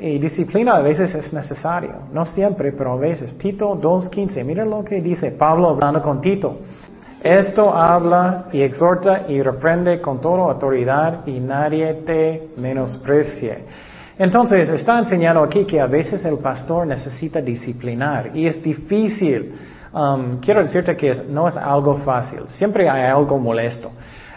y, 0.00 0.18
disciplina 0.18 0.76
a 0.76 0.82
veces 0.82 1.14
es 1.14 1.32
necesario. 1.32 1.92
No 2.12 2.26
siempre, 2.26 2.72
pero 2.72 2.92
a 2.92 2.96
veces. 2.96 3.36
Tito 3.38 3.80
2.15, 3.80 4.44
miren 4.44 4.70
lo 4.70 4.84
que 4.84 5.00
dice 5.00 5.32
Pablo 5.32 5.70
hablando 5.70 6.02
con 6.02 6.20
Tito. 6.20 6.58
Esto 7.22 7.74
habla 7.74 8.48
y 8.52 8.60
exhorta 8.60 9.22
y 9.28 9.40
reprende 9.40 9.98
con 10.00 10.20
toda 10.20 10.52
autoridad 10.52 11.26
y 11.26 11.40
nadie 11.40 11.94
te 12.06 12.50
menosprecie. 12.58 13.64
Entonces, 14.18 14.68
está 14.68 14.98
enseñando 14.98 15.42
aquí 15.42 15.64
que 15.64 15.80
a 15.80 15.86
veces 15.86 16.24
el 16.24 16.38
pastor 16.38 16.86
necesita 16.86 17.40
disciplinar 17.40 18.30
y 18.34 18.46
es 18.46 18.62
difícil. 18.62 19.54
Um, 19.94 20.40
quiero 20.40 20.60
decirte 20.60 20.96
que 20.96 21.14
no 21.28 21.46
es 21.46 21.56
algo 21.56 21.96
fácil, 21.98 22.48
siempre 22.48 22.88
hay 22.88 23.04
algo 23.04 23.38
molesto. 23.38 23.92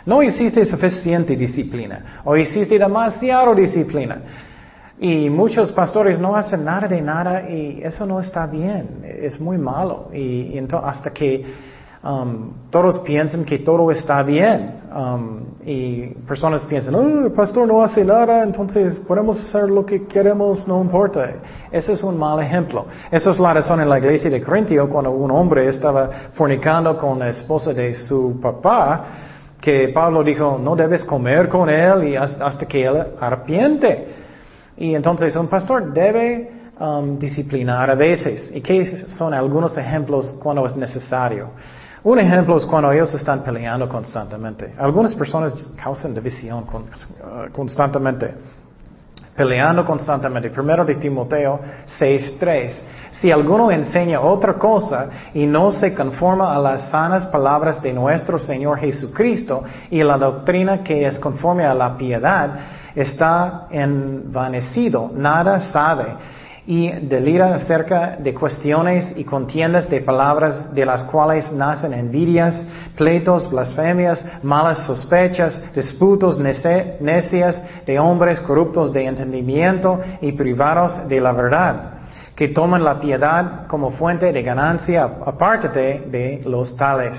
No 0.05 0.21
existe 0.21 0.63
suficiente 0.65 1.35
disciplina 1.35 2.21
o 2.23 2.35
existe 2.35 2.77
demasiado 2.77 3.55
disciplina. 3.55 4.21
Y 4.99 5.29
muchos 5.29 5.71
pastores 5.71 6.19
no 6.19 6.35
hacen 6.35 6.63
nada 6.63 6.87
de 6.87 7.01
nada 7.01 7.49
y 7.49 7.81
eso 7.83 8.05
no 8.05 8.19
está 8.19 8.45
bien, 8.45 9.03
es 9.03 9.39
muy 9.39 9.57
malo. 9.57 10.09
Y, 10.13 10.59
hasta 10.83 11.11
que 11.11 11.45
um, 12.07 12.51
todos 12.69 12.99
piensan 12.99 13.43
que 13.43 13.59
todo 13.59 13.91
está 13.91 14.23
bien. 14.23 14.77
Um, 14.95 15.47
y 15.65 16.07
personas 16.25 16.63
piensan, 16.63 16.95
oh, 16.95 17.25
el 17.25 17.31
pastor 17.33 17.67
no 17.67 17.83
hace 17.83 18.05
nada, 18.05 18.41
entonces 18.41 18.99
podemos 18.99 19.37
hacer 19.37 19.69
lo 19.69 19.85
que 19.85 20.07
queremos, 20.07 20.65
no 20.65 20.81
importa. 20.81 21.29
Ese 21.69 21.91
es 21.91 22.03
un 22.03 22.17
mal 22.17 22.39
ejemplo. 22.39 22.85
Esa 23.11 23.31
es 23.31 23.37
la 23.39 23.53
razón 23.53 23.81
en 23.81 23.89
la 23.89 23.99
iglesia 23.99 24.29
de 24.29 24.41
Corintio, 24.41 24.89
cuando 24.89 25.11
un 25.11 25.29
hombre 25.29 25.67
estaba 25.67 26.09
fornicando 26.33 26.97
con 26.97 27.19
la 27.19 27.29
esposa 27.29 27.73
de 27.73 27.93
su 27.95 28.39
papá, 28.41 29.05
que 29.59 29.89
Pablo 29.89 30.23
dijo, 30.23 30.57
no 30.57 30.73
debes 30.73 31.03
comer 31.03 31.49
con 31.49 31.69
él 31.69 32.07
y 32.07 32.15
hasta 32.15 32.65
que 32.65 32.85
él 32.85 33.03
arrepiente. 33.19 34.15
Y 34.77 34.95
entonces 34.95 35.35
un 35.35 35.49
pastor 35.49 35.91
debe 35.91 36.49
um, 36.79 37.19
disciplinar 37.19 37.89
a 37.91 37.95
veces. 37.95 38.49
¿Y 38.53 38.61
qué 38.61 39.05
son 39.17 39.33
algunos 39.33 39.77
ejemplos 39.77 40.37
cuando 40.41 40.65
es 40.65 40.77
necesario? 40.77 41.49
Un 42.03 42.19
ejemplo 42.19 42.57
es 42.57 42.65
cuando 42.65 42.91
ellos 42.91 43.13
están 43.13 43.43
peleando 43.43 43.89
constantemente. 43.89 44.73
Algunas 44.77 45.15
personas 45.15 45.53
causan 45.81 46.13
división 46.13 46.63
uh, 46.63 47.51
constantemente. 47.51 48.33
Peleando 49.35 49.83
constantemente. 49.85 50.49
Primero 50.49 50.85
de 50.85 50.95
Timoteo 50.95 51.59
6.3. 51.99 52.73
Si 53.11 53.31
alguno 53.31 53.71
enseña 53.71 54.21
otra 54.21 54.53
cosa 54.53 55.09
y 55.33 55.45
no 55.45 55.71
se 55.71 55.93
conforma 55.93 56.55
a 56.55 56.59
las 56.59 56.89
sanas 56.89 57.25
palabras 57.27 57.81
de 57.81 57.93
nuestro 57.93 58.37
Señor 58.37 58.79
Jesucristo 58.79 59.63
y 59.89 60.03
la 60.03 60.17
doctrina 60.17 60.83
que 60.83 61.07
es 61.07 61.17
conforme 61.17 61.65
a 61.65 61.73
la 61.73 61.97
piedad, 61.97 62.59
está 62.93 63.67
envanecido, 63.71 65.11
nada 65.13 65.59
sabe 65.59 66.36
y 66.67 66.91
delira 66.91 67.55
acerca 67.55 68.17
de 68.17 68.33
cuestiones 68.33 69.13
y 69.15 69.23
contiendas 69.23 69.89
de 69.89 70.01
palabras 70.01 70.75
de 70.75 70.85
las 70.85 71.03
cuales 71.03 71.49
nacen 71.53 71.93
envidias, 71.93 72.61
pleitos, 72.97 73.49
blasfemias, 73.49 74.23
malas 74.43 74.79
sospechas, 74.85 75.63
disputos 75.73 76.37
necias 76.37 77.63
de 77.85 77.97
hombres 77.97 78.41
corruptos 78.41 78.91
de 78.91 79.05
entendimiento 79.05 80.01
y 80.19 80.33
privados 80.33 81.07
de 81.07 81.21
la 81.21 81.31
verdad, 81.31 81.93
que 82.35 82.49
toman 82.49 82.83
la 82.83 82.99
piedad 82.99 83.65
como 83.67 83.91
fuente 83.91 84.33
de 84.33 84.43
ganancia, 84.43 85.05
apártate 85.25 86.03
de 86.11 86.41
los 86.45 86.75
tales. 86.75 87.17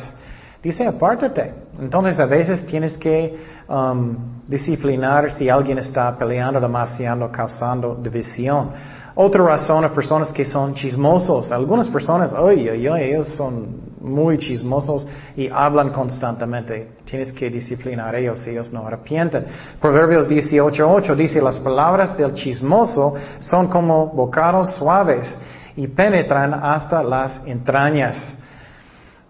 Dice 0.63 0.87
apártate. 0.87 1.55
Entonces 1.81 2.21
a 2.21 2.27
veces 2.27 2.67
tienes 2.67 2.99
que 2.99 3.39
um, 3.67 4.15
disciplinar 4.47 5.31
si 5.31 5.49
alguien 5.49 5.79
está 5.79 6.19
peleando 6.19 6.61
demasiado, 6.61 7.33
causando 7.33 7.95
división. 7.95 8.73
Otra 9.21 9.43
razón 9.43 9.85
es 9.85 9.91
personas 9.91 10.33
que 10.33 10.45
son 10.45 10.77
chismosos. 10.77 11.51
Algunas 11.51 11.89
personas, 11.89 12.33
oye, 12.33 12.71
oye, 12.71 13.09
ellos 13.09 13.27
son 13.37 13.97
muy 14.01 14.39
chismosos 14.39 15.09
y 15.37 15.49
hablan 15.49 15.91
constantemente. 15.91 16.91
Tienes 17.05 17.33
que 17.33 17.51
disciplinar 17.51 18.15
a 18.15 18.19
ellos 18.21 18.39
si 18.39 18.51
ellos 18.51 18.73
no 18.73 18.87
arrepienten. 18.87 19.45
Proverbios 19.81 20.29
18.8 20.29 21.17
dice, 21.17 21.43
las 21.43 21.59
palabras 21.59 22.17
del 22.17 22.33
chismoso 22.33 23.15
son 23.41 23.67
como 23.67 24.07
bocados 24.07 24.77
suaves 24.77 25.37
y 25.75 25.89
penetran 25.89 26.55
hasta 26.55 27.03
las 27.03 27.45
entrañas. 27.45 28.37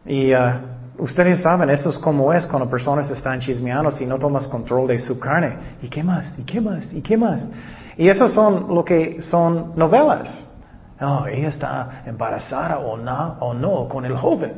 Y 0.05 0.35
uh, 0.35 0.39
ustedes 0.99 1.41
saben, 1.41 1.71
eso 1.71 1.89
es 1.89 1.99
como 1.99 2.31
es 2.35 2.45
cuando 2.45 2.69
personas 2.69 3.11
están 3.11 3.41
chismeando 3.41 3.91
si 3.91 4.05
no 4.05 4.19
tomas 4.19 4.49
control 4.49 4.89
de 4.89 4.99
su 4.99 5.19
carne. 5.19 5.79
¿Y 5.81 5.89
qué 5.89 6.05
más? 6.05 6.39
¿Y 6.39 6.43
qué 6.43 6.61
más? 6.61 6.93
¿Y 6.93 7.01
qué 7.01 7.17
más? 7.17 7.43
Y 7.43 7.78
eso 8.07 8.29
son 8.29 8.75
lo 8.75 8.85
que 8.85 9.23
son 9.23 9.73
novelas. 9.75 10.49
Ella 11.01 11.49
está 11.49 12.03
embarazada 12.07 12.79
o 12.79 12.97
no, 12.97 13.37
o 13.41 13.55
no 13.55 13.89
con 13.89 14.05
el 14.05 14.17
joven. 14.17 14.53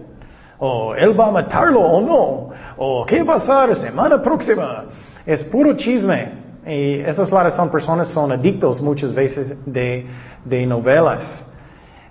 O 0.59 0.95
él 0.95 1.19
va 1.19 1.29
a 1.29 1.31
matarlo 1.31 1.81
o 1.81 2.01
no. 2.01 2.51
O 2.77 3.07
qué 3.07 3.23
va 3.23 3.35
a 3.35 3.37
pasar 3.39 3.77
semana 3.77 4.21
próxima. 4.21 4.85
Es 5.25 5.45
puro 5.45 5.75
chisme. 5.75 6.41
Y 6.67 7.01
esas 7.01 7.29
son 7.29 7.71
personas 7.71 8.09
son 8.09 8.33
adictos 8.33 8.81
muchas 8.81 9.15
veces 9.15 9.55
de, 9.65 10.07
de 10.45 10.67
novelas. 10.67 11.45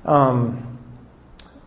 Um, 0.03 0.53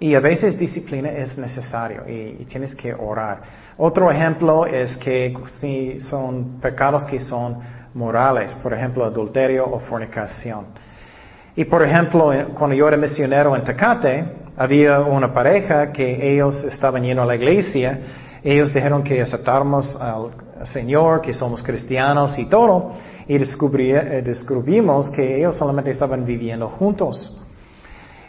y 0.00 0.16
a 0.16 0.20
veces 0.20 0.58
disciplina 0.58 1.10
es 1.10 1.38
necesario 1.38 2.02
y, 2.08 2.38
y, 2.40 2.46
tienes 2.46 2.74
que 2.74 2.92
orar. 2.92 3.42
Otro 3.78 4.10
ejemplo 4.10 4.66
es 4.66 4.96
que 4.96 5.32
si 5.60 6.00
son 6.00 6.58
pecados 6.60 7.04
que 7.04 7.20
son 7.20 7.60
morales, 7.95 8.55
por 8.57 8.72
ejemplo, 8.72 9.05
adulterio 9.05 9.66
o 9.66 9.78
fornicación. 9.78 10.66
Y 11.55 11.64
por 11.64 11.82
ejemplo, 11.82 12.32
cuando 12.55 12.74
yo 12.74 12.88
era 12.88 12.97
misionero 12.97 13.55
en 13.55 13.64
Tecate, 13.64 14.24
había 14.57 15.01
una 15.01 15.32
pareja 15.32 15.93
que 15.93 16.32
ellos 16.32 16.64
estaban 16.64 17.03
yendo 17.03 17.22
a 17.22 17.26
la 17.26 17.36
iglesia, 17.36 18.01
ellos 18.43 18.72
dijeron 18.72 19.03
que 19.03 19.20
aceptáramos 19.20 19.97
al 19.97 20.30
Señor, 20.66 21.20
que 21.20 21.32
somos 21.32 21.62
cristianos 21.62 22.38
y 22.38 22.47
todo, 22.47 22.93
y 23.28 23.36
eh, 23.36 24.22
descubrimos 24.24 25.11
que 25.11 25.38
ellos 25.38 25.57
solamente 25.57 25.90
estaban 25.90 26.24
viviendo 26.24 26.68
juntos. 26.68 27.38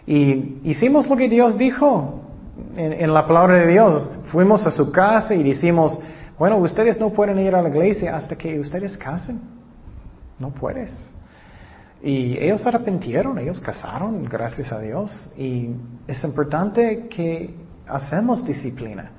Y 0.05 0.59
hicimos 0.64 1.09
lo 1.09 1.16
que 1.16 1.30
Dios 1.30 1.57
dijo 1.57 2.22
en, 2.76 2.93
en 2.93 3.14
la 3.14 3.26
palabra 3.26 3.59
de 3.59 3.72
Dios. 3.72 4.09
Fuimos 4.26 4.66
a 4.68 4.72
su 4.72 4.91
casa 4.91 5.34
y 5.34 5.43
decimos, 5.43 5.97
bueno, 6.38 6.57
ustedes 6.57 6.99
no 6.99 7.11
pueden 7.11 7.39
ir 7.39 7.55
a 7.55 7.61
la 7.61 7.69
iglesia 7.69 8.15
hasta 8.15 8.36
que 8.36 8.59
ustedes 8.59 8.97
casen. 8.97 9.39
No 10.39 10.49
puedes. 10.49 10.91
Y 12.01 12.38
ellos 12.38 12.65
arrepintieron, 12.65 13.38
ellos 13.39 13.59
casaron, 13.61 14.25
gracias 14.25 14.71
a 14.71 14.79
Dios. 14.79 15.31
Y 15.38 15.69
es 16.07 16.23
importante 16.23 17.07
que 17.07 17.55
hacemos 17.88 18.43
disciplina. 18.45 19.11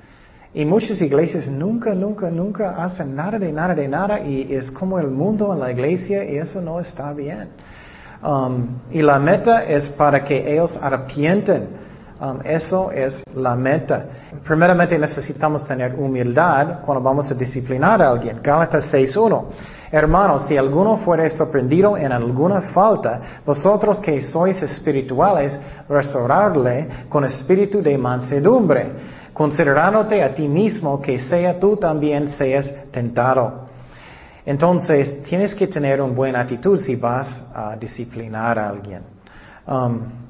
Y 0.53 0.63
muchas 0.65 1.01
iglesias 1.01 1.47
nunca, 1.47 1.93
nunca, 1.93 2.29
nunca 2.29 2.83
hacen 2.83 3.15
nada 3.15 3.37
de 3.37 3.51
nada 3.51 3.75
de 3.75 3.87
nada 3.87 4.19
y 4.21 4.53
es 4.53 4.71
como 4.71 4.97
el 4.99 5.07
mundo 5.07 5.51
en 5.51 5.59
la 5.59 5.71
iglesia 5.71 6.23
y 6.23 6.37
eso 6.37 6.61
no 6.61 6.79
está 6.79 7.11
bien. 7.11 7.49
Um, 8.23 8.79
y 8.91 9.01
la 9.01 9.19
meta 9.19 9.65
es 9.65 9.89
para 9.89 10.23
que 10.23 10.53
ellos 10.53 10.77
arrepienten. 10.81 11.84
Um, 12.17 12.39
eso 12.45 12.91
es 12.91 13.21
la 13.35 13.55
meta. 13.55 14.05
Primeramente 14.45 14.97
necesitamos 14.97 15.67
tener 15.67 15.95
humildad 15.95 16.79
cuando 16.85 17.03
vamos 17.03 17.29
a 17.29 17.33
disciplinar 17.33 18.01
a 18.01 18.09
alguien. 18.09 18.39
Gálatas 18.41 18.93
6.1. 18.93 19.43
Hermanos, 19.91 20.43
si 20.47 20.55
alguno 20.55 20.97
fuere 20.97 21.29
sorprendido 21.29 21.97
en 21.97 22.11
alguna 22.11 22.61
falta, 22.61 23.41
vosotros 23.45 23.99
que 23.99 24.21
sois 24.21 24.61
espirituales, 24.61 25.57
restaurarle 25.89 26.87
con 27.09 27.25
espíritu 27.25 27.81
de 27.81 27.97
mansedumbre, 27.97 28.87
considerándote 29.33 30.23
a 30.23 30.33
ti 30.33 30.47
mismo 30.47 31.01
que 31.01 31.19
sea 31.19 31.59
tú 31.59 31.75
también 31.75 32.29
seas 32.29 32.71
tentado. 32.91 33.65
Entonces, 34.45 35.21
tienes 35.23 35.53
que 35.53 35.67
tener 35.67 36.01
una 36.01 36.13
buena 36.13 36.41
actitud 36.41 36.79
si 36.79 36.95
vas 36.95 37.43
a 37.53 37.75
disciplinar 37.75 38.57
a 38.57 38.69
alguien. 38.69 39.01
Um, 39.67 40.24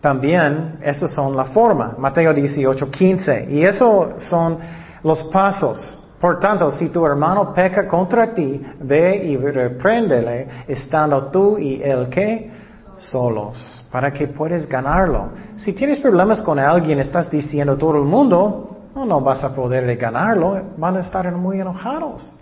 también, 0.00 0.78
esas 0.82 1.10
son 1.10 1.36
la 1.36 1.44
forma. 1.46 1.94
Mateo 1.98 2.32
18, 2.32 2.90
15. 2.90 3.46
Y 3.50 3.64
eso 3.64 4.14
son 4.18 4.58
los 5.02 5.24
pasos. 5.24 5.96
Por 6.20 6.38
tanto, 6.38 6.70
si 6.70 6.88
tu 6.88 7.06
hermano 7.06 7.52
peca 7.54 7.86
contra 7.86 8.34
ti, 8.34 8.62
ve 8.80 9.16
y 9.24 9.36
repréndele, 9.36 10.48
estando 10.68 11.26
tú 11.26 11.58
y 11.58 11.82
él 11.82 12.08
que 12.10 12.50
solos, 12.98 13.86
para 13.90 14.12
que 14.12 14.28
puedas 14.28 14.66
ganarlo. 14.66 15.30
Si 15.56 15.72
tienes 15.72 15.98
problemas 15.98 16.42
con 16.42 16.58
alguien, 16.58 17.00
estás 17.00 17.30
diciendo 17.30 17.76
todo 17.76 17.96
el 17.96 18.04
mundo, 18.04 18.90
no, 18.94 19.06
no 19.06 19.20
vas 19.20 19.42
a 19.44 19.54
poder 19.54 19.96
ganarlo, 19.96 20.60
van 20.76 20.96
a 20.98 21.00
estar 21.00 21.30
muy 21.32 21.60
enojados. 21.60 22.36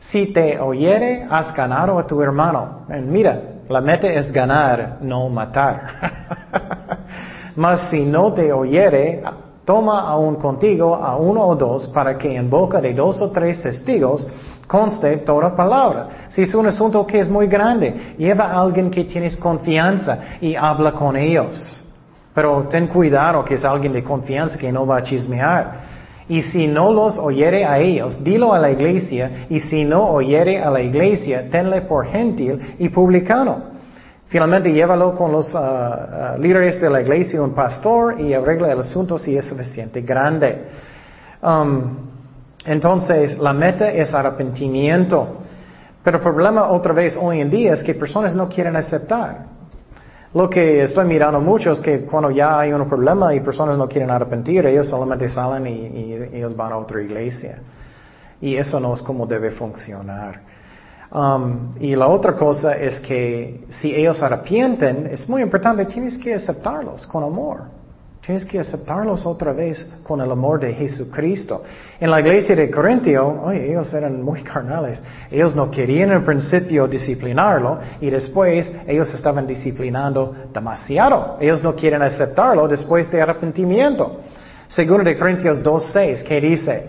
Si 0.00 0.32
te 0.32 0.58
oyere, 0.58 1.26
has 1.30 1.54
ganado 1.54 1.98
a 2.00 2.06
tu 2.06 2.20
hermano. 2.20 2.86
Mira, 2.88 3.40
la 3.72 3.80
meta 3.80 4.06
es 4.06 4.30
ganar, 4.30 4.98
no 5.00 5.28
matar. 5.28 5.80
Mas 7.56 7.90
si 7.90 8.04
no 8.04 8.32
te 8.32 8.52
oyere, 8.52 9.22
toma 9.64 10.00
aún 10.00 10.36
contigo 10.36 10.94
a 10.94 11.16
uno 11.16 11.46
o 11.46 11.56
dos 11.56 11.88
para 11.88 12.16
que 12.16 12.36
en 12.36 12.48
boca 12.48 12.80
de 12.80 12.94
dos 12.94 13.20
o 13.20 13.30
tres 13.30 13.62
testigos 13.62 14.26
conste 14.66 15.18
toda 15.18 15.54
palabra. 15.54 16.28
Si 16.30 16.42
es 16.42 16.54
un 16.54 16.66
asunto 16.66 17.06
que 17.06 17.20
es 17.20 17.28
muy 17.28 17.46
grande, 17.46 18.14
lleva 18.18 18.46
a 18.46 18.60
alguien 18.60 18.90
que 18.90 19.04
tienes 19.04 19.36
confianza 19.36 20.18
y 20.40 20.54
habla 20.54 20.92
con 20.92 21.16
ellos. 21.16 21.78
Pero 22.34 22.66
ten 22.70 22.86
cuidado 22.86 23.44
que 23.44 23.54
es 23.54 23.64
alguien 23.64 23.92
de 23.92 24.02
confianza 24.02 24.56
que 24.56 24.72
no 24.72 24.86
va 24.86 24.98
a 24.98 25.02
chismear. 25.02 25.91
Y 26.32 26.40
si 26.40 26.66
no 26.66 26.90
los 26.94 27.18
oyere 27.18 27.66
a 27.66 27.78
ellos, 27.78 28.24
dilo 28.24 28.54
a 28.54 28.58
la 28.58 28.70
iglesia, 28.70 29.44
y 29.50 29.60
si 29.60 29.84
no 29.84 30.08
oyere 30.08 30.62
a 30.62 30.70
la 30.70 30.80
iglesia, 30.80 31.50
tenle 31.50 31.82
por 31.82 32.06
gentil 32.06 32.76
y 32.78 32.88
publicano. 32.88 33.64
Finalmente, 34.28 34.72
llévalo 34.72 35.14
con 35.14 35.30
los 35.30 35.52
uh, 35.52 35.58
uh, 35.58 36.40
líderes 36.40 36.80
de 36.80 36.88
la 36.88 37.02
iglesia, 37.02 37.42
un 37.42 37.52
pastor, 37.52 38.18
y 38.18 38.32
arregla 38.32 38.72
el 38.72 38.78
asunto 38.78 39.18
si 39.18 39.36
es 39.36 39.44
suficiente 39.44 40.00
grande. 40.00 40.68
Um, 41.42 41.98
entonces, 42.64 43.38
la 43.38 43.52
meta 43.52 43.92
es 43.92 44.14
arrepentimiento. 44.14 45.36
Pero 46.02 46.16
el 46.16 46.22
problema 46.22 46.70
otra 46.70 46.94
vez 46.94 47.14
hoy 47.20 47.40
en 47.40 47.50
día 47.50 47.74
es 47.74 47.82
que 47.82 47.92
personas 47.92 48.34
no 48.34 48.48
quieren 48.48 48.74
aceptar. 48.74 49.51
Lo 50.34 50.48
que 50.48 50.82
estoy 50.82 51.06
mirando 51.06 51.40
mucho 51.40 51.72
es 51.72 51.80
que 51.80 52.06
cuando 52.06 52.30
ya 52.30 52.58
hay 52.58 52.72
un 52.72 52.88
problema 52.88 53.34
y 53.34 53.40
personas 53.40 53.76
no 53.76 53.86
quieren 53.86 54.10
arrepentir, 54.10 54.64
ellos 54.66 54.88
solamente 54.88 55.28
salen 55.28 55.66
y, 55.66 55.70
y 55.72 56.28
ellos 56.32 56.56
van 56.56 56.72
a 56.72 56.78
otra 56.78 57.02
iglesia. 57.02 57.58
Y 58.40 58.56
eso 58.56 58.80
no 58.80 58.94
es 58.94 59.02
como 59.02 59.26
debe 59.26 59.50
funcionar. 59.50 60.40
Um, 61.14 61.74
y 61.78 61.94
la 61.94 62.08
otra 62.08 62.34
cosa 62.34 62.74
es 62.74 62.98
que 63.00 63.66
si 63.68 63.94
ellos 63.94 64.22
arrepienten, 64.22 65.08
es 65.08 65.28
muy 65.28 65.42
importante, 65.42 65.84
tienes 65.84 66.16
que 66.16 66.34
aceptarlos 66.34 67.06
con 67.06 67.22
amor. 67.22 67.81
Tienes 68.24 68.44
que 68.44 68.60
aceptarlos 68.60 69.26
otra 69.26 69.52
vez 69.52 69.84
con 70.04 70.20
el 70.20 70.30
amor 70.30 70.60
de 70.60 70.72
Jesucristo. 70.74 71.64
En 71.98 72.08
la 72.08 72.20
iglesia 72.20 72.54
de 72.54 72.70
Corintio, 72.70 73.50
ellos 73.50 73.92
eran 73.94 74.22
muy 74.22 74.42
carnales. 74.42 75.02
Ellos 75.28 75.56
no 75.56 75.68
querían 75.72 76.12
al 76.12 76.22
principio 76.22 76.86
disciplinarlo 76.86 77.80
y 78.00 78.10
después 78.10 78.70
ellos 78.86 79.12
estaban 79.12 79.44
disciplinando 79.44 80.36
demasiado. 80.54 81.36
Ellos 81.40 81.64
no 81.64 81.74
quieren 81.74 82.00
aceptarlo 82.00 82.68
después 82.68 83.10
de 83.10 83.20
arrepentimiento. 83.20 84.20
Segundo 84.68 85.02
de 85.02 85.18
Corintios 85.18 85.60
2.6, 85.60 86.22
que 86.22 86.40
dice, 86.40 86.88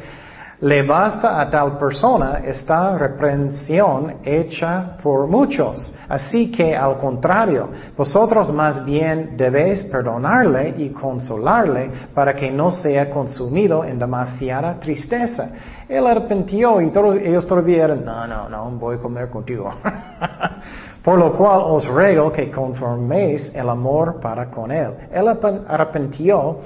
le 0.64 0.82
basta 0.84 1.42
a 1.42 1.50
tal 1.50 1.78
persona 1.78 2.40
esta 2.46 2.98
reprensión 2.98 4.20
hecha 4.24 4.96
por 5.04 5.28
muchos. 5.28 5.94
Así 6.08 6.50
que 6.52 6.74
al 6.74 6.98
contrario, 7.00 7.68
vosotros 7.98 8.50
más 8.54 8.86
bien 8.86 9.36
debéis 9.36 9.84
perdonarle 9.84 10.74
y 10.78 10.90
consolarle 10.92 11.92
para 12.14 12.34
que 12.34 12.50
no 12.50 12.72
sea 12.72 13.10
consumido 13.10 13.84
en 13.84 14.00
demasiada 14.00 14.80
tristeza. 14.80 15.50
Él 15.90 16.08
arrepintió 16.08 16.80
y 16.80 16.92
todos, 16.92 17.18
ellos 17.18 17.46
todavía 17.46 17.84
eran, 17.84 18.06
no, 18.06 18.26
no, 18.26 18.48
no, 18.48 18.72
voy 18.72 18.96
a 18.96 19.00
comer 19.00 19.30
contigo. 19.30 19.70
Por 21.04 21.20
lo 21.20 21.34
cual 21.34 21.60
os 21.66 21.86
ruego 21.86 22.32
que 22.32 22.50
conforméis 22.50 23.54
el 23.54 23.68
amor 23.68 24.22
para 24.22 24.50
con 24.50 24.72
Él. 24.72 24.94
Él 25.12 25.28
arrepintió 25.68 26.60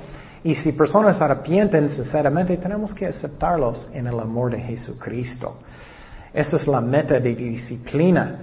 y 0.47 0.55
si 0.55 0.71
personas 0.71 1.21
arrepienten 1.21 1.89
sinceramente, 1.89 2.55
tenemos 2.55 2.93
que 2.93 3.05
aceptarlos 3.05 3.89
en 3.93 4.07
el 4.07 4.17
amor 4.17 4.49
de 4.51 4.59
Jesucristo. 4.61 5.57
Esa 6.33 6.55
es 6.55 6.65
la 6.67 6.79
meta 6.79 7.19
de 7.19 7.35
disciplina. 7.35 8.39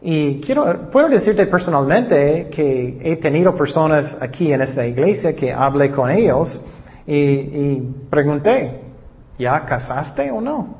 Y 0.00 0.40
quiero, 0.40 0.90
puedo 0.90 1.06
decirte 1.10 1.44
personalmente 1.46 2.48
que 2.50 2.98
he 3.02 3.16
tenido 3.16 3.54
personas 3.54 4.16
aquí 4.18 4.50
en 4.50 4.62
esta 4.62 4.86
iglesia 4.86 5.36
que 5.36 5.52
hablé 5.52 5.90
con 5.90 6.10
ellos 6.10 6.64
y, 7.06 7.14
y 7.14 7.94
pregunté, 8.08 8.80
¿ya 9.38 9.66
casaste 9.66 10.30
o 10.30 10.40
no? 10.40 10.76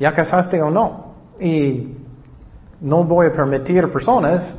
¿Ya 0.00 0.12
casaste 0.12 0.60
o 0.60 0.68
no? 0.68 1.14
Y 1.38 1.94
no 2.80 3.04
voy 3.04 3.28
a 3.28 3.32
permitir 3.32 3.88
personas 3.92 4.58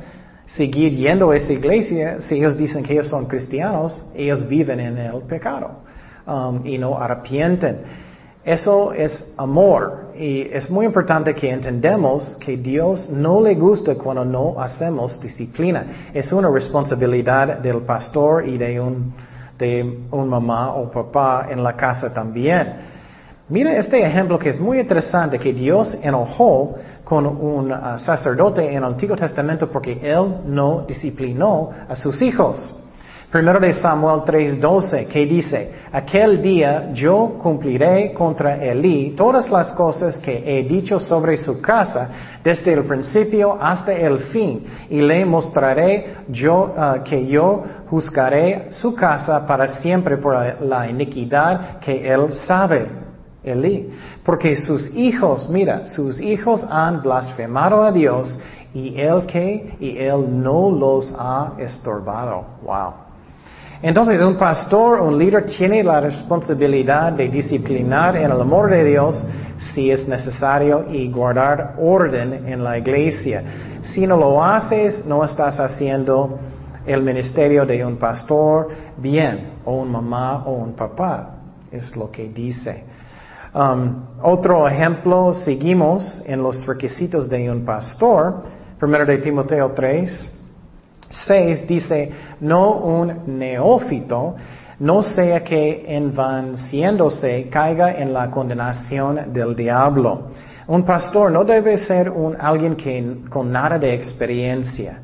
seguir 0.55 0.95
yendo 0.95 1.31
a 1.31 1.37
esa 1.37 1.53
iglesia 1.53 2.21
si 2.21 2.35
ellos 2.35 2.57
dicen 2.57 2.83
que 2.83 2.93
ellos 2.93 3.07
son 3.07 3.25
cristianos, 3.25 4.05
ellos 4.15 4.47
viven 4.47 4.79
en 4.79 4.97
el 4.97 5.21
pecado 5.21 5.83
um, 6.25 6.65
y 6.65 6.77
no 6.77 6.97
arrepienten. 6.97 8.09
Eso 8.43 8.93
es 8.93 9.33
amor 9.37 10.11
y 10.15 10.41
es 10.41 10.69
muy 10.69 10.85
importante 10.85 11.35
que 11.35 11.51
entendamos 11.51 12.37
que 12.39 12.57
Dios 12.57 13.09
no 13.09 13.41
le 13.41 13.53
gusta 13.55 13.95
cuando 13.95 14.25
no 14.25 14.59
hacemos 14.59 15.19
disciplina. 15.21 16.09
Es 16.13 16.31
una 16.31 16.49
responsabilidad 16.49 17.59
del 17.59 17.81
pastor 17.81 18.47
y 18.47 18.57
de 18.57 18.79
un, 18.79 19.13
de 19.57 19.99
un 20.09 20.29
mamá 20.29 20.73
o 20.73 20.89
papá 20.89 21.47
en 21.51 21.61
la 21.61 21.75
casa 21.75 22.13
también. 22.13 22.73
Mira 23.49 23.75
este 23.77 24.05
ejemplo 24.05 24.37
que 24.37 24.49
es 24.49 24.59
muy 24.59 24.79
interesante, 24.79 25.39
que 25.39 25.53
Dios 25.53 25.97
enojó 26.01 26.75
con 27.09 27.25
un 27.25 27.71
uh, 27.71 27.97
sacerdote 27.97 28.69
en 28.69 28.77
el 28.77 28.83
Antiguo 28.83 29.15
Testamento 29.15 29.67
porque 29.67 29.99
él 29.99 30.41
no 30.45 30.85
disciplinó 30.87 31.71
a 31.89 31.95
sus 31.95 32.21
hijos. 32.21 32.75
Primero 33.31 33.59
de 33.59 33.73
Samuel 33.73 34.21
3:12, 34.21 35.07
que 35.07 35.25
dice, 35.25 35.71
aquel 35.91 36.39
día 36.39 36.91
yo 36.93 37.35
cumpliré 37.41 38.13
contra 38.13 38.63
Elí 38.63 39.15
todas 39.17 39.49
las 39.49 39.71
cosas 39.71 40.17
que 40.17 40.43
he 40.45 40.63
dicho 40.63 40.99
sobre 40.99 41.37
su 41.37 41.59
casa 41.59 42.09
desde 42.43 42.73
el 42.73 42.83
principio 42.83 43.57
hasta 43.59 43.91
el 43.91 44.19
fin, 44.19 44.65
y 44.89 45.01
le 45.01 45.25
mostraré 45.25 46.15
yo 46.27 46.75
uh, 46.75 47.03
que 47.03 47.25
yo 47.25 47.63
juzgaré 47.89 48.67
su 48.69 48.93
casa 48.93 49.47
para 49.47 49.67
siempre 49.79 50.17
por 50.17 50.61
la 50.61 50.87
iniquidad 50.87 51.79
que 51.79 52.07
él 52.07 52.33
sabe. 52.33 53.08
Elí. 53.43 53.89
Porque 54.23 54.55
sus 54.55 54.93
hijos, 54.95 55.49
mira, 55.49 55.87
sus 55.87 56.19
hijos 56.19 56.63
han 56.69 57.01
blasfemado 57.01 57.83
a 57.83 57.91
Dios 57.91 58.37
y 58.73 58.99
él 58.99 59.25
que, 59.25 59.75
y 59.79 59.97
él 59.97 60.25
no 60.43 60.69
los 60.69 61.13
ha 61.17 61.53
estorbado. 61.57 62.45
Wow. 62.63 62.93
Entonces 63.81 64.19
un 64.21 64.35
pastor, 64.35 64.99
un 64.99 65.17
líder 65.17 65.45
tiene 65.45 65.83
la 65.83 66.01
responsabilidad 66.01 67.13
de 67.13 67.29
disciplinar 67.29 68.17
en 68.17 68.25
el 68.25 68.41
amor 68.41 68.69
de 68.69 68.83
Dios 68.83 69.25
si 69.73 69.89
es 69.89 70.05
necesario 70.07 70.85
y 70.89 71.09
guardar 71.09 71.75
orden 71.79 72.45
en 72.45 72.63
la 72.63 72.77
iglesia. 72.77 73.43
Si 73.81 74.05
no 74.05 74.17
lo 74.17 74.43
haces, 74.43 75.05
no 75.05 75.23
estás 75.23 75.59
haciendo 75.59 76.39
el 76.85 77.01
ministerio 77.01 77.65
de 77.65 77.85
un 77.85 77.97
pastor 77.97 78.69
bien, 78.97 79.53
o 79.63 79.77
un 79.77 79.91
mamá 79.91 80.43
o 80.45 80.53
un 80.53 80.73
papá. 80.73 81.35
Es 81.71 81.95
lo 81.95 82.11
que 82.11 82.27
dice. 82.29 82.88
Um, 83.53 84.05
otro 84.21 84.67
ejemplo, 84.67 85.33
seguimos 85.33 86.21
en 86.25 86.43
los 86.43 86.65
requisitos 86.67 87.27
de 87.27 87.49
un 87.49 87.65
pastor. 87.65 88.43
Primero 88.79 89.05
de 89.05 89.17
Timoteo 89.17 89.71
3, 89.71 90.31
6 91.09 91.67
dice, 91.67 92.11
no 92.41 92.73
un 92.73 93.39
neófito, 93.39 94.35
no 94.79 95.01
sea 95.01 95.43
que 95.43 95.83
envanciéndose 95.87 97.49
caiga 97.49 97.93
en 97.93 98.13
la 98.13 98.29
condenación 98.29 99.33
del 99.33 99.55
diablo. 99.55 100.27
Un 100.67 100.83
pastor 100.83 101.31
no 101.31 101.43
debe 101.43 101.77
ser 101.79 102.09
un 102.09 102.37
alguien 102.39 102.75
que 102.75 103.23
con 103.29 103.51
nada 103.51 103.79
de 103.79 103.93
experiencia. 103.93 104.99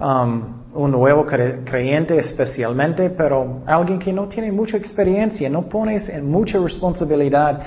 Um, 0.00 0.60
un 0.72 0.90
nuevo 0.92 1.26
creyente 1.26 2.16
especialmente, 2.18 3.10
pero 3.10 3.62
alguien 3.66 3.98
que 3.98 4.12
no 4.12 4.28
tiene 4.28 4.52
mucha 4.52 4.76
experiencia, 4.76 5.50
no 5.50 5.62
pones 5.62 6.10
mucha 6.22 6.58
responsabilidad 6.58 7.60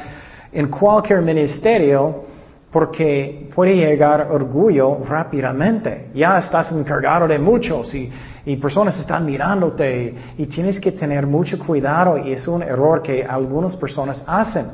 en 0.52 0.70
cualquier 0.70 1.22
ministerio 1.22 2.24
porque 2.72 3.52
puede 3.54 3.76
llegar 3.76 4.32
orgullo 4.32 5.00
rápidamente. 5.06 6.10
Ya 6.16 6.38
estás 6.38 6.72
encargado 6.72 7.28
de 7.28 7.38
muchos 7.38 7.94
y, 7.94 8.10
y, 8.46 8.56
personas 8.56 8.98
están 9.00 9.26
mirándote 9.26 10.16
y 10.38 10.46
tienes 10.48 10.80
que 10.80 10.94
tener 10.94 11.28
mucho 11.28 11.60
cuidado 11.60 12.18
y 12.18 12.32
es 12.32 12.48
un 12.48 12.64
error 12.64 13.04
que 13.04 13.24
algunas 13.24 13.76
personas 13.76 14.24
hacen. 14.26 14.68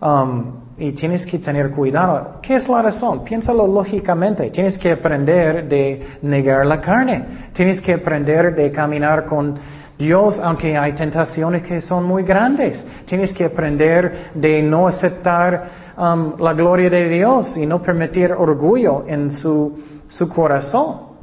Um, 0.00 0.63
y 0.76 0.92
tienes 0.92 1.24
que 1.24 1.38
tener 1.38 1.70
cuidado. 1.70 2.40
¿Qué 2.42 2.56
es 2.56 2.68
la 2.68 2.82
razón? 2.82 3.24
Piénsalo 3.24 3.66
lógicamente. 3.66 4.50
Tienes 4.50 4.76
que 4.76 4.92
aprender 4.92 5.68
de 5.68 6.18
negar 6.22 6.66
la 6.66 6.80
carne. 6.80 7.50
Tienes 7.52 7.80
que 7.80 7.94
aprender 7.94 8.54
de 8.54 8.72
caminar 8.72 9.24
con 9.24 9.56
Dios, 9.96 10.40
aunque 10.42 10.76
hay 10.76 10.92
tentaciones 10.92 11.62
que 11.62 11.80
son 11.80 12.04
muy 12.04 12.24
grandes. 12.24 12.82
Tienes 13.04 13.32
que 13.32 13.44
aprender 13.44 14.30
de 14.34 14.62
no 14.62 14.88
aceptar 14.88 15.64
um, 15.96 16.32
la 16.40 16.52
gloria 16.52 16.90
de 16.90 17.08
Dios 17.08 17.56
y 17.56 17.66
no 17.66 17.80
permitir 17.80 18.32
orgullo 18.32 19.04
en 19.06 19.30
su, 19.30 19.78
su 20.08 20.28
corazón. 20.28 21.14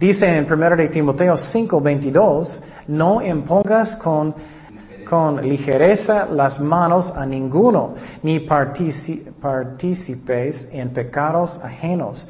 Dice 0.00 0.26
en 0.26 0.50
1 0.50 0.76
de 0.76 0.88
Timoteo 0.88 1.34
5:22, 1.34 2.60
no 2.88 3.22
impongas 3.22 3.96
con 3.96 4.34
con 5.12 5.46
ligereza 5.46 6.24
las 6.24 6.58
manos 6.58 7.12
a 7.14 7.26
ninguno, 7.26 7.94
ni 8.22 8.40
participes 8.40 9.28
en 10.72 10.88
pecados 10.88 11.60
ajenos. 11.62 12.26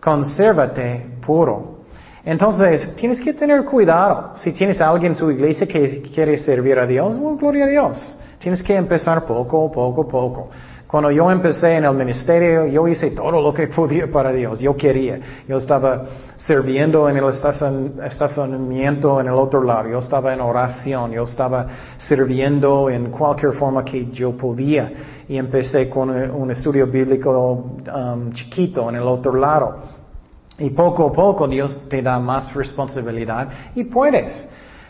Consérvate 0.00 1.18
puro. 1.26 1.80
Entonces, 2.24 2.94
tienes 2.94 3.20
que 3.20 3.34
tener 3.34 3.64
cuidado. 3.64 4.30
Si 4.36 4.52
tienes 4.52 4.80
alguien 4.80 5.10
en 5.10 5.16
su 5.16 5.28
iglesia 5.28 5.66
que 5.66 6.02
quiere 6.02 6.38
servir 6.38 6.78
a 6.78 6.86
Dios, 6.86 7.18
gloria 7.18 7.64
a 7.64 7.68
Dios. 7.68 8.20
Tienes 8.38 8.62
que 8.62 8.76
empezar 8.76 9.24
poco, 9.26 9.72
poco, 9.72 10.06
poco. 10.06 10.50
Cuando 10.90 11.12
yo 11.12 11.30
empecé 11.30 11.76
en 11.76 11.84
el 11.84 11.94
ministerio, 11.94 12.66
yo 12.66 12.88
hice 12.88 13.12
todo 13.12 13.40
lo 13.40 13.54
que 13.54 13.68
podía 13.68 14.10
para 14.10 14.32
Dios. 14.32 14.58
Yo 14.58 14.76
quería. 14.76 15.20
Yo 15.46 15.58
estaba 15.58 16.02
sirviendo 16.36 17.08
en 17.08 17.16
el 17.16 17.26
estacionamiento 17.28 19.20
en 19.20 19.28
el 19.28 19.34
otro 19.34 19.62
lado. 19.62 19.88
Yo 19.88 20.00
estaba 20.00 20.34
en 20.34 20.40
oración. 20.40 21.12
Yo 21.12 21.22
estaba 21.22 21.68
sirviendo 21.96 22.90
en 22.90 23.12
cualquier 23.12 23.52
forma 23.52 23.84
que 23.84 24.06
yo 24.10 24.36
podía. 24.36 24.92
Y 25.28 25.36
empecé 25.36 25.88
con 25.88 26.10
un 26.10 26.50
estudio 26.50 26.88
bíblico 26.88 27.76
um, 27.94 28.32
chiquito 28.32 28.88
en 28.88 28.96
el 28.96 29.04
otro 29.04 29.36
lado. 29.36 29.76
Y 30.58 30.70
poco 30.70 31.06
a 31.06 31.12
poco 31.12 31.46
Dios 31.46 31.88
te 31.88 32.02
da 32.02 32.18
más 32.18 32.52
responsabilidad 32.52 33.48
y 33.76 33.84
puedes. 33.84 34.48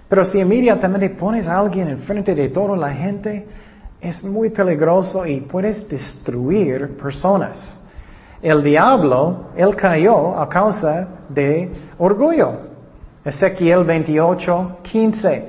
Pero 0.08 0.24
si 0.24 0.38
inmediatamente 0.38 1.10
pones 1.10 1.46
a 1.46 1.58
alguien 1.58 1.88
enfrente 1.88 2.34
de 2.34 2.48
toda 2.48 2.74
la 2.74 2.90
gente, 2.90 3.46
es 4.00 4.24
muy 4.24 4.50
peligroso 4.50 5.26
y 5.26 5.40
puedes 5.40 5.88
destruir 5.88 6.96
personas. 6.96 7.56
El 8.40 8.62
diablo, 8.64 9.50
él 9.54 9.76
cayó 9.76 10.38
a 10.40 10.48
causa 10.48 11.08
de 11.28 11.70
orgullo. 11.98 12.70
Ezequiel 13.22 13.84
28, 13.84 14.78
15. 14.82 15.48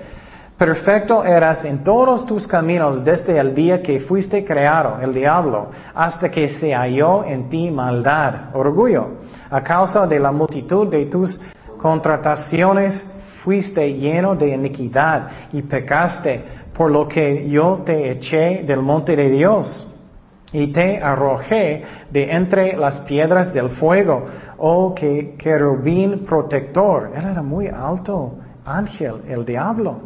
Perfecto 0.58 1.24
eras 1.24 1.64
en 1.64 1.84
todos 1.84 2.26
tus 2.28 2.46
caminos 2.46 3.04
desde 3.04 3.40
el 3.40 3.56
día 3.56 3.82
que 3.82 4.02
fuiste 4.02 4.46
creado, 4.46 4.98
el 5.02 5.14
diablo, 5.14 5.72
hasta 5.96 6.30
que 6.30 6.50
se 6.50 6.74
halló 6.76 7.24
en 7.24 7.50
ti 7.50 7.72
maldad, 7.72 8.54
orgullo. 8.54 9.22
A 9.50 9.62
causa 9.64 10.06
de 10.06 10.20
la 10.20 10.32
multitud 10.32 10.88
de 10.88 11.06
tus 11.06 11.40
contrataciones 11.78 13.04
fuiste 13.44 13.92
lleno 13.94 14.36
de 14.36 14.50
iniquidad 14.50 15.30
y 15.52 15.62
pecaste 15.64 16.44
por 16.82 16.90
lo 16.90 17.08
que 17.08 17.48
yo 17.48 17.84
te 17.86 18.10
eché 18.10 18.64
del 18.64 18.82
monte 18.82 19.16
de 19.16 19.30
Dios 19.30 19.88
y 20.52 20.74
te 20.74 20.98
arrojé 20.98 21.84
de 22.10 22.32
entre 22.32 22.76
las 22.76 23.02
piedras 23.02 23.54
del 23.54 23.70
fuego, 23.70 24.26
oh 24.58 24.96
que 24.96 25.36
querubín 25.38 26.26
protector. 26.26 27.12
Él 27.16 27.24
era 27.24 27.44
muy 27.44 27.68
alto, 27.68 28.34
ángel, 28.66 29.22
el 29.28 29.46
diablo. 29.46 30.00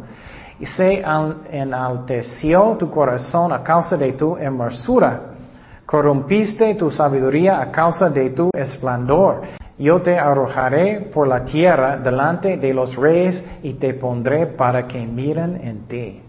Y 0.60 0.66
se 0.66 1.02
enalteció 1.50 2.76
tu 2.78 2.90
corazón 2.90 3.54
a 3.54 3.62
causa 3.62 3.96
de 3.96 4.12
tu 4.12 4.36
hermosura. 4.36 5.18
Corrompiste 5.86 6.74
tu 6.74 6.90
sabiduría 6.90 7.58
a 7.58 7.72
causa 7.72 8.10
de 8.10 8.28
tu 8.28 8.50
esplendor. 8.52 9.44
Yo 9.78 10.02
te 10.02 10.18
arrojaré 10.18 11.10
por 11.14 11.26
la 11.26 11.42
tierra 11.42 11.96
delante 11.96 12.58
de 12.58 12.74
los 12.74 12.96
reyes 12.96 13.42
y 13.62 13.72
te 13.72 13.94
pondré 13.94 14.44
para 14.44 14.86
que 14.86 15.06
miren 15.06 15.58
en 15.62 15.88
ti. 15.88 16.22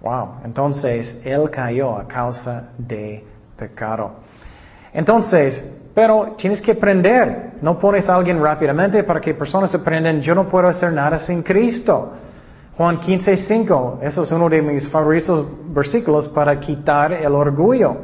Wow. 0.00 0.40
Entonces, 0.44 1.18
él 1.24 1.50
cayó 1.50 1.96
a 1.96 2.06
causa 2.06 2.70
de 2.78 3.24
pecado. 3.56 4.12
Entonces, 4.92 5.62
pero 5.94 6.34
tienes 6.36 6.60
que 6.60 6.72
aprender. 6.72 7.54
No 7.60 7.76
pones 7.76 8.08
a 8.08 8.14
alguien 8.14 8.40
rápidamente 8.40 9.02
para 9.02 9.20
que 9.20 9.34
personas 9.34 9.74
aprendan, 9.74 10.20
yo 10.20 10.34
no 10.34 10.46
puedo 10.46 10.68
hacer 10.68 10.92
nada 10.92 11.18
sin 11.18 11.42
Cristo. 11.42 12.12
Juan 12.76 13.00
15, 13.00 13.36
5, 13.36 13.98
eso 14.02 14.22
es 14.22 14.30
uno 14.30 14.48
de 14.48 14.62
mis 14.62 14.88
favoritos 14.88 15.44
versículos 15.74 16.28
para 16.28 16.60
quitar 16.60 17.12
el 17.12 17.32
orgullo. 17.32 17.96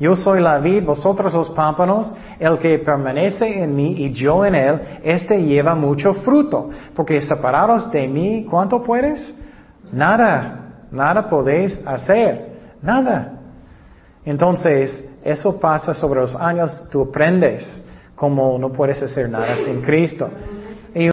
Yo 0.00 0.16
soy 0.16 0.40
la 0.40 0.58
vid, 0.58 0.82
vosotros 0.82 1.34
los 1.34 1.50
pámpanos, 1.50 2.14
el 2.40 2.58
que 2.58 2.78
permanece 2.78 3.62
en 3.62 3.76
mí 3.76 3.96
y 3.98 4.10
yo 4.12 4.46
en 4.46 4.54
él, 4.54 4.80
este 5.04 5.42
lleva 5.42 5.74
mucho 5.74 6.14
fruto, 6.14 6.70
porque 6.96 7.20
separados 7.20 7.92
de 7.92 8.08
mí, 8.08 8.46
¿cuánto 8.50 8.82
puedes? 8.82 9.34
Nada, 9.92 10.61
nada 10.92 11.28
podéis 11.28 11.80
hacer, 11.86 12.74
nada. 12.82 13.40
Entonces, 14.24 15.04
eso 15.24 15.58
pasa 15.58 15.94
sobre 15.94 16.20
los 16.20 16.36
años, 16.36 16.88
tú 16.90 17.02
aprendes 17.02 17.82
cómo 18.14 18.58
no 18.58 18.70
puedes 18.72 19.02
hacer 19.02 19.28
nada 19.28 19.56
sin 19.64 19.82
Cristo. 19.82 20.28
Y 20.94 21.10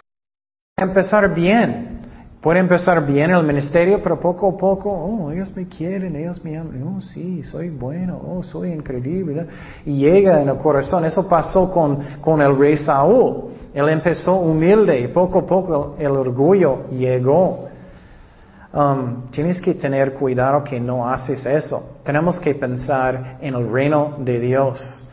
empezar 0.76 1.34
bien, 1.34 1.90
Puede 2.40 2.58
empezar 2.58 3.04
bien 3.04 3.30
el 3.32 3.42
ministerio, 3.42 4.00
pero 4.02 4.18
poco 4.18 4.48
a 4.48 4.56
poco, 4.56 4.90
oh, 4.90 5.30
ellos 5.30 5.54
me 5.54 5.68
quieren, 5.68 6.16
ellos 6.16 6.42
me 6.42 6.56
aman, 6.56 6.82
oh, 6.84 7.00
sí, 7.02 7.42
soy 7.42 7.68
bueno, 7.68 8.18
oh, 8.18 8.42
soy 8.42 8.72
increíble. 8.72 9.46
Y 9.84 9.98
llega 9.98 10.40
en 10.40 10.48
el 10.48 10.56
corazón. 10.56 11.04
Eso 11.04 11.28
pasó 11.28 11.70
con, 11.70 11.98
con 12.22 12.40
el 12.40 12.56
rey 12.56 12.78
Saúl. 12.78 13.50
Él 13.74 13.86
empezó 13.90 14.36
humilde 14.36 15.00
y 15.00 15.08
poco 15.08 15.40
a 15.40 15.46
poco 15.46 15.96
el 15.98 16.12
orgullo 16.12 16.88
llegó. 16.88 17.68
Um, 18.72 19.26
tienes 19.32 19.60
que 19.60 19.74
tener 19.74 20.14
cuidado 20.14 20.62
que 20.62 20.78
no 20.78 21.08
haces 21.08 21.44
eso. 21.44 21.98
Tenemos 22.04 22.38
que 22.38 22.54
pensar 22.54 23.38
en 23.40 23.54
el 23.54 23.68
reino 23.68 24.14
de 24.18 24.38
Dios, 24.38 25.04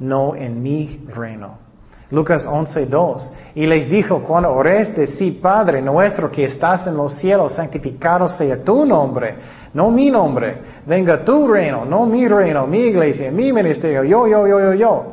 no 0.00 0.36
en 0.36 0.62
mi 0.62 1.06
reino. 1.08 1.66
Lucas 2.10 2.46
11.2. 2.46 3.30
Y 3.54 3.66
les 3.66 3.88
dijo, 3.88 4.20
cuando 4.20 4.52
ores 4.52 4.92
sí, 5.16 5.30
Padre 5.30 5.80
nuestro 5.80 6.30
que 6.30 6.44
estás 6.44 6.86
en 6.86 6.96
los 6.96 7.14
cielos, 7.14 7.54
santificado 7.54 8.28
sea 8.28 8.62
tu 8.62 8.84
nombre, 8.84 9.34
no 9.72 9.90
mi 9.90 10.10
nombre. 10.10 10.58
Venga 10.84 11.24
tu 11.24 11.46
reino, 11.46 11.86
no 11.86 12.04
mi 12.04 12.28
reino, 12.28 12.66
mi 12.66 12.80
iglesia, 12.80 13.30
mi 13.30 13.50
ministerio, 13.50 14.04
yo, 14.04 14.26
yo, 14.26 14.46
yo, 14.46 14.60
yo, 14.60 14.74
yo. 14.74 15.12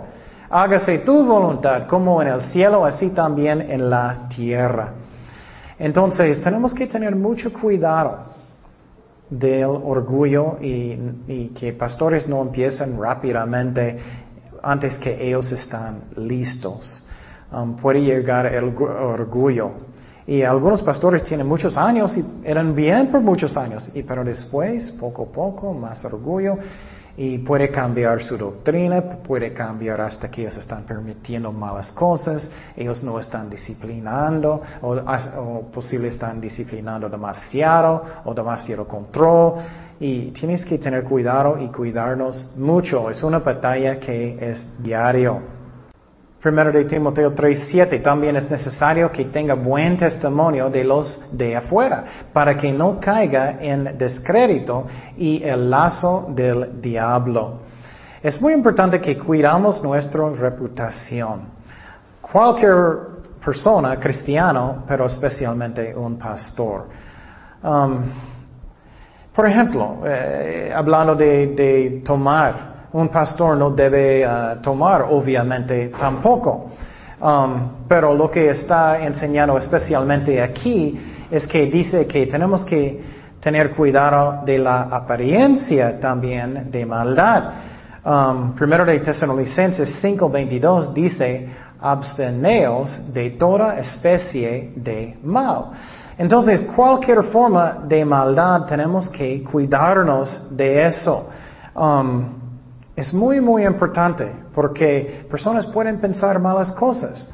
Hágase 0.50 1.00
tu 1.00 1.24
voluntad 1.24 1.88
como 1.88 2.22
en 2.22 2.28
el 2.28 2.42
cielo, 2.42 2.86
así 2.86 3.10
también 3.10 3.62
en 3.72 3.90
la 3.90 4.28
tierra. 4.28 4.94
Entonces, 5.80 6.42
tenemos 6.44 6.74
que 6.74 6.88
tener 6.88 7.16
mucho 7.16 7.52
cuidado 7.52 8.26
del 9.30 9.66
orgullo 9.66 10.58
y, 10.62 11.52
que 11.60 11.74
pastores 11.74 12.28
no 12.28 12.42
empiecen 12.42 13.00
rápidamente 13.00 14.00
antes 14.62 14.96
que 14.96 15.28
ellos 15.28 15.52
están 15.52 16.04
listos. 16.18 17.04
Um, 17.52 17.76
puede 17.76 18.02
llegar 18.02 18.46
el 18.48 18.64
orgullo. 18.64 19.72
Y 20.26 20.42
algunos 20.42 20.82
pastores 20.82 21.24
tienen 21.24 21.46
muchos 21.46 21.76
años 21.76 22.16
y 22.16 22.24
eran 22.44 22.74
bien 22.74 23.08
por 23.08 23.20
muchos 23.20 23.58
años, 23.58 23.90
y, 23.94 24.04
pero 24.04 24.24
después, 24.24 24.92
poco 24.92 25.24
a 25.24 25.32
poco, 25.32 25.74
más 25.74 26.06
orgullo 26.06 26.58
y 27.16 27.38
puede 27.40 27.70
cambiar 27.70 28.24
su 28.24 28.38
doctrina, 28.38 29.02
puede 29.02 29.54
cambiar 29.54 30.02
hasta 30.02 30.32
que 30.32 30.42
ellos 30.42 30.58
están 30.58 30.84
permitiendo 30.84 31.52
malas 31.52 31.92
cosas, 31.92 32.50
ellos 32.76 33.04
no 33.04 33.20
están 33.20 33.50
disciplinando 33.50 34.62
o, 34.82 34.96
o 34.96 35.72
posible 35.72 36.08
están 36.08 36.42
disciplinando 36.42 37.10
demasiado 37.10 38.04
o 38.26 38.34
demasiado 38.34 38.88
control 38.88 39.56
y 40.00 40.32
tienes 40.32 40.66
que 40.66 40.80
tener 40.80 41.04
cuidado 41.04 41.58
y 41.60 41.68
cuidarnos 41.68 42.52
mucho. 42.58 43.10
Es 43.10 43.22
una 43.24 43.40
batalla 43.40 44.00
que 44.00 44.38
es 44.42 44.68
diario. 44.80 45.53
Primero 46.44 46.74
de 46.74 46.84
Timoteo 46.84 47.34
3:7 47.34 48.02
también 48.02 48.36
es 48.36 48.52
necesario 48.52 49.10
que 49.10 49.24
tenga 49.24 49.54
buen 49.54 49.96
testimonio 49.98 50.70
de 50.70 50.84
los 50.84 51.26
de 51.32 51.56
afuera 51.56 52.04
para 52.34 52.58
que 52.58 52.70
no 52.74 53.00
caiga 53.00 53.60
en 53.62 53.98
descrédito 53.98 54.86
y 55.16 55.42
el 55.42 55.70
lazo 55.70 56.28
del 56.36 56.82
diablo. 56.82 57.60
Es 58.22 58.42
muy 58.42 58.52
importante 58.52 59.00
que 59.00 59.18
cuidamos 59.18 59.82
nuestra 59.82 60.30
reputación. 60.32 61.44
Cualquier 62.22 62.98
persona, 63.44 63.98
cristiano, 63.98 64.84
pero 64.86 65.06
especialmente 65.06 65.96
un 65.96 66.18
pastor. 66.18 66.90
Um, 67.64 68.00
por 69.34 69.48
ejemplo, 69.48 70.00
eh, 70.06 70.74
hablando 70.76 71.16
de, 71.16 72.02
tomar, 72.06 72.73
un 72.94 73.10
pastor 73.10 73.58
no 73.58 73.72
debe 73.72 74.26
uh, 74.26 74.62
tomar, 74.62 75.04
obviamente, 75.10 75.90
tampoco. 75.90 76.70
Um, 77.20 77.88
pero 77.88 78.14
lo 78.14 78.30
que 78.30 78.50
está 78.50 79.02
enseñando 79.04 79.58
especialmente 79.58 80.42
aquí 80.42 81.26
es 81.32 81.48
que 81.48 81.66
dice 81.68 82.06
que 82.06 82.28
tenemos 82.28 82.64
que 82.66 83.02
tener 83.40 83.72
cuidado 83.72 84.44
de 84.46 84.58
la 84.58 84.84
apariencia 84.84 86.00
también 86.00 86.70
de 86.70 86.86
maldad. 86.86 87.44
Um, 88.06 88.54
primero 88.54 88.86
de 88.86 89.00
Tesalonicenses 89.00 90.02
5:22 90.04 90.94
dice, 90.94 91.50
absteneos 91.80 93.14
de 93.14 93.32
toda 93.32 93.80
especie 93.80 94.74
de 94.76 95.18
mal. 95.24 95.72
Entonces, 96.18 96.62
cualquier 96.76 97.24
forma 97.24 97.80
de 97.88 98.06
maldad 98.06 98.66
tenemos 98.66 99.10
que 99.10 99.44
cuidarnos 99.44 100.56
de 100.56 100.86
eso. 100.86 101.30
Um, 101.74 102.43
es 102.96 103.14
muy, 103.14 103.42
muy 103.42 103.66
importante 103.66 104.32
porque 104.54 105.26
personas 105.30 105.66
pueden 105.68 106.00
pensar 106.00 106.40
malas 106.40 106.72
cosas. 106.74 107.30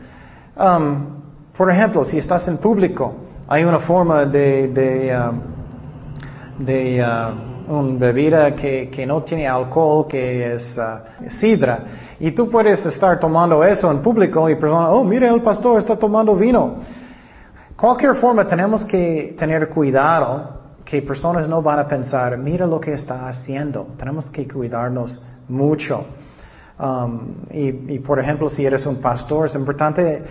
Um, 0.56 1.20
por 1.56 1.70
ejemplo, 1.70 2.06
si 2.06 2.18
estás 2.18 2.48
en 2.48 2.58
público, 2.58 3.14
hay 3.48 3.66
una 3.66 3.80
forma 3.80 4.26
de, 4.26 4.68
de, 4.70 5.18
um, 5.18 5.40
uh, 6.60 7.76
una 7.78 8.00
bebida 8.00 8.56
que, 8.56 8.90
que, 8.90 9.06
no 9.06 9.22
tiene 9.24 9.48
alcohol, 9.48 10.08
que 10.08 10.56
es 10.56 10.78
uh, 10.78 11.30
sidra. 11.40 11.80
Y 12.20 12.32
tú 12.32 12.50
puedes 12.50 12.86
estar 12.86 13.20
tomando 13.20 13.64
eso 13.64 13.92
en 13.92 14.02
público 14.02 14.50
y 14.50 14.56
personas, 14.56 14.90
oh, 14.92 15.04
mire, 15.04 15.28
el 15.28 15.42
pastor 15.42 15.80
está 15.80 15.98
tomando 15.98 16.36
vino. 16.36 16.78
Cualquier 17.76 18.16
forma 18.16 18.46
tenemos 18.46 18.86
que 18.86 19.36
tener 19.38 19.70
cuidado 19.70 20.60
que 20.86 21.02
personas 21.02 21.48
no 21.48 21.62
van 21.62 21.80
a 21.80 21.88
pensar, 21.88 22.38
mira 22.38 22.66
lo 22.66 22.80
que 22.80 22.94
está 22.94 23.28
haciendo. 23.28 23.88
Tenemos 23.98 24.30
que 24.30 24.48
cuidarnos 24.48 25.24
mucho. 25.50 26.06
Um, 26.80 27.36
y, 27.52 28.00
por 28.00 28.20
ejemplo, 28.20 28.50
si 28.50 28.66
eres 28.66 28.86
un 28.86 29.02
pastor, 29.02 29.48
es 29.48 29.56
importante, 29.56 30.24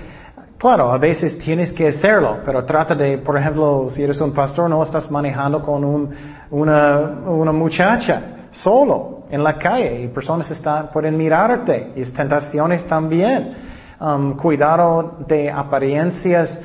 claro, 0.57 0.91
a 0.91 0.97
veces 0.97 1.37
tienes 1.39 1.73
que 1.73 1.89
hacerlo, 1.89 2.39
pero 2.45 2.65
trata 2.65 2.95
de, 2.95 3.19
por 3.19 3.37
ejemplo, 3.37 3.89
si 3.91 4.03
eres 4.03 4.19
un 4.21 4.33
pastor, 4.33 4.71
no 4.71 4.83
estás 4.83 5.11
manejando 5.11 5.63
con 5.63 5.85
un, 5.85 6.11
una, 6.51 7.53
muchacha 7.53 8.47
solo 8.51 9.25
en 9.31 9.45
la 9.45 9.59
calle 9.59 10.05
y 10.05 10.09
personas 10.09 10.51
están, 10.51 10.89
pueden 10.89 11.19
mirarte 11.19 11.93
y 11.95 12.03
tentaciones 12.05 12.87
también. 12.87 13.69
Um, 14.01 14.37
cuidado 14.37 15.17
de 15.27 15.51
apariencias 15.51 16.59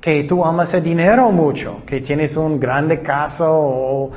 que 0.00 0.24
tú 0.24 0.44
amas 0.44 0.72
el 0.74 0.82
dinero 0.82 1.30
mucho, 1.30 1.82
que 1.86 2.00
tienes 2.00 2.36
un 2.36 2.58
grande 2.58 3.00
casa 3.02 3.44
o, 3.48 4.10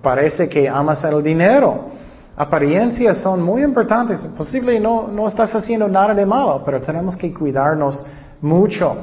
parece 0.00 0.48
que 0.48 0.68
amas 0.68 1.04
el 1.04 1.22
dinero. 1.22 1.97
Apariencias 2.38 3.20
son 3.20 3.42
muy 3.42 3.64
importantes. 3.64 4.24
Posible 4.28 4.78
no, 4.78 5.08
no 5.08 5.26
estás 5.26 5.52
haciendo 5.56 5.88
nada 5.88 6.14
de 6.14 6.24
malo, 6.24 6.62
pero 6.64 6.80
tenemos 6.80 7.16
que 7.16 7.34
cuidarnos 7.34 8.06
mucho. 8.40 8.96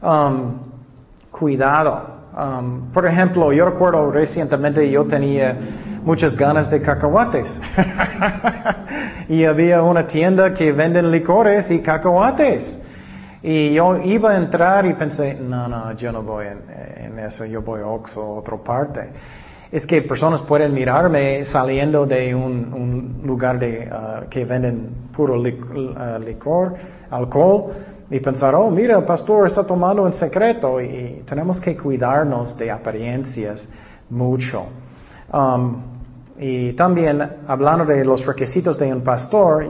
Um, 0.00 0.54
cuidado. 1.32 2.20
Um, 2.32 2.92
por 2.92 3.08
ejemplo, 3.08 3.52
yo 3.52 3.64
recuerdo 3.64 4.12
recientemente 4.12 4.88
yo 4.88 5.04
tenía 5.04 5.58
muchas 6.04 6.36
ganas 6.36 6.70
de 6.70 6.80
cacahuates. 6.80 7.60
y 9.28 9.44
había 9.44 9.82
una 9.82 10.06
tienda 10.06 10.54
que 10.54 10.70
venden 10.70 11.10
licores 11.10 11.68
y 11.72 11.80
cacahuates. 11.80 12.78
Y 13.42 13.72
yo 13.72 13.96
iba 13.96 14.30
a 14.30 14.36
entrar 14.36 14.86
y 14.86 14.94
pensé, 14.94 15.34
no, 15.34 15.66
no, 15.66 15.90
yo 15.92 16.12
no 16.12 16.22
voy 16.22 16.46
en, 16.46 17.18
eso, 17.18 17.44
yo 17.46 17.62
voy 17.62 17.80
a 17.80 17.86
Oxo, 17.86 18.20
a 18.20 18.38
otra 18.38 18.56
parte. 18.58 19.10
Es 19.72 19.86
que 19.86 20.02
personas 20.02 20.40
pueden 20.42 20.74
mirarme 20.74 21.44
saliendo 21.44 22.04
de 22.04 22.34
un, 22.34 23.20
lugar 23.24 23.58
de, 23.58 23.88
uh, 23.88 24.28
que 24.28 24.44
venden 24.44 25.08
puro 25.14 25.40
uh, 25.40 26.18
licor, 26.18 26.74
alcohol, 27.10 27.70
y 28.10 28.18
pensar, 28.18 28.54
oh, 28.56 28.68
mira, 28.70 28.98
el 28.98 29.04
pastor 29.04 29.46
está 29.46 29.64
tomando 29.64 30.04
en 30.06 30.12
secreto 30.12 30.80
y 30.80 31.22
tenemos 31.24 31.60
que 31.60 31.76
cuidarnos 31.76 32.56
de 32.58 32.68
apariencias 32.68 33.68
mucho. 34.10 34.66
Um, 35.32 35.82
y 36.36 36.72
también 36.72 37.22
hablando 37.46 37.84
de 37.84 38.04
los 38.04 38.26
requisitos 38.26 38.76
de 38.76 38.92
un 38.92 39.02
pastor, 39.02 39.64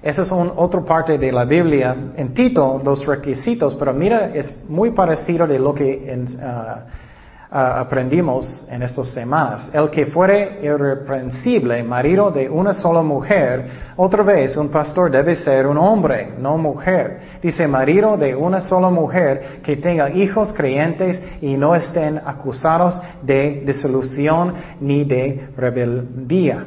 esa 0.00 0.22
es 0.22 0.30
otra 0.30 0.80
parte 0.82 1.18
de 1.18 1.32
la 1.32 1.44
Biblia. 1.44 1.96
En 2.14 2.32
Tito, 2.32 2.80
los 2.84 3.04
requisitos, 3.04 3.74
pero 3.74 3.92
mira, 3.92 4.30
es 4.32 4.64
muy 4.68 4.92
parecido 4.92 5.48
de 5.48 5.58
lo 5.58 5.74
que 5.74 6.12
en, 6.12 6.26
uh, 6.36 7.09
ah, 7.50 7.80
aprendimos 7.80 8.64
en 8.68 8.82
estas 8.82 9.08
semanas. 9.08 9.68
El 9.72 9.90
que 9.90 10.06
fuere 10.06 10.58
irreprensible, 10.62 11.82
marido 11.82 12.30
de 12.30 12.48
una 12.48 12.72
sola 12.72 13.02
mujer, 13.02 13.66
otra 13.96 14.22
vez 14.22 14.56
un 14.56 14.68
pastor 14.68 15.10
debe 15.10 15.36
ser 15.36 15.66
un 15.66 15.78
hombre, 15.78 16.34
no 16.38 16.56
mujer. 16.56 17.20
Dice 17.42 17.66
marido 17.66 18.16
de 18.16 18.34
una 18.34 18.60
sola 18.60 18.90
mujer 18.90 19.60
que 19.62 19.76
tenga 19.76 20.10
hijos 20.10 20.52
creyentes 20.52 21.20
y 21.40 21.56
no 21.56 21.74
estén 21.74 22.20
acusados 22.24 23.00
de 23.22 23.62
disolución 23.66 24.54
ni 24.80 25.04
de 25.04 25.48
rebeldía. 25.56 26.64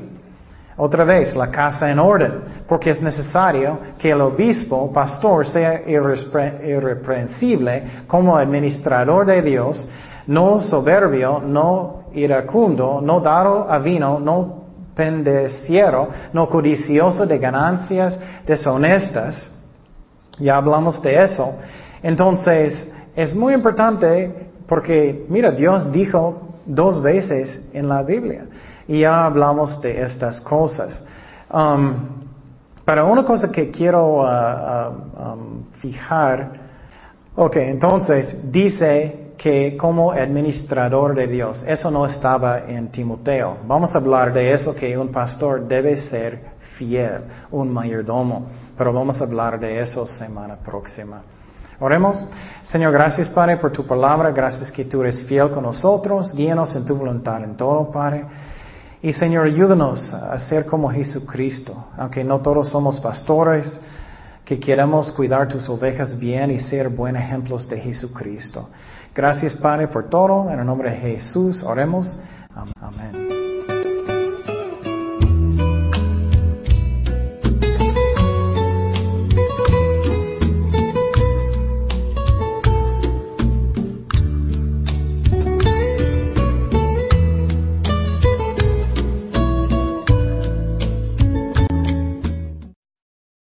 Otra 0.76 1.04
vez, 1.04 1.36
la 1.36 1.52
casa 1.52 1.92
en 1.92 2.00
orden, 2.00 2.32
porque 2.68 2.90
es 2.90 3.00
necesario 3.02 3.78
que 4.00 4.10
el 4.10 4.22
obispo, 4.22 4.92
pastor, 4.92 5.46
sea 5.46 5.84
irreprensible 5.88 7.84
como 8.08 8.36
administrador 8.36 9.28
de 9.28 9.44
Dios, 9.44 9.88
no 10.28 10.62
soberbio, 10.62 11.42
no 11.46 12.04
iracundo, 12.14 13.02
no 13.02 13.20
dado 13.20 13.70
a 13.70 13.80
vino, 13.80 14.20
no 14.20 14.64
pendeciero, 14.96 16.10
no 16.32 16.48
codicioso 16.48 17.26
de 17.26 17.38
ganancias 17.40 18.18
deshonestas. 18.46 19.50
Ya 20.40 20.58
hablamos 20.58 21.02
de 21.02 21.24
eso. 21.24 21.56
Entonces, 22.02 22.88
es 23.16 23.34
muy 23.36 23.54
importante 23.54 24.50
porque, 24.68 25.26
mira, 25.30 25.52
Dios 25.52 25.92
dijo 25.92 26.50
dos 26.66 27.02
veces 27.02 27.60
en 27.74 27.90
la 27.90 28.04
Biblia 28.04 28.46
y 28.88 29.02
ya 29.02 29.26
hablamos 29.26 29.82
de 29.82 30.02
estas 30.02 30.42
cosas. 30.42 31.04
Um, 31.52 31.94
pero 32.86 33.10
una 33.10 33.24
cosa 33.24 33.52
que 33.52 33.72
quiero 33.72 34.22
uh, 34.22 34.26
uh, 34.26 35.34
um, 35.34 35.64
fijar, 35.80 36.52
ok, 37.36 37.56
entonces 37.58 38.36
dice 38.52 39.23
que 39.44 39.76
como 39.76 40.14
administrador 40.14 41.14
de 41.14 41.28
Dios, 41.28 41.66
eso 41.68 41.92
no 41.92 42.06
estaba 42.06 42.60
en 42.60 42.88
Timoteo. 42.88 43.58
Vamos 43.68 43.94
a 43.94 43.98
hablar 43.98 44.32
de 44.32 44.54
eso, 44.54 44.74
que 44.74 44.98
un 44.98 45.10
pastor 45.12 45.68
debe 45.68 45.98
ser 45.98 46.54
fiel, 46.78 47.26
un 47.52 47.70
mayordomo, 47.70 48.48
pero 48.78 48.94
vamos 48.94 49.20
a 49.20 49.26
hablar 49.26 49.60
de 49.60 49.82
eso 49.82 50.08
semana 50.08 50.56
próxima. 50.56 51.24
Oremos. 51.82 52.26
Señor, 52.64 52.94
gracias 52.94 53.28
Padre 53.28 53.58
por 53.58 53.74
tu 53.74 53.86
palabra, 53.86 54.32
gracias 54.32 54.72
que 54.72 54.86
tú 54.86 55.02
eres 55.02 55.22
fiel 55.24 55.52
con 55.52 55.64
nosotros, 55.64 56.34
guíanos 56.34 56.74
en 56.78 56.86
tu 56.86 56.96
voluntad 56.96 57.44
en 57.44 57.58
todo, 57.58 57.92
Padre. 57.92 58.24
Y 59.02 59.12
Señor, 59.12 59.48
ayúdanos 59.48 60.14
a 60.14 60.40
ser 60.40 60.66
como 60.66 60.90
Jesucristo, 60.90 61.88
aunque 61.98 62.24
no 62.24 62.40
todos 62.40 62.70
somos 62.70 62.98
pastores, 63.02 63.78
que 64.46 64.58
queremos 64.58 65.12
cuidar 65.12 65.50
tus 65.50 65.68
ovejas 65.68 66.18
bien 66.18 66.50
y 66.50 66.62
ser 66.62 66.88
buenos 66.88 67.22
ejemplos 67.22 67.68
de 67.68 67.78
Jesucristo. 67.82 68.70
Gracias 69.16 69.56
Padre 69.56 69.88
por 69.88 70.10
todo, 70.10 70.50
en 70.52 70.60
el 70.60 70.66
nombre 70.66 70.92
de 70.92 70.98
Jesús 70.98 71.64
oremos. 71.64 72.18
Amén. 72.82 73.23